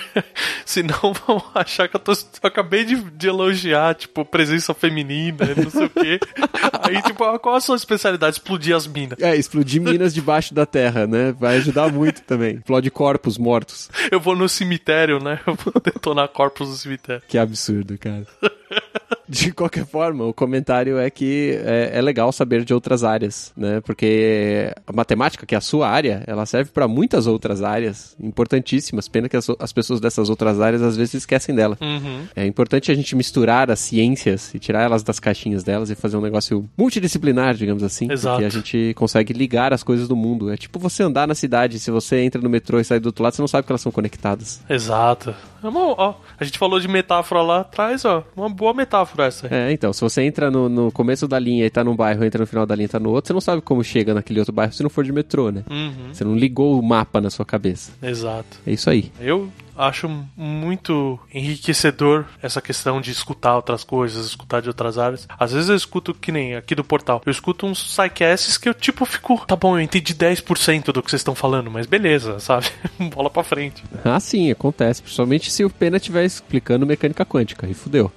Senão 0.64 1.12
vão 1.26 1.42
achar 1.54 1.88
que 1.88 1.96
eu, 1.96 2.00
tô, 2.00 2.12
acabei 2.54 2.84
de, 2.84 2.96
de 2.96 3.26
elogiar, 3.26 3.94
tipo, 3.96 4.24
presença 4.24 4.72
feminina, 4.72 5.38
não 5.56 5.70
sei 5.70 5.86
o 5.86 5.90
quê. 5.90 6.20
Aí, 6.82 7.02
tipo, 7.02 7.24
ah, 7.24 7.38
qual 7.38 7.56
a 7.56 7.60
sua 7.60 7.76
especialidade? 7.76 8.36
Explodir 8.36 8.76
as 8.76 8.86
minas. 8.86 9.18
É, 9.20 9.34
explodir 9.34 9.82
minas 9.82 10.14
debaixo 10.14 10.54
da 10.54 10.64
terra, 10.64 11.06
né? 11.06 11.32
Vai 11.32 11.56
ajudar 11.56 11.92
muito 11.92 12.22
também. 12.22 12.56
Explode 12.56 12.90
corpos 12.90 13.36
mortos. 13.36 13.90
Eu 14.10 14.20
vou 14.20 14.36
no 14.36 14.48
cemitério, 14.48 15.18
né? 15.22 15.40
Eu 15.46 15.54
vou 15.54 15.74
detonar 15.82 16.28
corpos 16.28 16.68
no 16.68 16.74
cemitério. 16.74 17.22
Que 17.26 17.36
absurdo, 17.36 17.98
cara. 17.98 18.24
De 19.26 19.52
qualquer 19.52 19.86
forma, 19.86 20.24
o 20.24 20.34
comentário 20.34 20.98
é 20.98 21.08
que 21.08 21.58
é, 21.64 21.92
é 21.94 22.02
legal 22.02 22.30
saber 22.30 22.62
de 22.62 22.74
outras 22.74 23.02
áreas, 23.02 23.52
né? 23.56 23.80
Porque 23.80 24.70
a 24.86 24.92
matemática, 24.92 25.46
que 25.46 25.54
é 25.54 25.58
a 25.58 25.62
sua 25.62 25.88
área, 25.88 26.22
ela 26.26 26.44
serve 26.44 26.70
para 26.70 26.86
muitas 26.86 27.26
outras 27.26 27.62
áreas 27.62 28.14
importantíssimas. 28.20 29.08
Pena 29.08 29.28
que 29.28 29.36
as, 29.36 29.48
as 29.58 29.72
pessoas 29.72 29.98
dessas 29.98 30.28
outras 30.28 30.60
áreas 30.60 30.82
às 30.82 30.94
vezes 30.96 31.14
esquecem 31.14 31.54
dela. 31.54 31.78
Uhum. 31.80 32.26
É 32.36 32.46
importante 32.46 32.92
a 32.92 32.94
gente 32.94 33.16
misturar 33.16 33.70
as 33.70 33.78
ciências 33.78 34.54
e 34.54 34.58
tirar 34.58 34.82
elas 34.82 35.02
das 35.02 35.18
caixinhas 35.18 35.64
delas 35.64 35.88
e 35.88 35.94
fazer 35.94 36.18
um 36.18 36.20
negócio 36.20 36.68
multidisciplinar, 36.76 37.54
digamos 37.54 37.82
assim. 37.82 38.12
Exato. 38.12 38.36
Porque 38.36 38.44
a 38.44 38.50
gente 38.50 38.94
consegue 38.94 39.32
ligar 39.32 39.72
as 39.72 39.82
coisas 39.82 40.06
do 40.06 40.14
mundo. 40.14 40.52
É 40.52 40.56
tipo 40.56 40.78
você 40.78 41.02
andar 41.02 41.26
na 41.26 41.34
cidade, 41.34 41.78
se 41.78 41.90
você 41.90 42.20
entra 42.20 42.42
no 42.42 42.50
metrô 42.50 42.78
e 42.78 42.84
sai 42.84 43.00
do 43.00 43.06
outro 43.06 43.24
lado, 43.24 43.34
você 43.34 43.42
não 43.42 43.48
sabe 43.48 43.64
que 43.66 43.72
elas 43.72 43.80
são 43.80 43.90
conectadas. 43.90 44.60
Exato. 44.68 45.34
É 45.64 45.68
uma- 45.68 45.80
ó, 45.98 46.14
a 46.38 46.44
gente 46.44 46.58
falou 46.58 46.78
de 46.78 46.86
metáfora 46.86 47.40
lá 47.42 47.60
atrás, 47.60 48.04
ó. 48.04 48.22
Uma 48.36 48.48
boa 48.48 48.74
metáfora 48.74 49.26
essa. 49.26 49.46
aí. 49.46 49.52
É, 49.52 49.72
então, 49.72 49.92
se 49.92 50.00
você 50.02 50.22
entra 50.22 50.50
no, 50.50 50.68
no 50.68 50.92
começo 50.92 51.26
da 51.26 51.38
linha 51.38 51.64
e 51.64 51.70
tá 51.70 51.82
num 51.82 51.96
bairro, 51.96 52.24
entra 52.24 52.40
no 52.40 52.46
final 52.46 52.66
da 52.66 52.74
linha 52.74 52.84
e 52.86 52.88
tá 52.88 53.00
no 53.00 53.10
outro, 53.10 53.28
você 53.28 53.32
não 53.32 53.40
sabe 53.40 53.62
como 53.62 53.82
chega 53.82 54.12
naquele 54.14 54.38
outro 54.40 54.52
bairro 54.54 54.72
se 54.72 54.82
não 54.82 54.90
for 54.90 55.02
de 55.02 55.12
metrô, 55.12 55.50
né? 55.50 55.64
Uhum. 55.70 56.12
Você 56.12 56.22
não 56.24 56.36
ligou 56.36 56.78
o 56.78 56.82
mapa 56.82 57.20
na 57.20 57.30
sua 57.30 57.44
cabeça. 57.46 57.92
Exato. 58.02 58.58
É 58.66 58.72
isso 58.72 58.90
aí. 58.90 59.10
Eu 59.20 59.48
acho 59.76 60.08
muito 60.36 61.18
enriquecedor 61.32 62.26
essa 62.42 62.60
questão 62.60 63.00
de 63.00 63.10
escutar 63.10 63.56
outras 63.56 63.84
coisas, 63.84 64.26
escutar 64.26 64.60
de 64.60 64.68
outras 64.68 64.98
áreas. 64.98 65.26
Às 65.38 65.52
vezes 65.52 65.68
eu 65.68 65.76
escuto 65.76 66.14
que 66.14 66.32
nem 66.32 66.54
aqui 66.54 66.74
do 66.74 66.84
portal. 66.84 67.22
Eu 67.24 67.30
escuto 67.30 67.66
uns 67.66 67.94
sidecasts 67.94 68.56
que 68.56 68.68
eu 68.68 68.74
tipo 68.74 69.04
fico, 69.04 69.44
tá 69.46 69.56
bom, 69.56 69.76
eu 69.76 69.82
entendi 69.82 70.14
10% 70.14 70.92
do 70.92 71.02
que 71.02 71.10
vocês 71.10 71.20
estão 71.20 71.34
falando, 71.34 71.70
mas 71.70 71.86
beleza, 71.86 72.38
sabe? 72.40 72.66
Bola 73.14 73.30
pra 73.30 73.42
frente. 73.42 73.82
Ah, 74.04 74.20
sim, 74.20 74.50
acontece. 74.50 75.02
Principalmente 75.02 75.50
se 75.50 75.64
o 75.64 75.70
Pena 75.70 75.96
estiver 75.96 76.24
explicando 76.24 76.86
mecânica 76.86 77.24
quântica. 77.24 77.66
E 77.66 77.74
fudeu. 77.74 78.12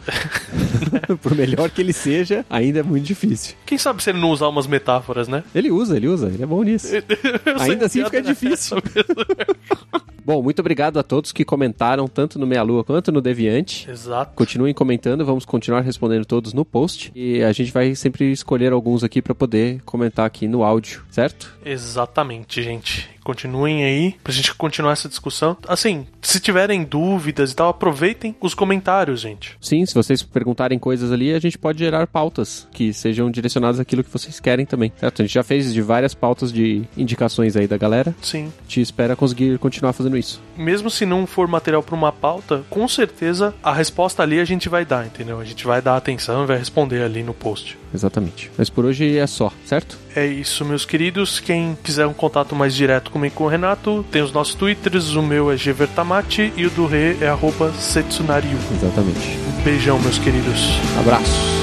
Por 1.22 1.36
melhor 1.36 1.70
que 1.70 1.82
ele 1.82 1.94
seja, 1.94 2.46
ainda 2.50 2.80
é 2.80 2.84
muito 2.84 3.06
difícil. 3.06 3.56
Quem 3.66 3.78
sabe 3.78 4.04
se 4.04 4.10
ele 4.10 4.20
não 4.20 4.30
usar 4.30 4.48
umas 4.48 4.68
metáforas, 4.68 5.28
né? 5.28 5.44
Ele 5.54 5.72
usa, 5.72 5.96
ele 5.96 6.08
usa, 6.08 6.28
ele 6.28 6.44
é 6.44 6.46
bom 6.46 6.64
nisso. 6.64 6.88
Ainda 7.60 7.86
assim 7.86 8.04
fica 8.04 8.22
nessa 8.22 8.34
difícil. 8.34 8.78
Bom, 10.24 10.44
muito 10.44 10.60
obrigado 10.60 11.00
a 11.00 11.04
todos 11.04 11.32
que 11.32 11.46
comentaram, 11.48 12.08
tanto 12.08 12.38
no 12.38 12.46
Meia 12.46 12.62
Lua 12.62 12.84
quanto 12.84 13.12
no 13.12 13.22
Deviante. 13.22 13.90
Exato. 13.90 14.34
Continuem 14.36 14.74
comentando, 14.74 15.26
vamos 15.26 15.46
continuar 15.46 15.82
respondendo 15.82 16.26
todos 16.26 16.54
no 16.54 16.64
post. 16.64 17.12
E 17.16 17.42
a 17.42 17.52
gente 17.52 17.72
vai 17.72 17.96
sempre 17.96 18.32
escolher 18.32 18.72
alguns 18.72 19.04
aqui 19.04 19.22
para 19.22 19.34
poder 19.34 19.82
comentar 19.84 20.26
aqui 20.26 20.48
no 20.48 20.64
áudio, 20.64 21.04
certo? 21.10 21.58
Exatamente, 21.66 22.62
gente. 22.62 23.10
Continuem 23.28 23.84
aí 23.84 24.16
pra 24.24 24.32
gente 24.32 24.56
continuar 24.56 24.94
essa 24.94 25.10
discussão. 25.10 25.58
Assim, 25.68 26.08
se 26.22 26.40
tiverem 26.40 26.86
dúvidas 26.86 27.52
e 27.52 27.56
tal, 27.58 27.68
aproveitem 27.68 28.34
os 28.40 28.54
comentários, 28.54 29.20
gente. 29.20 29.58
Sim, 29.60 29.86
se 29.86 29.94
vocês 29.94 30.24
perguntarem 30.24 30.80
coisas 30.80 31.12
ali, 31.12 31.34
a 31.34 31.40
gente 31.40 31.58
pode 31.58 31.80
gerar 31.80 32.08
pautas 32.08 32.70
que 32.72 32.94
sejam 32.94 33.30
direcionadas 33.30 33.82
àquilo 33.82 34.02
que 34.02 34.10
vocês 34.10 34.40
querem 34.40 34.66
também, 34.66 34.94
certo? 34.98 35.22
A 35.22 35.26
gente 35.26 35.34
já 35.34 35.44
fez 35.44 35.74
de 35.74 35.82
várias 35.82 36.14
pautas 36.14 36.54
de 36.54 36.84
indicações 36.96 37.58
aí 37.58 37.68
da 37.68 37.76
galera. 37.76 38.16
Sim. 38.22 38.50
Te 38.66 38.80
espera 38.80 39.14
conseguir 39.14 39.60
continuar 39.60 39.92
fazendo 39.92 40.18
isso. 40.18 40.42
Mesmo 40.56 40.90
se 40.90 41.06
não 41.06 41.28
for 41.28 41.50
material 41.50 41.84
pra 41.84 41.96
uma 41.96 42.14
pauta, 42.14 42.64
com 42.70 42.88
certeza 42.88 43.54
a 43.62 43.74
resposta 43.74 44.24
ali 44.24 44.40
a 44.40 44.46
gente 44.46 44.70
vai 44.70 44.86
dar, 44.86 45.06
entendeu? 45.06 45.38
A 45.38 45.44
gente 45.44 45.68
vai 45.68 45.82
dar 45.82 45.98
atenção 45.98 46.46
e 46.46 46.48
vai 46.48 46.58
responder 46.58 47.02
ali 47.02 47.24
no 47.24 47.34
post. 47.34 47.78
Exatamente. 47.94 48.52
Mas 48.58 48.70
por 48.70 48.86
hoje 48.86 49.18
é 49.18 49.28
só, 49.28 49.52
certo? 49.66 49.98
É 50.16 50.26
isso, 50.26 50.66
meus 50.66 50.86
queridos. 50.86 51.40
Quem 51.40 51.78
quiser 51.84 52.06
um 52.08 52.14
contato 52.14 52.56
mais 52.56 52.74
direto 52.74 53.12
comigo 53.12 53.34
e 53.34 53.38
com 53.38 53.46
o 53.46 53.48
Renato, 53.48 54.06
tem 54.12 54.22
os 54.22 54.32
nossos 54.32 54.56
twitters. 54.56 55.16
O 55.16 55.22
meu 55.22 55.52
é 55.52 55.56
gvertamati 55.56 56.54
e 56.56 56.66
o 56.66 56.70
do 56.70 56.86
Rê 56.86 57.18
é 57.22 57.28
arroba 57.28 57.72
setsunariu. 57.74 58.58
Exatamente. 58.72 59.38
Um 59.60 59.64
beijão, 59.64 60.00
meus 60.00 60.18
queridos. 60.18 60.62
Abraço. 61.00 61.57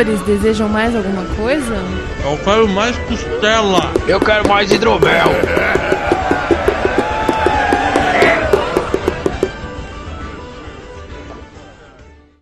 Senhores, 0.00 0.22
desejam 0.22 0.66
mais 0.66 0.96
alguma 0.96 1.24
coisa? 1.36 1.76
Eu 2.24 2.38
quero 2.38 2.68
mais 2.68 2.96
costela. 3.00 3.92
Eu 4.08 4.18
quero 4.18 4.48
mais 4.48 4.72
hidromel. 4.72 5.28